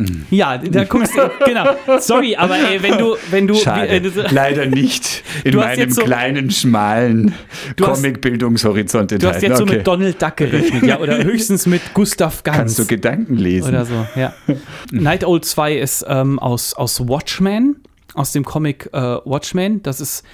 Mhm. 0.00 0.26
Ja, 0.30 0.58
da 0.58 0.84
guckst 0.84 1.16
du, 1.16 1.30
genau. 1.44 1.76
Sorry, 1.98 2.36
aber 2.36 2.56
ey, 2.56 2.82
wenn 2.82 2.98
du, 2.98 3.16
wenn 3.30 3.46
du, 3.46 3.54
Schade, 3.54 3.88
äh, 3.88 4.10
leider 4.30 4.66
nicht 4.66 5.22
in 5.44 5.56
meinem 5.56 5.90
so, 5.90 6.02
kleinen, 6.02 6.50
schmalen 6.50 7.34
Comic-Bildungshorizont 7.80 9.10
Du 9.22 9.28
hast 9.28 9.42
jetzt 9.42 9.60
okay. 9.60 9.70
so 9.70 9.76
mit 9.76 9.86
Donald 9.86 10.20
Duck 10.20 10.36
gerechnet, 10.36 10.82
ja, 10.84 10.98
oder 10.98 11.22
höchstens 11.22 11.66
mit 11.66 11.94
Gustav 11.94 12.42
Ganz. 12.42 12.56
Kannst 12.56 12.78
du 12.78 12.86
Gedanken 12.86 13.36
lesen. 13.36 13.68
Oder 13.68 13.84
so, 13.84 14.06
ja. 14.16 14.32
Night 14.90 15.24
Owl 15.24 15.40
2 15.40 15.74
ist 15.76 16.04
ähm, 16.08 16.38
aus, 16.38 16.74
aus 16.74 17.00
Watchmen, 17.08 17.76
aus 18.14 18.32
dem 18.32 18.44
Comic 18.44 18.88
äh, 18.92 18.98
Watchmen. 18.98 19.82
Das 19.82 20.00
ist 20.00 20.24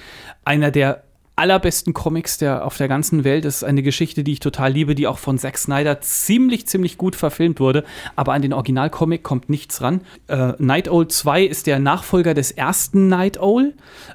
einer 0.45 0.71
der 0.71 1.03
allerbesten 1.37 1.93
Comics 1.93 2.37
der, 2.37 2.65
auf 2.65 2.77
der 2.77 2.87
ganzen 2.87 3.23
Welt. 3.23 3.45
Das 3.45 3.57
ist 3.57 3.63
eine 3.63 3.83
Geschichte, 3.83 4.23
die 4.23 4.33
ich 4.33 4.39
total 4.39 4.71
liebe, 4.71 4.95
die 4.95 5.07
auch 5.07 5.19
von 5.19 5.37
Zack 5.37 5.57
Snyder 5.57 6.01
ziemlich, 6.01 6.67
ziemlich 6.67 6.97
gut 6.97 7.15
verfilmt 7.15 7.59
wurde. 7.59 7.83
Aber 8.15 8.33
an 8.33 8.41
den 8.41 8.53
Originalcomic 8.53 9.23
kommt 9.23 9.49
nichts 9.49 9.81
ran. 9.81 10.01
Äh, 10.27 10.53
Night 10.57 10.89
Owl 10.89 11.07
2 11.07 11.43
ist 11.43 11.67
der 11.67 11.79
Nachfolger 11.79 12.33
des 12.33 12.51
ersten 12.51 13.07
Night 13.07 13.39
Owl. 13.39 13.73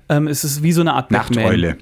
Ähm, 0.08 0.26
es 0.26 0.44
ist 0.44 0.62
wie 0.62 0.72
so 0.72 0.80
eine 0.80 0.94
Art 0.94 1.11
Nachteule. 1.11 1.78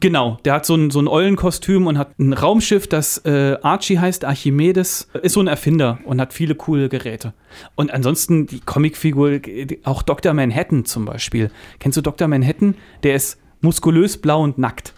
Genau, 0.00 0.38
der 0.44 0.54
hat 0.54 0.66
so 0.66 0.74
ein, 0.74 0.90
so 0.90 1.00
ein 1.00 1.08
Eulenkostüm 1.08 1.86
und 1.86 1.96
hat 1.96 2.18
ein 2.18 2.34
Raumschiff, 2.34 2.88
das 2.88 3.24
äh, 3.24 3.56
Archie 3.62 3.98
heißt, 3.98 4.26
Archimedes, 4.26 5.08
ist 5.22 5.32
so 5.32 5.40
ein 5.40 5.46
Erfinder 5.46 5.98
und 6.04 6.20
hat 6.20 6.34
viele 6.34 6.54
coole 6.54 6.90
Geräte. 6.90 7.32
Und 7.74 7.90
ansonsten 7.90 8.46
die 8.46 8.60
Comicfigur, 8.60 9.40
auch 9.84 10.02
Dr. 10.02 10.34
Manhattan 10.34 10.84
zum 10.84 11.06
Beispiel. 11.06 11.50
Kennst 11.78 11.96
du 11.96 12.02
Dr. 12.02 12.28
Manhattan? 12.28 12.74
Der 13.02 13.14
ist 13.14 13.38
muskulös, 13.60 14.18
blau 14.18 14.42
und 14.42 14.58
nackt. 14.58 14.92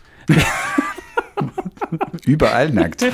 Überall 2.27 2.71
nackt. 2.71 3.05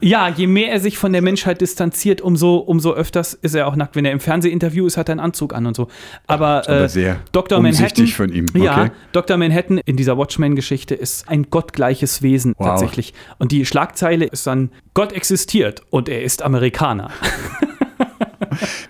ja, 0.00 0.28
je 0.28 0.46
mehr 0.46 0.70
er 0.70 0.80
sich 0.80 0.98
von 0.98 1.12
der 1.12 1.22
Menschheit 1.22 1.60
distanziert, 1.60 2.20
umso, 2.20 2.56
umso 2.56 2.92
öfters 2.92 3.34
ist 3.34 3.54
er 3.54 3.66
auch 3.66 3.76
nackt. 3.76 3.96
Wenn 3.96 4.04
er 4.04 4.12
im 4.12 4.20
Fernsehinterview 4.20 4.86
ist, 4.86 4.96
hat 4.96 5.08
er 5.08 5.12
einen 5.12 5.20
Anzug 5.20 5.54
an 5.54 5.66
und 5.66 5.74
so. 5.74 5.88
Aber, 6.26 6.68
äh, 6.68 6.88
sehr 6.88 7.20
Dr. 7.32 7.60
Manhattan. 7.60 8.06
von 8.08 8.32
ihm. 8.32 8.46
Okay. 8.50 8.64
Ja, 8.64 8.90
Dr. 9.12 9.36
Manhattan 9.36 9.78
in 9.78 9.96
dieser 9.96 10.16
Watchmen-Geschichte 10.16 10.94
ist 10.94 11.28
ein 11.28 11.50
gottgleiches 11.50 12.22
Wesen 12.22 12.54
wow. 12.58 12.68
tatsächlich. 12.68 13.14
Und 13.38 13.52
die 13.52 13.64
Schlagzeile 13.66 14.26
ist 14.26 14.46
dann: 14.46 14.70
Gott 14.94 15.12
existiert 15.12 15.82
und 15.90 16.08
er 16.08 16.22
ist 16.22 16.42
Amerikaner. 16.42 17.10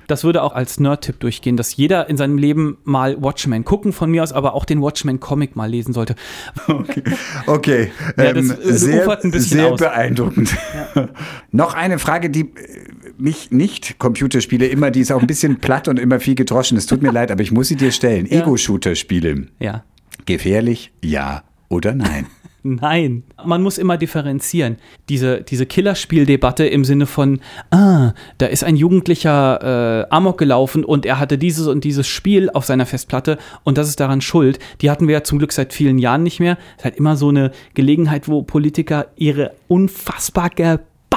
Das 0.07 0.25
würde 0.25 0.43
auch 0.43 0.53
als 0.55 0.81
Nerd-Tipp 0.81 1.21
durchgehen, 1.21 1.57
dass 1.57 1.77
jeder 1.77 2.09
in 2.09 2.17
seinem 2.17 2.39
Leben 2.39 2.79
mal 2.85 3.21
Watchmen 3.23 3.65
gucken, 3.65 3.93
von 3.93 4.11
mir 4.11 4.23
aus 4.23 4.33
aber 4.33 4.55
auch 4.55 4.65
den 4.65 4.81
Watchmen-Comic 4.81 5.57
mal 5.57 5.71
lesen 5.71 5.93
sollte. 5.93 6.15
Okay, 6.67 7.03
okay. 7.47 7.93
Ja, 8.17 8.33
das 8.33 8.51
ähm, 8.51 8.57
sehr, 8.63 9.19
sehr 9.31 9.73
beeindruckend. 9.77 10.57
Ja. 10.95 11.09
Noch 11.51 11.75
eine 11.75 11.99
Frage, 11.99 12.31
die 12.31 12.43
äh, 12.43 12.53
mich 13.19 13.51
nicht 13.51 13.99
Computerspiele 13.99 14.67
immer, 14.67 14.91
die 14.91 15.01
ist 15.01 15.13
auch 15.13 15.21
ein 15.21 15.27
bisschen 15.27 15.59
platt 15.59 15.89
und 15.89 15.99
immer 15.99 16.21
viel 16.21 16.35
gedroschen. 16.35 16.77
Es 16.77 16.87
tut 16.87 17.03
mir 17.03 17.13
leid, 17.13 17.31
aber 17.31 17.43
ich 17.43 17.53
muss 17.53 17.69
sie 17.69 17.77
dir 17.77 17.93
stellen. 17.93 18.27
Ja. 18.27 18.41
Ego-Shooter-Spiele. 18.41 19.47
Ja. 19.59 19.85
Gefährlich, 20.27 20.93
ja 21.03 21.43
oder 21.69 21.95
nein? 21.95 22.27
Nein, 22.65 23.25
man 23.45 23.61
muss 23.63 23.77
immer 23.77 23.97
differenzieren. 23.97 24.77
Diese, 25.09 25.43
diese 25.43 25.67
Killerspieldebatte 25.67 26.65
im 26.65 26.85
Sinne 26.85 27.07
von, 27.07 27.41
ah, 27.71 28.13
da 28.39 28.47
ist 28.47 28.63
ein 28.63 28.77
Jugendlicher 28.77 30.03
äh, 30.03 30.15
Amok 30.15 30.39
gelaufen 30.39 30.85
und 30.85 31.05
er 31.05 31.19
hatte 31.19 31.39
dieses 31.39 31.67
und 31.67 31.83
dieses 31.83 32.07
Spiel 32.07 32.51
auf 32.51 32.65
seiner 32.65 32.87
Festplatte 32.87 33.39
und 33.65 33.79
das 33.79 33.89
ist 33.89 33.99
daran 33.99 34.21
schuld. 34.21 34.61
Die 34.81 34.91
hatten 34.91 35.09
wir 35.09 35.15
ja 35.15 35.25
zum 35.25 35.39
Glück 35.39 35.53
seit 35.53 35.73
vielen 35.73 35.99
Jahren 35.99 36.23
nicht 36.23 36.39
mehr. 36.39 36.57
Es 36.77 36.79
ist 36.79 36.85
halt 36.85 36.97
immer 36.97 37.17
so 37.17 37.31
eine 37.31 37.51
Gelegenheit, 37.75 38.29
wo 38.29 38.43
Politiker 38.43 39.09
ihre 39.17 39.53
unfassbar 39.67 40.49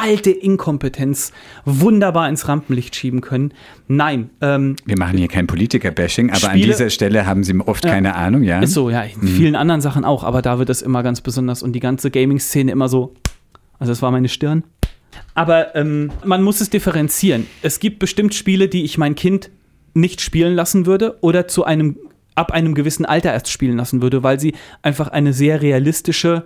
geballte 0.06 0.32
Inkompetenz 0.32 1.32
wunderbar 1.65 2.30
ins 2.30 2.48
Rampenlicht 2.48 2.96
schieben 2.96 3.22
können. 3.22 3.54
Nein. 3.88 4.30
Ähm, 4.41 4.76
Wir 4.86 4.98
machen 4.98 5.18
hier 5.18 5.28
kein 5.28 5.48
Politiker-Bashing, 5.48 6.30
aber 6.30 6.38
Spiele, 6.38 6.52
an 6.52 6.62
dieser 6.62 6.89
Stelle 6.89 7.26
haben 7.26 7.44
Sie 7.44 7.56
oft 7.60 7.84
keine 7.84 8.15
Ahnung, 8.15 8.44
ja? 8.44 8.60
Ist 8.60 8.74
so, 8.74 8.89
ja. 8.89 9.02
In 9.02 9.22
mhm. 9.22 9.28
vielen 9.28 9.56
anderen 9.56 9.82
Sachen 9.82 10.06
auch, 10.06 10.24
aber 10.24 10.41
da 10.41 10.60
wird 10.60 10.70
es 10.70 10.82
immer 10.82 11.04
ganz 11.04 11.22
besonders 11.22 11.63
und 11.63 11.74
die 11.74 11.80
ganze 11.80 12.12
Gaming-Szene 12.12 12.72
immer 12.72 12.88
so. 12.88 13.13
Also, 13.80 13.91
das 13.91 14.02
war 14.02 14.12
meine 14.12 14.30
Stirn. 14.30 14.63
Aber 15.34 15.76
ähm, 15.76 16.12
man 16.24 16.44
muss 16.44 16.62
es 16.62 16.70
differenzieren. 16.70 17.48
Es 17.62 17.80
gibt 17.80 18.00
bestimmt 18.00 18.34
Spiele, 18.34 18.68
die 18.68 18.84
ich 18.84 18.98
mein 18.98 19.15
Kind 19.15 19.50
nicht 19.94 20.22
spielen 20.22 20.54
lassen 20.54 20.86
würde 20.86 21.18
oder 21.22 21.48
zu 21.48 21.63
einem 21.63 21.98
ab 22.36 22.52
einem 22.52 22.76
gewissen 22.76 23.06
Alter 23.06 23.32
erst 23.32 23.50
spielen 23.50 23.78
lassen 23.78 24.02
würde, 24.02 24.22
weil 24.22 24.41
sie 24.41 24.56
einfach 24.82 25.08
eine 25.08 25.32
sehr 25.32 25.62
realistische 25.62 26.44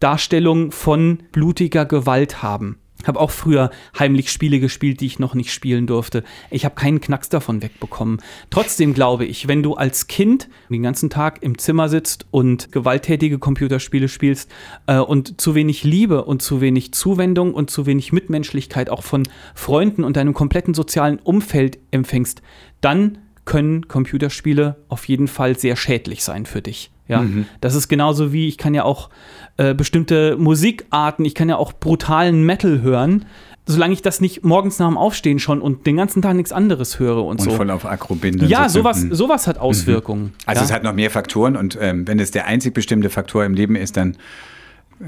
Darstellung 0.00 0.72
von 0.72 1.18
blutiger 1.30 1.84
Gewalt 1.84 2.42
haben. 2.42 2.78
Habe 3.06 3.20
auch 3.20 3.30
früher 3.30 3.70
heimlich 3.98 4.30
Spiele 4.30 4.60
gespielt, 4.60 5.00
die 5.00 5.06
ich 5.06 5.18
noch 5.18 5.34
nicht 5.34 5.52
spielen 5.52 5.86
durfte. 5.86 6.24
Ich 6.50 6.64
habe 6.64 6.74
keinen 6.74 7.00
Knacks 7.00 7.28
davon 7.28 7.62
wegbekommen. 7.62 8.20
Trotzdem 8.50 8.94
glaube 8.94 9.24
ich, 9.24 9.48
wenn 9.48 9.62
du 9.62 9.74
als 9.74 10.06
Kind 10.06 10.48
den 10.68 10.82
ganzen 10.82 11.10
Tag 11.10 11.42
im 11.42 11.58
Zimmer 11.58 11.88
sitzt 11.88 12.26
und 12.30 12.72
gewalttätige 12.72 13.38
Computerspiele 13.38 14.08
spielst 14.08 14.50
äh, 14.86 14.98
und 14.98 15.40
zu 15.40 15.54
wenig 15.54 15.84
Liebe 15.84 16.24
und 16.24 16.42
zu 16.42 16.60
wenig 16.60 16.92
Zuwendung 16.92 17.54
und 17.54 17.70
zu 17.70 17.86
wenig 17.86 18.12
Mitmenschlichkeit 18.12 18.90
auch 18.90 19.02
von 19.02 19.28
Freunden 19.54 20.04
und 20.04 20.16
deinem 20.16 20.34
kompletten 20.34 20.74
sozialen 20.74 21.18
Umfeld 21.18 21.78
empfängst, 21.90 22.42
dann 22.80 23.18
können 23.44 23.88
Computerspiele 23.88 24.76
auf 24.88 25.06
jeden 25.06 25.26
Fall 25.26 25.58
sehr 25.58 25.76
schädlich 25.76 26.22
sein 26.22 26.46
für 26.46 26.62
dich. 26.62 26.92
Ja, 27.10 27.22
mhm. 27.22 27.46
das 27.60 27.74
ist 27.74 27.88
genauso 27.88 28.32
wie 28.32 28.48
ich 28.48 28.56
kann 28.56 28.72
ja 28.72 28.84
auch 28.84 29.10
äh, 29.56 29.74
bestimmte 29.74 30.36
Musikarten, 30.36 31.24
ich 31.24 31.34
kann 31.34 31.48
ja 31.48 31.56
auch 31.56 31.72
brutalen 31.72 32.44
Metal 32.44 32.82
hören, 32.82 33.26
solange 33.66 33.92
ich 33.92 34.02
das 34.02 34.20
nicht 34.20 34.44
morgens 34.44 34.78
nach 34.78 34.88
dem 34.88 34.96
Aufstehen 34.96 35.38
schon 35.38 35.60
und 35.60 35.86
den 35.86 35.96
ganzen 35.96 36.22
Tag 36.22 36.34
nichts 36.34 36.52
anderes 36.52 36.98
höre 36.98 37.24
und, 37.24 37.32
und 37.32 37.42
so. 37.42 37.50
Und 37.50 37.56
voll 37.56 37.70
auf 37.70 37.84
Akku 37.84 38.14
binden. 38.14 38.48
Ja, 38.48 38.68
so 38.68 38.80
sowas, 38.80 39.00
sowas 39.10 39.46
hat 39.46 39.58
Auswirkungen. 39.58 40.22
Mhm. 40.22 40.32
Also 40.46 40.60
ja? 40.60 40.66
es 40.66 40.72
hat 40.72 40.82
noch 40.82 40.94
mehr 40.94 41.10
Faktoren 41.10 41.56
und 41.56 41.76
ähm, 41.80 42.06
wenn 42.06 42.18
es 42.18 42.30
der 42.30 42.46
einzig 42.46 42.74
bestimmte 42.74 43.10
Faktor 43.10 43.44
im 43.44 43.54
Leben 43.54 43.76
ist, 43.76 43.96
dann 43.96 44.16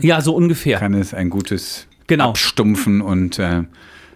ja, 0.00 0.20
so 0.20 0.34
ungefähr. 0.34 0.78
kann 0.78 0.94
es 0.94 1.14
ein 1.14 1.30
gutes 1.30 1.86
genau. 2.06 2.30
Abstumpfen 2.30 3.00
und 3.00 3.38
äh, 3.38 3.62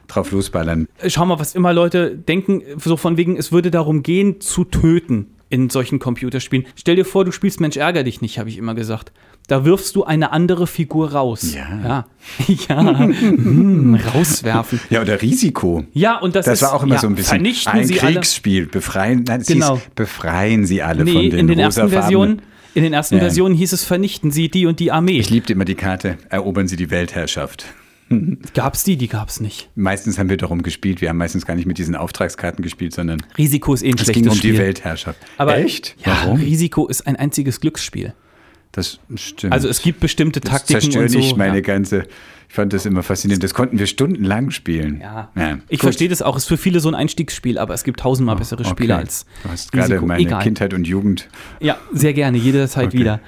drauf 0.08 0.32
losballern. 0.32 0.88
Schau 1.06 1.26
mal, 1.26 1.38
was 1.38 1.54
immer 1.54 1.72
Leute 1.72 2.16
denken, 2.16 2.62
so 2.78 2.96
von 2.96 3.16
wegen, 3.16 3.36
es 3.36 3.52
würde 3.52 3.70
darum 3.70 4.02
gehen, 4.02 4.40
zu 4.40 4.64
töten 4.64 5.35
in 5.48 5.70
solchen 5.70 5.98
Computerspielen. 5.98 6.66
Stell 6.74 6.96
dir 6.96 7.04
vor, 7.04 7.24
du 7.24 7.32
spielst 7.32 7.60
Mensch, 7.60 7.76
ärger 7.76 8.02
dich 8.02 8.20
nicht, 8.20 8.38
habe 8.38 8.48
ich 8.48 8.58
immer 8.58 8.74
gesagt. 8.74 9.12
Da 9.46 9.64
wirfst 9.64 9.94
du 9.94 10.02
eine 10.02 10.32
andere 10.32 10.66
Figur 10.66 11.12
raus. 11.12 11.54
Ja. 11.54 11.66
Ja. 11.84 12.06
ja. 12.68 12.98
hm, 12.98 13.94
rauswerfen. 13.94 14.80
Ja, 14.90 15.02
oder 15.02 15.22
Risiko. 15.22 15.84
Ja, 15.92 16.18
und 16.18 16.34
das, 16.34 16.46
das 16.46 16.54
ist, 16.54 16.62
war 16.62 16.74
auch 16.74 16.82
immer 16.82 16.96
ja, 16.96 17.00
so 17.00 17.06
ein 17.06 17.14
bisschen 17.14 17.28
vernichten 17.28 17.72
ein 17.72 17.86
sie 17.86 17.94
Kriegsspiel. 17.94 18.62
Alle. 18.62 18.70
Befreien, 18.70 19.24
nein, 19.24 19.44
genau. 19.46 19.76
hieß, 19.76 19.84
befreien 19.94 20.66
sie 20.66 20.82
alle 20.82 21.04
nee, 21.04 21.12
von 21.12 21.22
den 21.22 21.38
in 21.38 21.46
den 21.46 21.58
ersten 21.60 21.88
Versionen. 21.88 22.42
In 22.74 22.82
den 22.82 22.92
ersten 22.92 23.14
ja. 23.14 23.20
Versionen 23.20 23.54
hieß 23.54 23.72
es, 23.72 23.84
vernichten 23.84 24.30
Sie 24.30 24.50
die 24.50 24.66
und 24.66 24.80
die 24.80 24.92
Armee. 24.92 25.18
Ich 25.18 25.30
liebte 25.30 25.54
immer 25.54 25.64
die 25.64 25.76
Karte, 25.76 26.18
erobern 26.28 26.68
Sie 26.68 26.76
die 26.76 26.90
Weltherrschaft. 26.90 27.64
Gab's 28.54 28.84
die? 28.84 28.96
Die 28.96 29.08
gab's 29.08 29.40
nicht. 29.40 29.68
Meistens 29.74 30.18
haben 30.18 30.28
wir 30.30 30.36
darum 30.36 30.62
gespielt. 30.62 31.00
Wir 31.00 31.08
haben 31.08 31.16
meistens 31.18 31.44
gar 31.46 31.54
nicht 31.54 31.66
mit 31.66 31.78
diesen 31.78 31.96
Auftragskarten 31.96 32.62
gespielt, 32.62 32.94
sondern 32.94 33.22
Risiko 33.36 33.74
ist 33.74 33.82
eh 33.82 33.88
ein 33.88 33.94
es 33.94 34.02
schlechtes 34.04 34.22
ging 34.22 34.30
um 34.30 34.36
Spiel. 34.36 34.52
die 34.52 34.58
Weltherrschaft. 34.58 35.18
Aber 35.38 35.56
Echt? 35.58 35.96
Ja, 36.04 36.12
Warum? 36.24 36.38
Risiko 36.40 36.86
ist 36.86 37.06
ein 37.06 37.16
einziges 37.16 37.60
Glücksspiel. 37.60 38.14
Das 38.72 38.98
stimmt. 39.14 39.52
Also 39.54 39.68
es 39.68 39.80
gibt 39.80 40.00
bestimmte 40.00 40.40
das 40.40 40.50
Taktiken 40.50 40.80
zerstört 40.82 41.04
und 41.06 41.10
so. 41.12 41.18
nicht 41.18 41.36
meine 41.36 41.56
ja. 41.56 41.60
ganze. 41.62 42.06
Ich 42.48 42.54
fand 42.54 42.72
das 42.72 42.84
immer 42.86 43.02
faszinierend. 43.02 43.42
Das 43.42 43.54
konnten 43.54 43.78
wir 43.78 43.86
stundenlang 43.86 44.50
spielen. 44.50 45.00
Ja. 45.00 45.30
Ja, 45.34 45.58
Ich 45.68 45.78
gut. 45.78 45.86
verstehe 45.86 46.08
das 46.08 46.20
auch. 46.22 46.36
Ist 46.36 46.44
für 46.46 46.56
viele 46.58 46.78
so 46.80 46.88
ein 46.88 46.94
Einstiegsspiel, 46.94 47.58
aber 47.58 47.74
es 47.74 47.82
gibt 47.84 48.00
tausendmal 48.00 48.36
bessere 48.36 48.60
Okay. 48.60 48.70
Spiele 48.70 48.96
als 48.96 49.24
Du 49.42 49.48
hast 49.48 49.72
gerade 49.72 49.88
Risiko. 49.94 50.06
meine 50.06 50.20
Egal. 50.22 50.42
Kindheit 50.42 50.74
und 50.74 50.86
Jugend. 50.86 51.28
Ja, 51.58 51.78
sehr 51.92 52.12
gerne, 52.12 52.38
jederzeit 52.38 52.88
Okay. 52.88 52.98
wieder. 52.98 53.20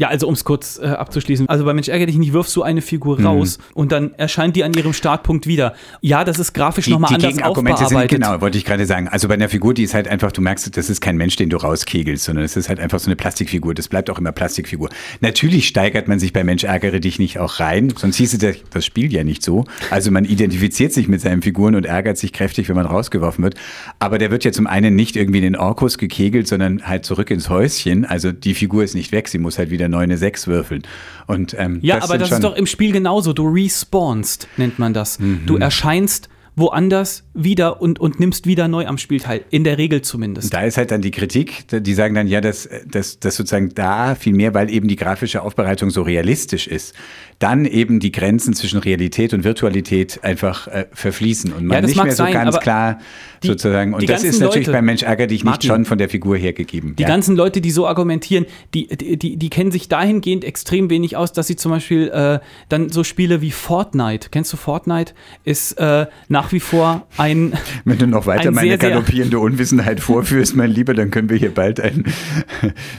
Ja, 0.00 0.08
also 0.08 0.26
um 0.28 0.32
es 0.32 0.44
kurz 0.44 0.78
äh, 0.82 0.86
abzuschließen. 0.86 1.46
Also 1.50 1.66
bei 1.66 1.74
Mensch 1.74 1.88
ärger 1.88 2.06
dich 2.06 2.16
nicht, 2.16 2.32
wirfst 2.32 2.56
du 2.56 2.62
eine 2.62 2.80
Figur 2.80 3.20
Mhm. 3.20 3.26
raus 3.26 3.58
und 3.74 3.92
dann 3.92 4.14
erscheint 4.14 4.56
die 4.56 4.64
an 4.64 4.72
ihrem 4.72 4.94
Startpunkt 4.94 5.46
wieder. 5.46 5.74
Ja, 6.00 6.24
das 6.24 6.38
ist 6.38 6.54
grafisch 6.54 6.88
nochmal 6.88 7.12
anders 7.12 7.32
Gegenargumente 7.32 7.86
sind, 7.86 8.08
genau, 8.08 8.40
wollte 8.40 8.56
ich 8.56 8.64
gerade 8.64 8.86
sagen. 8.86 9.08
Also 9.08 9.28
bei 9.28 9.34
einer 9.34 9.50
Figur, 9.50 9.74
die 9.74 9.82
ist 9.82 9.92
halt 9.92 10.08
einfach, 10.08 10.32
du 10.32 10.40
merkst, 10.40 10.74
das 10.74 10.88
ist 10.88 11.02
kein 11.02 11.18
Mensch, 11.18 11.36
den 11.36 11.50
du 11.50 11.58
rauskegelst, 11.58 12.24
sondern 12.24 12.46
es 12.46 12.56
ist 12.56 12.70
halt 12.70 12.80
einfach 12.80 12.98
so 12.98 13.08
eine 13.08 13.16
Plastikfigur. 13.16 13.74
Das 13.74 13.88
bleibt 13.88 14.08
auch 14.08 14.18
immer 14.18 14.32
Plastikfigur. 14.32 14.88
Natürlich 15.20 15.68
steigert 15.68 16.08
man 16.08 16.18
sich 16.18 16.32
bei 16.32 16.44
Mensch 16.44 16.64
ärgere 16.64 16.98
dich 17.00 17.18
nicht 17.18 17.38
auch 17.38 17.60
rein, 17.60 17.92
sonst 17.94 18.16
hieße 18.16 18.38
das, 18.38 18.56
das 18.70 18.86
Spiel 18.86 19.12
ja 19.12 19.22
nicht 19.22 19.42
so. 19.42 19.66
Also 19.90 20.10
man 20.10 20.24
identifiziert 20.24 20.94
sich 20.94 21.08
mit 21.08 21.20
seinen 21.20 21.42
Figuren 21.42 21.74
und 21.74 21.84
ärgert 21.84 22.16
sich 22.16 22.32
kräftig, 22.32 22.70
wenn 22.70 22.76
man 22.76 22.86
rausgeworfen 22.86 23.44
wird. 23.44 23.54
Aber 23.98 24.16
der 24.16 24.30
wird 24.30 24.44
ja 24.44 24.52
zum 24.52 24.66
einen 24.66 24.96
nicht 24.96 25.14
irgendwie 25.16 25.40
in 25.40 25.44
den 25.44 25.56
Orkus 25.56 25.98
gekegelt, 25.98 26.48
sondern 26.48 26.86
halt 26.86 27.04
zurück 27.04 27.30
ins 27.30 27.50
Häuschen. 27.50 28.06
Also 28.06 28.32
die 28.32 28.54
Figur 28.54 28.82
ist 28.82 28.94
nicht 28.94 29.12
weg, 29.12 29.28
sie 29.28 29.38
muss 29.38 29.58
halt 29.58 29.70
wieder 29.70 29.89
neu 29.90 30.00
eine 30.00 30.16
6 30.16 30.46
würfeln. 30.46 30.82
Und, 31.26 31.54
ähm, 31.58 31.78
Ja, 31.82 31.96
das 31.96 32.04
aber 32.04 32.18
das 32.18 32.32
ist 32.32 32.44
doch 32.44 32.56
im 32.56 32.66
Spiel 32.66 32.92
genauso. 32.92 33.32
Du 33.32 33.48
respawnst, 33.48 34.48
nennt 34.56 34.78
man 34.78 34.94
das. 34.94 35.18
Mhm. 35.18 35.42
Du 35.46 35.56
erscheinst 35.56 36.28
woanders 36.56 37.24
wieder 37.34 37.80
und, 37.80 37.98
und 37.98 38.20
nimmst 38.20 38.46
wieder 38.46 38.68
neu 38.68 38.86
am 38.86 38.98
Spiel 38.98 39.20
teil. 39.20 39.44
In 39.50 39.64
der 39.64 39.78
Regel 39.78 40.02
zumindest. 40.02 40.52
Da 40.52 40.62
ist 40.62 40.76
halt 40.76 40.90
dann 40.90 41.00
die 41.00 41.10
Kritik, 41.10 41.64
die 41.68 41.94
sagen 41.94 42.14
dann, 42.14 42.26
ja, 42.26 42.40
dass, 42.40 42.68
dass, 42.86 43.18
dass 43.18 43.36
sozusagen 43.36 43.70
da 43.74 44.14
viel 44.14 44.34
mehr, 44.34 44.54
weil 44.54 44.70
eben 44.70 44.88
die 44.88 44.96
grafische 44.96 45.42
Aufbereitung 45.42 45.90
so 45.90 46.02
realistisch 46.02 46.66
ist, 46.66 46.94
dann 47.40 47.64
eben 47.64 47.98
die 48.00 48.12
Grenzen 48.12 48.52
zwischen 48.54 48.78
Realität 48.80 49.32
und 49.34 49.44
Virtualität 49.44 50.20
einfach 50.22 50.68
äh, 50.68 50.84
verfließen 50.92 51.52
und 51.54 51.64
man 51.64 51.76
Ja, 51.80 51.86
nicht 51.88 51.96
mehr 52.02 52.12
so 52.12 52.18
sein, 52.24 52.32
ganz 52.34 52.60
klar 52.60 52.98
die- 53.42 53.48
sozusagen, 53.48 53.94
und 53.94 54.06
das 54.08 54.22
ist 54.24 54.40
natürlich 54.40 54.66
Leute- 54.66 54.76
beim 54.76 54.84
Mensch 54.84 55.02
ärger 55.02 55.26
dich 55.26 55.42
nicht 55.42 55.64
schon 55.64 55.86
von 55.86 55.96
der 55.96 56.10
Figur 56.10 56.36
her 56.36 56.52
gegeben. 56.52 56.94
Die 56.98 57.02
ja. 57.02 57.08
ganzen 57.08 57.34
Leute, 57.36 57.62
die 57.62 57.70
so 57.70 57.86
argumentieren, 57.86 58.44
die, 58.74 58.86
die, 58.88 59.16
die, 59.16 59.36
die 59.38 59.48
kennen 59.50 59.72
sich 59.72 59.88
dahingehend 59.88 60.44
extrem 60.44 60.90
wenig 60.90 61.16
aus, 61.16 61.32
dass 61.32 61.46
sie 61.46 61.56
zum 61.56 61.72
Beispiel 61.72 62.08
äh, 62.08 62.40
dann 62.68 62.90
so 62.90 63.02
Spiele 63.04 63.40
wie 63.40 63.50
Fortnite, 63.50 64.28
kennst 64.30 64.52
du 64.52 64.58
Fortnite, 64.58 65.14
ist 65.44 65.72
äh, 65.80 66.06
nach 66.28 66.52
wie 66.52 66.60
vor 66.60 67.06
ein, 67.16 67.54
Wenn 67.86 67.96
du 67.96 68.06
noch 68.06 68.26
weiter 68.26 68.48
ein 68.48 68.54
meine 68.54 68.68
sehr, 68.68 68.78
sehr- 68.80 68.90
galoppierende 68.90 69.38
Unwissenheit 69.38 70.00
vorführst, 70.00 70.54
mein 70.56 70.70
Lieber, 70.70 70.92
dann 70.92 71.10
können 71.10 71.30
wir 71.30 71.38
hier 71.38 71.54
bald 71.54 71.80
ein. 71.80 72.04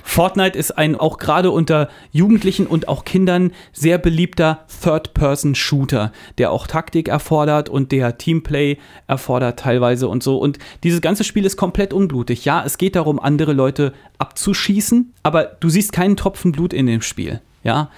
Fortnite 0.04 0.58
ist 0.58 0.72
ein 0.78 0.96
auch 0.96 1.20
gerade 1.20 1.52
unter 1.52 1.90
Jugendlichen 2.12 2.66
und 2.66 2.88
auch 2.88 3.06
Kindern 3.06 3.52
sehr 3.72 4.00
beliebter 4.32 4.66
Third-Person-Shooter, 4.82 6.12
der 6.38 6.52
auch 6.52 6.68
Taktik 6.68 7.10
erfordert 7.10 7.70
und 7.70 7.92
der 7.92 8.18
Teamplay 8.18 8.78
erfordert 9.08 9.60
teilweise 9.60 10.08
und 10.08 10.24
so. 10.24 10.38
Und 10.38 10.58
dieses 10.84 11.02
ganze 11.02 11.24
Spiel 11.24 11.46
ist 11.46 11.58
komplett 11.58 11.94
unblutig. 11.94 12.46
Ja, 12.46 12.64
es 12.66 12.78
geht 12.78 12.96
darum, 12.96 13.20
andere 13.20 13.54
Leute 13.54 13.94
abzuschießen, 14.20 15.14
aber 15.24 15.44
du 15.60 15.70
siehst 15.70 15.92
keinen 15.92 16.16
Tropfen 16.16 16.54
Blut 16.54 16.74
in 16.74 16.86
dem 16.86 17.02
Spiel. 17.02 17.42
Ja, 17.64 17.92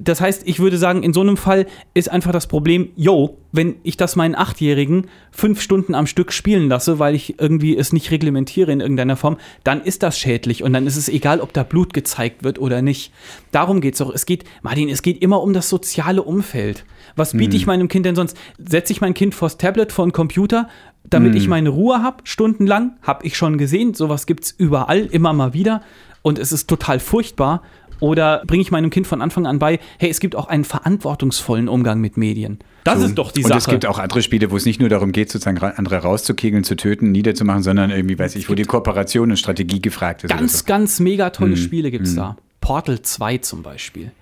das 0.00 0.20
heißt, 0.20 0.42
ich 0.46 0.60
würde 0.60 0.78
sagen, 0.78 1.02
in 1.02 1.12
so 1.12 1.20
einem 1.20 1.36
Fall 1.36 1.66
ist 1.94 2.10
einfach 2.10 2.32
das 2.32 2.46
Problem, 2.46 2.90
yo, 2.96 3.38
wenn 3.52 3.76
ich 3.82 3.96
das 3.96 4.16
meinen 4.16 4.34
Achtjährigen 4.34 5.06
fünf 5.30 5.60
Stunden 5.60 5.94
am 5.94 6.06
Stück 6.06 6.32
spielen 6.32 6.68
lasse, 6.68 6.98
weil 6.98 7.14
ich 7.14 7.40
irgendwie 7.40 7.76
es 7.76 7.92
nicht 7.92 8.10
reglementiere 8.10 8.70
in 8.72 8.80
irgendeiner 8.80 9.16
Form, 9.16 9.38
dann 9.64 9.80
ist 9.82 10.02
das 10.02 10.18
schädlich 10.18 10.62
und 10.62 10.72
dann 10.72 10.86
ist 10.86 10.96
es 10.96 11.08
egal, 11.08 11.40
ob 11.40 11.52
da 11.52 11.62
Blut 11.62 11.94
gezeigt 11.94 12.44
wird 12.44 12.58
oder 12.58 12.82
nicht. 12.82 13.12
Darum 13.50 13.80
geht 13.80 13.94
es 13.94 13.98
doch. 13.98 14.14
Es 14.14 14.26
geht, 14.26 14.44
Martin, 14.62 14.88
es 14.88 15.02
geht 15.02 15.22
immer 15.22 15.42
um 15.42 15.52
das 15.52 15.68
soziale 15.68 16.22
Umfeld. 16.22 16.84
Was 17.16 17.32
biete 17.32 17.56
ich 17.56 17.66
meinem 17.66 17.88
Kind 17.88 18.06
denn 18.06 18.14
sonst? 18.14 18.36
Setze 18.58 18.92
ich 18.92 19.00
mein 19.00 19.14
Kind 19.14 19.34
vors 19.34 19.56
Tablet, 19.56 19.92
vor 19.92 20.06
den 20.06 20.12
Computer, 20.12 20.68
damit 21.04 21.34
ich 21.34 21.48
meine 21.48 21.70
Ruhe 21.70 22.02
habe, 22.02 22.18
stundenlang? 22.24 22.96
Habe 23.02 23.26
ich 23.26 23.36
schon 23.36 23.56
gesehen. 23.58 23.94
Sowas 23.94 24.26
gibt 24.26 24.44
es 24.44 24.50
überall, 24.52 25.06
immer 25.06 25.32
mal 25.32 25.54
wieder. 25.54 25.82
Und 26.22 26.38
es 26.38 26.52
ist 26.52 26.68
total 26.68 27.00
furchtbar. 27.00 27.62
Oder 28.00 28.42
bringe 28.46 28.62
ich 28.62 28.70
meinem 28.70 28.90
Kind 28.90 29.06
von 29.06 29.20
Anfang 29.22 29.46
an 29.46 29.58
bei, 29.58 29.80
hey, 29.98 30.08
es 30.10 30.20
gibt 30.20 30.36
auch 30.36 30.46
einen 30.48 30.64
verantwortungsvollen 30.64 31.68
Umgang 31.68 32.00
mit 32.00 32.16
Medien. 32.16 32.58
Das 32.84 33.00
So. 33.00 33.06
ist 33.06 33.14
doch 33.16 33.32
die 33.32 33.42
und 33.42 33.48
Sache. 33.48 33.58
es 33.58 33.66
gibt 33.66 33.86
auch 33.86 33.98
andere 33.98 34.22
Spiele, 34.22 34.50
wo 34.50 34.56
es 34.56 34.64
nicht 34.64 34.80
nur 34.80 34.88
darum 34.88 35.12
geht, 35.12 35.30
sozusagen 35.30 35.58
andere 35.58 35.96
rauszukegeln, 35.98 36.64
zu 36.64 36.76
töten, 36.76 37.10
niederzumachen, 37.12 37.62
sondern 37.62 37.90
irgendwie, 37.90 38.18
weiß 38.18 38.36
ich, 38.36 38.48
wo 38.48 38.54
die 38.54 38.62
Kooperation 38.64 39.30
und 39.30 39.36
Strategie 39.36 39.82
gefragt 39.82 40.24
ist. 40.24 40.30
ganz, 40.30 40.58
so. 40.60 40.64
ganz 40.64 41.00
mega 41.00 41.30
tolle 41.30 41.52
Hm. 41.52 41.56
Spiele 41.56 41.90
gibt 41.90 42.06
es 42.06 42.14
da. 42.14 42.36
Portal 42.60 43.02
2 43.02 43.38
zum 43.38 43.62
Beispiel. 43.62 44.12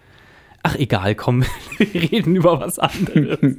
Ach, 0.63 0.75
egal, 0.77 1.15
komm, 1.15 1.45
wir 1.79 2.11
reden 2.11 2.35
über 2.37 2.59
was 2.61 2.79
anderes. 2.79 3.39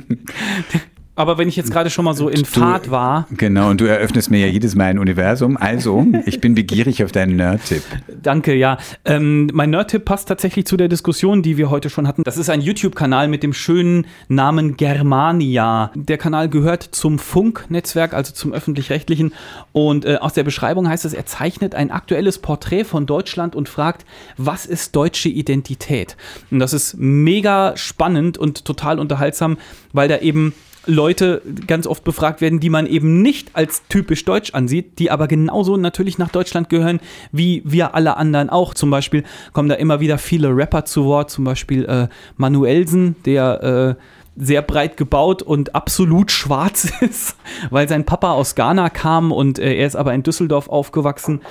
Aber 1.17 1.39
wenn 1.39 1.49
ich 1.49 1.55
jetzt 1.55 1.71
gerade 1.71 1.89
schon 1.89 2.05
mal 2.05 2.13
so 2.13 2.29
in 2.29 2.45
Fahrt 2.45 2.91
war, 2.91 3.27
Genau, 3.31 3.69
und 3.69 3.81
du 3.81 3.85
eröffnest 3.85 4.29
mir 4.29 4.39
ja 4.39 4.47
jedes 4.47 4.75
Mal 4.75 4.85
ein 4.85 4.99
Universum. 4.99 5.57
Also, 5.57 6.05
ich 6.25 6.39
bin 6.39 6.53
begierig 6.53 7.03
auf 7.03 7.11
deinen 7.11 7.35
Nerd-Tipp. 7.35 7.81
Danke, 8.21 8.53
ja. 8.53 8.77
Ähm, 9.03 9.49
mein 9.51 9.71
Nerd-Tipp 9.71 10.05
passt 10.05 10.27
tatsächlich 10.27 10.65
zu 10.65 10.77
der 10.77 10.87
Diskussion, 10.87 11.41
die 11.41 11.57
wir 11.57 11.71
heute 11.71 11.89
schon 11.89 12.07
hatten. 12.07 12.21
Das 12.23 12.37
ist 12.37 12.51
ein 12.51 12.61
YouTube-Kanal 12.61 13.27
mit 13.29 13.41
dem 13.41 13.53
schönen 13.53 14.05
Namen 14.27 14.77
Germania. 14.77 15.91
Der 15.95 16.19
Kanal 16.19 16.49
gehört 16.49 16.83
zum 16.83 17.17
Funk-Netzwerk, 17.17 18.13
also 18.13 18.31
zum 18.33 18.53
öffentlich-rechtlichen. 18.53 19.33
Und 19.71 20.05
äh, 20.05 20.17
aus 20.17 20.33
der 20.33 20.43
Beschreibung 20.43 20.87
heißt 20.87 21.03
es, 21.05 21.13
er 21.13 21.25
zeichnet 21.25 21.73
ein 21.73 21.89
aktuelles 21.89 22.37
Porträt 22.37 22.83
von 22.83 23.07
Deutschland 23.07 23.55
und 23.55 23.69
fragt, 23.69 24.05
was 24.37 24.67
ist 24.67 24.95
deutsche 24.95 25.29
Identität? 25.29 26.15
Und 26.51 26.59
das 26.59 26.73
ist 26.73 26.95
mega 26.97 27.75
spannend 27.75 28.37
und 28.37 28.65
total 28.65 28.99
unterhaltsam, 28.99 29.57
weil 29.93 30.07
da 30.07 30.19
eben 30.19 30.53
Leute 30.87 31.41
ganz 31.67 31.85
oft 31.85 32.03
befragt 32.03 32.41
werden, 32.41 32.59
die 32.59 32.69
man 32.69 32.87
eben 32.87 33.21
nicht 33.21 33.51
als 33.53 33.83
typisch 33.89 34.25
deutsch 34.25 34.53
ansieht, 34.53 34.99
die 34.99 35.11
aber 35.11 35.27
genauso 35.27 35.77
natürlich 35.77 36.17
nach 36.17 36.29
Deutschland 36.29 36.69
gehören, 36.69 36.99
wie 37.31 37.61
wir 37.65 37.93
alle 37.93 38.17
anderen 38.17 38.49
auch. 38.49 38.73
Zum 38.73 38.89
Beispiel 38.89 39.23
kommen 39.53 39.69
da 39.69 39.75
immer 39.75 39.99
wieder 39.99 40.17
viele 40.17 40.55
Rapper 40.55 40.85
zu 40.85 41.05
Wort, 41.05 41.29
zum 41.29 41.43
Beispiel 41.43 41.85
äh, 41.85 42.07
Manuelsen, 42.37 43.15
der 43.25 43.97
äh, 43.97 44.01
sehr 44.37 44.61
breit 44.61 44.97
gebaut 44.97 45.41
und 45.41 45.75
absolut 45.75 46.31
schwarz 46.31 46.91
ist, 47.01 47.35
weil 47.69 47.89
sein 47.89 48.05
Papa 48.05 48.31
aus 48.31 48.55
Ghana 48.55 48.89
kam 48.89 49.31
und 49.31 49.59
äh, 49.59 49.75
er 49.75 49.87
ist 49.87 49.95
aber 49.95 50.13
in 50.13 50.23
Düsseldorf 50.23 50.69
aufgewachsen. 50.69 51.41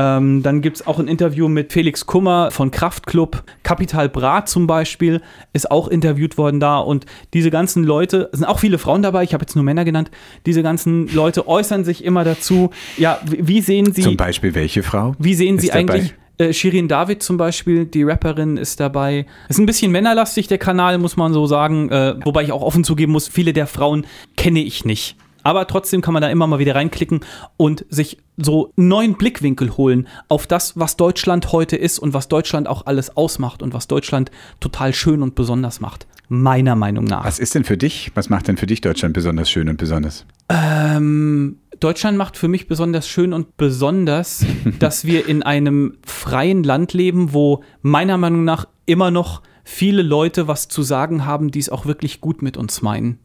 Ähm, 0.00 0.42
dann 0.42 0.62
gibt 0.62 0.78
es 0.78 0.86
auch 0.86 0.98
ein 0.98 1.08
Interview 1.08 1.46
mit 1.46 1.74
Felix 1.74 2.06
Kummer 2.06 2.50
von 2.50 2.70
Kraftklub. 2.70 3.44
Kapital 3.62 4.08
Brat 4.08 4.48
zum 4.48 4.66
Beispiel 4.66 5.20
ist 5.52 5.70
auch 5.70 5.88
interviewt 5.88 6.38
worden 6.38 6.58
da. 6.58 6.78
Und 6.78 7.04
diese 7.34 7.50
ganzen 7.50 7.84
Leute, 7.84 8.30
es 8.32 8.38
sind 8.38 8.48
auch 8.48 8.60
viele 8.60 8.78
Frauen 8.78 9.02
dabei, 9.02 9.24
ich 9.24 9.34
habe 9.34 9.42
jetzt 9.42 9.56
nur 9.56 9.64
Männer 9.64 9.84
genannt, 9.84 10.10
diese 10.46 10.62
ganzen 10.62 11.08
Leute 11.08 11.46
äußern 11.46 11.84
sich 11.84 12.02
immer 12.02 12.24
dazu. 12.24 12.70
Ja, 12.96 13.20
wie 13.26 13.60
sehen 13.60 13.92
sie. 13.92 14.00
Zum 14.00 14.16
Beispiel 14.16 14.54
welche 14.54 14.82
Frau? 14.82 15.14
Wie 15.18 15.34
sehen 15.34 15.58
sie 15.58 15.70
eigentlich. 15.70 16.14
Äh, 16.38 16.54
Shirin 16.54 16.88
David 16.88 17.22
zum 17.22 17.36
Beispiel, 17.36 17.84
die 17.84 18.02
Rapperin, 18.02 18.56
ist 18.56 18.80
dabei. 18.80 19.26
Ist 19.50 19.58
ein 19.58 19.66
bisschen 19.66 19.92
männerlastig, 19.92 20.46
der 20.48 20.56
Kanal, 20.56 20.96
muss 20.96 21.18
man 21.18 21.34
so 21.34 21.44
sagen. 21.44 21.90
Äh, 21.90 22.14
wobei 22.24 22.42
ich 22.42 22.52
auch 22.52 22.62
offen 22.62 22.84
zugeben 22.84 23.12
muss, 23.12 23.28
viele 23.28 23.52
der 23.52 23.66
Frauen 23.66 24.06
kenne 24.38 24.60
ich 24.60 24.86
nicht. 24.86 25.16
Aber 25.42 25.66
trotzdem 25.66 26.00
kann 26.00 26.14
man 26.14 26.22
da 26.22 26.28
immer 26.28 26.46
mal 26.46 26.58
wieder 26.58 26.74
reinklicken 26.74 27.20
und 27.56 27.84
sich 27.88 28.18
so 28.36 28.72
einen 28.76 28.88
neuen 28.88 29.14
Blickwinkel 29.14 29.76
holen 29.76 30.08
auf 30.28 30.46
das, 30.46 30.78
was 30.78 30.96
Deutschland 30.96 31.52
heute 31.52 31.76
ist 31.76 31.98
und 31.98 32.14
was 32.14 32.28
Deutschland 32.28 32.68
auch 32.68 32.86
alles 32.86 33.16
ausmacht 33.16 33.62
und 33.62 33.74
was 33.74 33.86
Deutschland 33.86 34.30
total 34.60 34.94
schön 34.94 35.22
und 35.22 35.34
besonders 35.34 35.80
macht. 35.80 36.06
Meiner 36.28 36.76
Meinung 36.76 37.04
nach. 37.04 37.24
Was 37.24 37.38
ist 37.38 37.54
denn 37.54 37.64
für 37.64 37.76
dich, 37.76 38.12
was 38.14 38.30
macht 38.30 38.48
denn 38.48 38.56
für 38.56 38.66
dich 38.66 38.80
Deutschland 38.80 39.14
besonders 39.14 39.50
schön 39.50 39.68
und 39.68 39.78
besonders? 39.78 40.26
Ähm, 40.48 41.58
Deutschland 41.80 42.16
macht 42.18 42.36
für 42.36 42.48
mich 42.48 42.68
besonders 42.68 43.08
schön 43.08 43.32
und 43.32 43.56
besonders, 43.56 44.44
dass 44.78 45.04
wir 45.04 45.26
in 45.26 45.42
einem 45.42 45.96
freien 46.04 46.62
Land 46.62 46.92
leben, 46.92 47.32
wo 47.32 47.64
meiner 47.82 48.16
Meinung 48.16 48.44
nach 48.44 48.66
immer 48.86 49.10
noch 49.10 49.42
viele 49.64 50.02
Leute 50.02 50.48
was 50.48 50.68
zu 50.68 50.82
sagen 50.82 51.24
haben, 51.24 51.50
die 51.50 51.58
es 51.58 51.68
auch 51.68 51.86
wirklich 51.86 52.20
gut 52.20 52.42
mit 52.42 52.56
uns 52.56 52.82
meinen. 52.82 53.18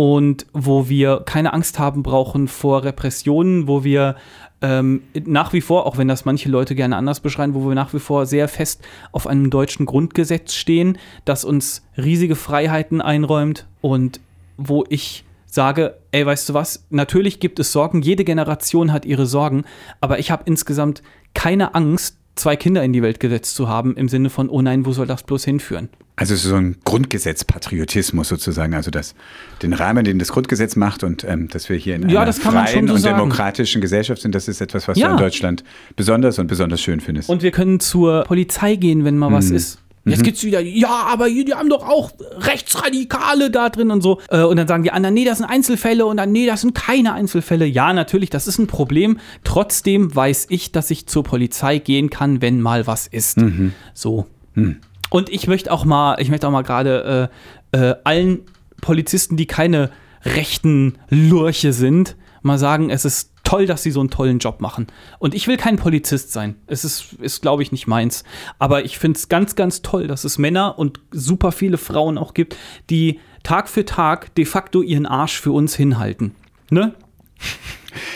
Und 0.00 0.46
wo 0.54 0.88
wir 0.88 1.24
keine 1.26 1.52
Angst 1.52 1.78
haben 1.78 2.02
brauchen 2.02 2.48
vor 2.48 2.84
Repressionen, 2.84 3.68
wo 3.68 3.84
wir 3.84 4.16
ähm, 4.62 5.02
nach 5.26 5.52
wie 5.52 5.60
vor, 5.60 5.84
auch 5.84 5.98
wenn 5.98 6.08
das 6.08 6.24
manche 6.24 6.48
Leute 6.48 6.74
gerne 6.74 6.96
anders 6.96 7.20
beschreiben, 7.20 7.52
wo 7.52 7.68
wir 7.68 7.74
nach 7.74 7.92
wie 7.92 7.98
vor 7.98 8.24
sehr 8.24 8.48
fest 8.48 8.80
auf 9.12 9.26
einem 9.26 9.50
deutschen 9.50 9.84
Grundgesetz 9.84 10.54
stehen, 10.54 10.96
das 11.26 11.44
uns 11.44 11.84
riesige 11.98 12.34
Freiheiten 12.34 13.02
einräumt 13.02 13.66
und 13.82 14.20
wo 14.56 14.86
ich 14.88 15.26
sage, 15.44 15.98
ey, 16.12 16.24
weißt 16.24 16.48
du 16.48 16.54
was, 16.54 16.86
natürlich 16.88 17.38
gibt 17.38 17.58
es 17.58 17.70
Sorgen, 17.70 18.00
jede 18.00 18.24
Generation 18.24 18.94
hat 18.94 19.04
ihre 19.04 19.26
Sorgen, 19.26 19.64
aber 20.00 20.18
ich 20.18 20.30
habe 20.30 20.44
insgesamt 20.46 21.02
keine 21.34 21.74
Angst, 21.74 22.16
zwei 22.36 22.56
Kinder 22.56 22.82
in 22.82 22.94
die 22.94 23.02
Welt 23.02 23.20
gesetzt 23.20 23.54
zu 23.54 23.68
haben, 23.68 23.94
im 23.98 24.08
Sinne 24.08 24.30
von, 24.30 24.48
oh 24.48 24.62
nein, 24.62 24.86
wo 24.86 24.92
soll 24.92 25.06
das 25.06 25.24
bloß 25.24 25.44
hinführen? 25.44 25.90
Also 26.20 26.36
so 26.36 26.54
ein 26.54 26.76
Grundgesetz-Patriotismus 26.84 28.28
sozusagen, 28.28 28.74
also 28.74 28.90
das, 28.90 29.14
den 29.62 29.72
Rahmen, 29.72 30.04
den 30.04 30.18
das 30.18 30.28
Grundgesetz 30.28 30.76
macht 30.76 31.02
und 31.02 31.24
ähm, 31.24 31.48
dass 31.48 31.70
wir 31.70 31.78
hier 31.78 31.94
in 31.94 32.10
ja, 32.10 32.20
einer 32.20 32.34
freien 32.34 32.88
so 32.88 32.92
und 32.92 33.00
sagen. 33.00 33.16
demokratischen 33.16 33.80
Gesellschaft 33.80 34.20
sind, 34.20 34.34
das 34.34 34.46
ist 34.46 34.60
etwas, 34.60 34.86
was 34.86 34.98
ja. 34.98 35.06
du 35.06 35.12
in 35.14 35.18
Deutschland 35.18 35.64
besonders 35.96 36.38
und 36.38 36.46
besonders 36.46 36.82
schön 36.82 37.00
findest. 37.00 37.30
Und 37.30 37.42
wir 37.42 37.52
können 37.52 37.80
zur 37.80 38.24
Polizei 38.24 38.76
gehen, 38.76 39.06
wenn 39.06 39.16
mal 39.16 39.28
hm. 39.28 39.34
was 39.34 39.50
ist. 39.50 39.78
Jetzt 40.04 40.18
mhm. 40.18 40.24
geht's 40.24 40.44
wieder, 40.44 40.60
ja, 40.60 41.06
aber 41.10 41.30
die 41.30 41.54
haben 41.54 41.70
doch 41.70 41.88
auch 41.88 42.10
Rechtsradikale 42.36 43.50
da 43.50 43.70
drin 43.70 43.90
und 43.90 44.02
so. 44.02 44.20
Äh, 44.28 44.42
und 44.42 44.58
dann 44.58 44.68
sagen 44.68 44.82
die 44.82 44.92
anderen, 44.92 45.14
nee, 45.14 45.24
das 45.24 45.38
sind 45.38 45.46
Einzelfälle 45.46 46.04
und 46.04 46.18
dann, 46.18 46.32
nee, 46.32 46.44
das 46.44 46.60
sind 46.60 46.74
keine 46.74 47.14
Einzelfälle. 47.14 47.64
Ja, 47.64 47.94
natürlich, 47.94 48.28
das 48.28 48.46
ist 48.46 48.58
ein 48.58 48.66
Problem. 48.66 49.18
Trotzdem 49.42 50.14
weiß 50.14 50.48
ich, 50.50 50.70
dass 50.70 50.90
ich 50.90 51.06
zur 51.06 51.22
Polizei 51.22 51.78
gehen 51.78 52.10
kann, 52.10 52.42
wenn 52.42 52.60
mal 52.60 52.86
was 52.86 53.06
ist. 53.06 53.38
Mhm. 53.38 53.72
So. 53.94 54.26
Mhm. 54.54 54.76
Und 55.10 55.28
ich 55.28 55.46
möchte 55.46 55.70
auch 55.70 55.84
mal, 55.84 56.20
ich 56.20 56.30
möchte 56.30 56.46
auch 56.46 56.52
mal 56.52 56.62
gerade 56.62 57.30
äh, 57.72 57.78
äh, 57.78 57.96
allen 58.04 58.46
Polizisten, 58.80 59.36
die 59.36 59.46
keine 59.46 59.90
rechten 60.24 60.98
Lurche 61.08 61.72
sind, 61.72 62.16
mal 62.42 62.58
sagen, 62.58 62.90
es 62.90 63.04
ist 63.04 63.34
toll, 63.44 63.66
dass 63.66 63.82
sie 63.82 63.90
so 63.90 64.00
einen 64.00 64.10
tollen 64.10 64.38
Job 64.38 64.60
machen. 64.60 64.86
Und 65.18 65.34
ich 65.34 65.48
will 65.48 65.56
kein 65.56 65.76
Polizist 65.76 66.32
sein. 66.32 66.54
Es 66.66 66.84
ist, 66.84 67.14
ist 67.14 67.42
glaube 67.42 67.62
ich, 67.62 67.72
nicht 67.72 67.86
meins. 67.86 68.24
Aber 68.58 68.84
ich 68.84 68.98
finde 68.98 69.18
es 69.18 69.28
ganz, 69.28 69.56
ganz 69.56 69.82
toll, 69.82 70.06
dass 70.06 70.24
es 70.24 70.38
Männer 70.38 70.78
und 70.78 71.00
super 71.10 71.52
viele 71.52 71.76
Frauen 71.76 72.16
auch 72.16 72.32
gibt, 72.32 72.56
die 72.88 73.18
Tag 73.42 73.68
für 73.68 73.84
Tag 73.84 74.34
de 74.34 74.44
facto 74.44 74.82
ihren 74.82 75.06
Arsch 75.06 75.40
für 75.40 75.52
uns 75.52 75.74
hinhalten. 75.74 76.34
Ne? 76.70 76.94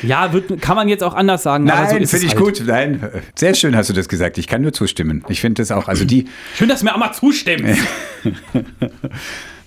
Ja, 0.02 0.32
wird, 0.32 0.60
kann 0.60 0.76
man 0.76 0.88
jetzt 0.88 1.02
auch 1.02 1.14
anders 1.14 1.42
sagen. 1.42 1.64
Nein, 1.64 1.88
so 1.88 2.06
finde 2.06 2.26
ich 2.26 2.34
halt. 2.34 2.44
gut. 2.44 2.62
Nein, 2.66 3.08
sehr 3.34 3.54
schön 3.54 3.76
hast 3.76 3.90
du 3.90 3.92
das 3.92 4.08
gesagt. 4.08 4.38
Ich 4.38 4.46
kann 4.46 4.62
nur 4.62 4.72
zustimmen. 4.72 5.24
Ich 5.28 5.40
finde 5.40 5.62
das 5.62 5.70
auch, 5.70 5.88
also 5.88 6.04
die. 6.04 6.26
Schön, 6.56 6.68
dass 6.68 6.82
mir 6.82 6.94
auch 6.94 6.98
mal 6.98 7.12
zustimmst. 7.12 7.80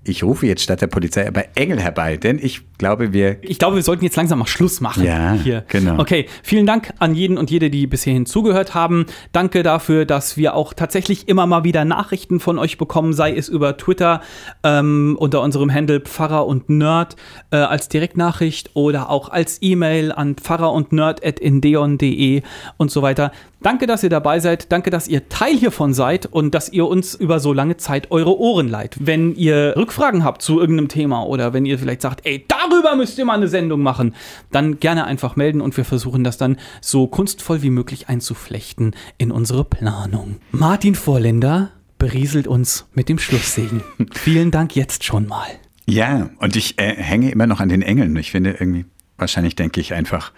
Ich 0.08 0.24
rufe 0.24 0.48
jetzt 0.48 0.64
statt 0.64 0.82
der 0.82 0.88
Polizei 0.88 1.28
aber 1.28 1.46
Engel 1.56 1.80
herbei, 1.80 2.18
denn 2.18 2.40
ich 2.42 2.62
glaube, 2.78 3.14
wir. 3.14 3.38
Ich 3.42 3.60
glaube, 3.60 3.76
wir 3.76 3.84
sollten 3.84 4.04
jetzt 4.04 4.16
langsam 4.16 4.40
mal 4.40 4.48
Schluss 4.48 4.82
machen. 4.82 5.04
Ja, 5.04 5.34
hier. 5.34 5.64
genau. 5.68 6.00
Okay, 6.00 6.28
vielen 6.44 6.66
Dank 6.66 6.94
an 7.00 7.16
jeden 7.16 7.38
und 7.38 7.52
jede, 7.52 7.70
die 7.70 7.88
bis 7.88 8.04
hierhin 8.04 8.26
zugehört 8.26 8.74
haben. 8.74 9.06
Danke 9.32 9.64
dafür, 9.64 10.06
dass 10.06 10.38
wir 10.38 10.56
auch 10.56 10.74
tatsächlich 10.74 11.28
immer 11.28 11.46
mal 11.46 11.64
wieder 11.64 11.86
Nachrichten 11.86 12.40
von 12.40 12.60
euch 12.60 12.78
bekommen, 12.78 13.14
sei 13.14 13.36
es 13.36 13.50
über 13.50 13.78
Twitter 13.78 14.22
ähm, 14.64 15.18
unter 15.20 15.42
unserem 15.42 15.74
Handle 15.74 16.02
Pfarrer 16.02 16.46
und 16.46 16.70
Nerd 16.70 17.16
äh, 17.52 17.58
als 17.58 17.90
Direktnachricht 17.90 18.72
oder 18.74 19.10
auch 19.10 19.30
als 19.30 19.60
E-Mail 19.62 20.12
an 20.12 20.36
pfarrer 20.36 20.72
und 20.72 20.92
nerd.indeon.de 20.92 22.42
und 22.78 22.92
so 22.92 23.02
weiter. 23.02 23.32
Danke, 23.62 23.88
dass 23.88 24.04
ihr 24.04 24.10
dabei 24.10 24.40
seid. 24.40 24.72
Danke, 24.72 24.90
dass 24.90 25.08
ihr 25.08 25.30
Teil 25.30 25.58
hiervon 25.58 25.94
seid 25.94 26.28
und 26.28 26.54
dass 26.54 26.70
ihr 26.70 26.88
uns 26.88 27.16
über 27.16 27.40
so 27.40 27.54
lange 27.54 27.78
Zeit 27.78 28.12
eure 28.12 28.38
Ohren 28.38 28.68
leiht. 28.68 28.98
Wenn 29.00 29.36
ihr 29.36 29.74
Rückfragen 29.76 30.24
habt 30.24 30.42
zu 30.42 30.60
irgendeinem 30.60 30.90
Thema 30.90 31.24
oder 31.24 31.54
wenn 31.54 31.66
ihr 31.66 31.80
vielleicht 31.80 32.02
sagt, 32.02 32.26
ey, 32.26 32.46
darüber 32.48 32.96
müsst 32.96 33.18
ihr 33.18 33.26
mal 33.26 33.34
eine 33.34 33.48
Sendung 33.48 33.82
machen, 33.82 34.14
dann 34.52 34.80
gerne 34.80 35.06
einfach 35.06 35.36
melden 35.36 35.62
und 35.62 35.76
wir 35.76 35.86
versuchen 35.86 36.24
das 36.24 36.38
dann 36.38 36.58
so 36.82 37.08
kunstvoll 37.08 37.62
wie 37.64 37.72
möglich 37.72 38.10
einzuflechten 38.10 38.96
in 39.18 39.32
unsere 39.32 39.64
Planung. 39.64 40.38
Martin 40.52 40.96
Vorländer 40.96 41.72
berieselt 41.98 42.48
uns 42.48 42.86
mit 42.94 43.10
dem 43.10 43.18
Schlusssegen. 43.18 43.82
Vielen 44.14 44.52
Dank 44.52 44.76
jetzt 44.76 45.04
schon 45.04 45.28
mal. 45.28 45.48
Ja, 45.88 46.30
und 46.40 46.56
ich 46.56 46.78
äh, 46.80 46.96
hänge 46.96 47.32
immer 47.32 47.48
noch 47.48 47.60
an 47.60 47.70
den 47.70 47.82
Engeln. 47.82 48.16
Ich 48.18 48.32
finde 48.32 48.52
irgendwie, 48.52 48.86
wahrscheinlich 49.18 49.56
denke 49.56 49.82
ich 49.82 49.94
einfach, 49.94 50.32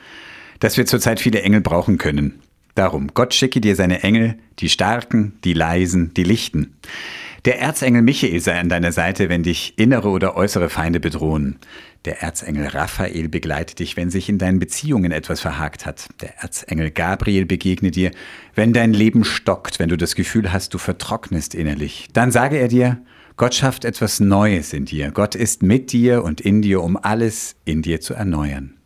dass 0.60 0.78
wir 0.78 0.86
zurzeit 0.86 1.20
viele 1.20 1.42
Engel 1.42 1.62
brauchen 1.62 1.98
können. 1.98 2.40
Darum, 2.76 3.10
Gott 3.14 3.34
schicke 3.34 3.62
dir 3.62 3.76
seine 3.76 4.04
Engel, 4.04 4.38
die 4.60 4.70
Starken, 4.70 5.38
die 5.44 5.54
Leisen, 5.54 6.14
die 6.14 6.24
Lichten. 6.24 6.76
Der 7.46 7.62
Erzengel 7.62 8.02
Michael 8.02 8.40
sei 8.42 8.60
an 8.60 8.70
deiner 8.70 8.92
Seite, 8.92 9.30
wenn 9.30 9.44
dich 9.44 9.74
innere 9.78 10.10
oder 10.10 10.36
äußere 10.36 10.70
Feinde 10.70 11.00
bedrohen. 11.00 11.58
Der 12.06 12.22
Erzengel 12.22 12.68
Raphael 12.68 13.30
begleitet 13.30 13.80
dich, 13.80 13.96
wenn 13.96 14.10
sich 14.10 14.30
in 14.30 14.38
deinen 14.38 14.60
Beziehungen 14.60 15.12
etwas 15.12 15.40
verhakt 15.40 15.86
hat. 15.86 16.08
Der 16.22 16.38
Erzengel 16.40 16.92
Gabriel 16.92 17.46
begegne 17.46 17.92
dir, 17.92 18.12
wenn 18.56 18.74
dein 18.74 18.94
Leben 18.94 19.24
stockt, 19.24 19.80
wenn 19.80 19.90
du 19.90 19.98
das 19.98 20.16
Gefühl 20.16 20.52
hast, 20.52 20.74
du 20.74 20.78
vertrocknest 20.78 21.56
innerlich. 21.56 22.08
Dann 22.14 22.32
sage 22.32 22.58
er 22.58 22.68
dir, 22.68 23.02
Gott 23.38 23.56
schafft 23.56 23.86
etwas 23.86 24.20
Neues 24.20 24.74
in 24.74 24.84
dir. 24.84 25.12
Gott 25.12 25.36
ist 25.36 25.64
mit 25.64 25.94
dir 25.94 26.24
und 26.24 26.42
in 26.42 26.62
dir, 26.62 26.82
um 26.84 26.98
alles 26.98 27.56
in 27.64 27.82
dir 27.82 28.02
zu 28.02 28.14
erneuern. 28.14 28.79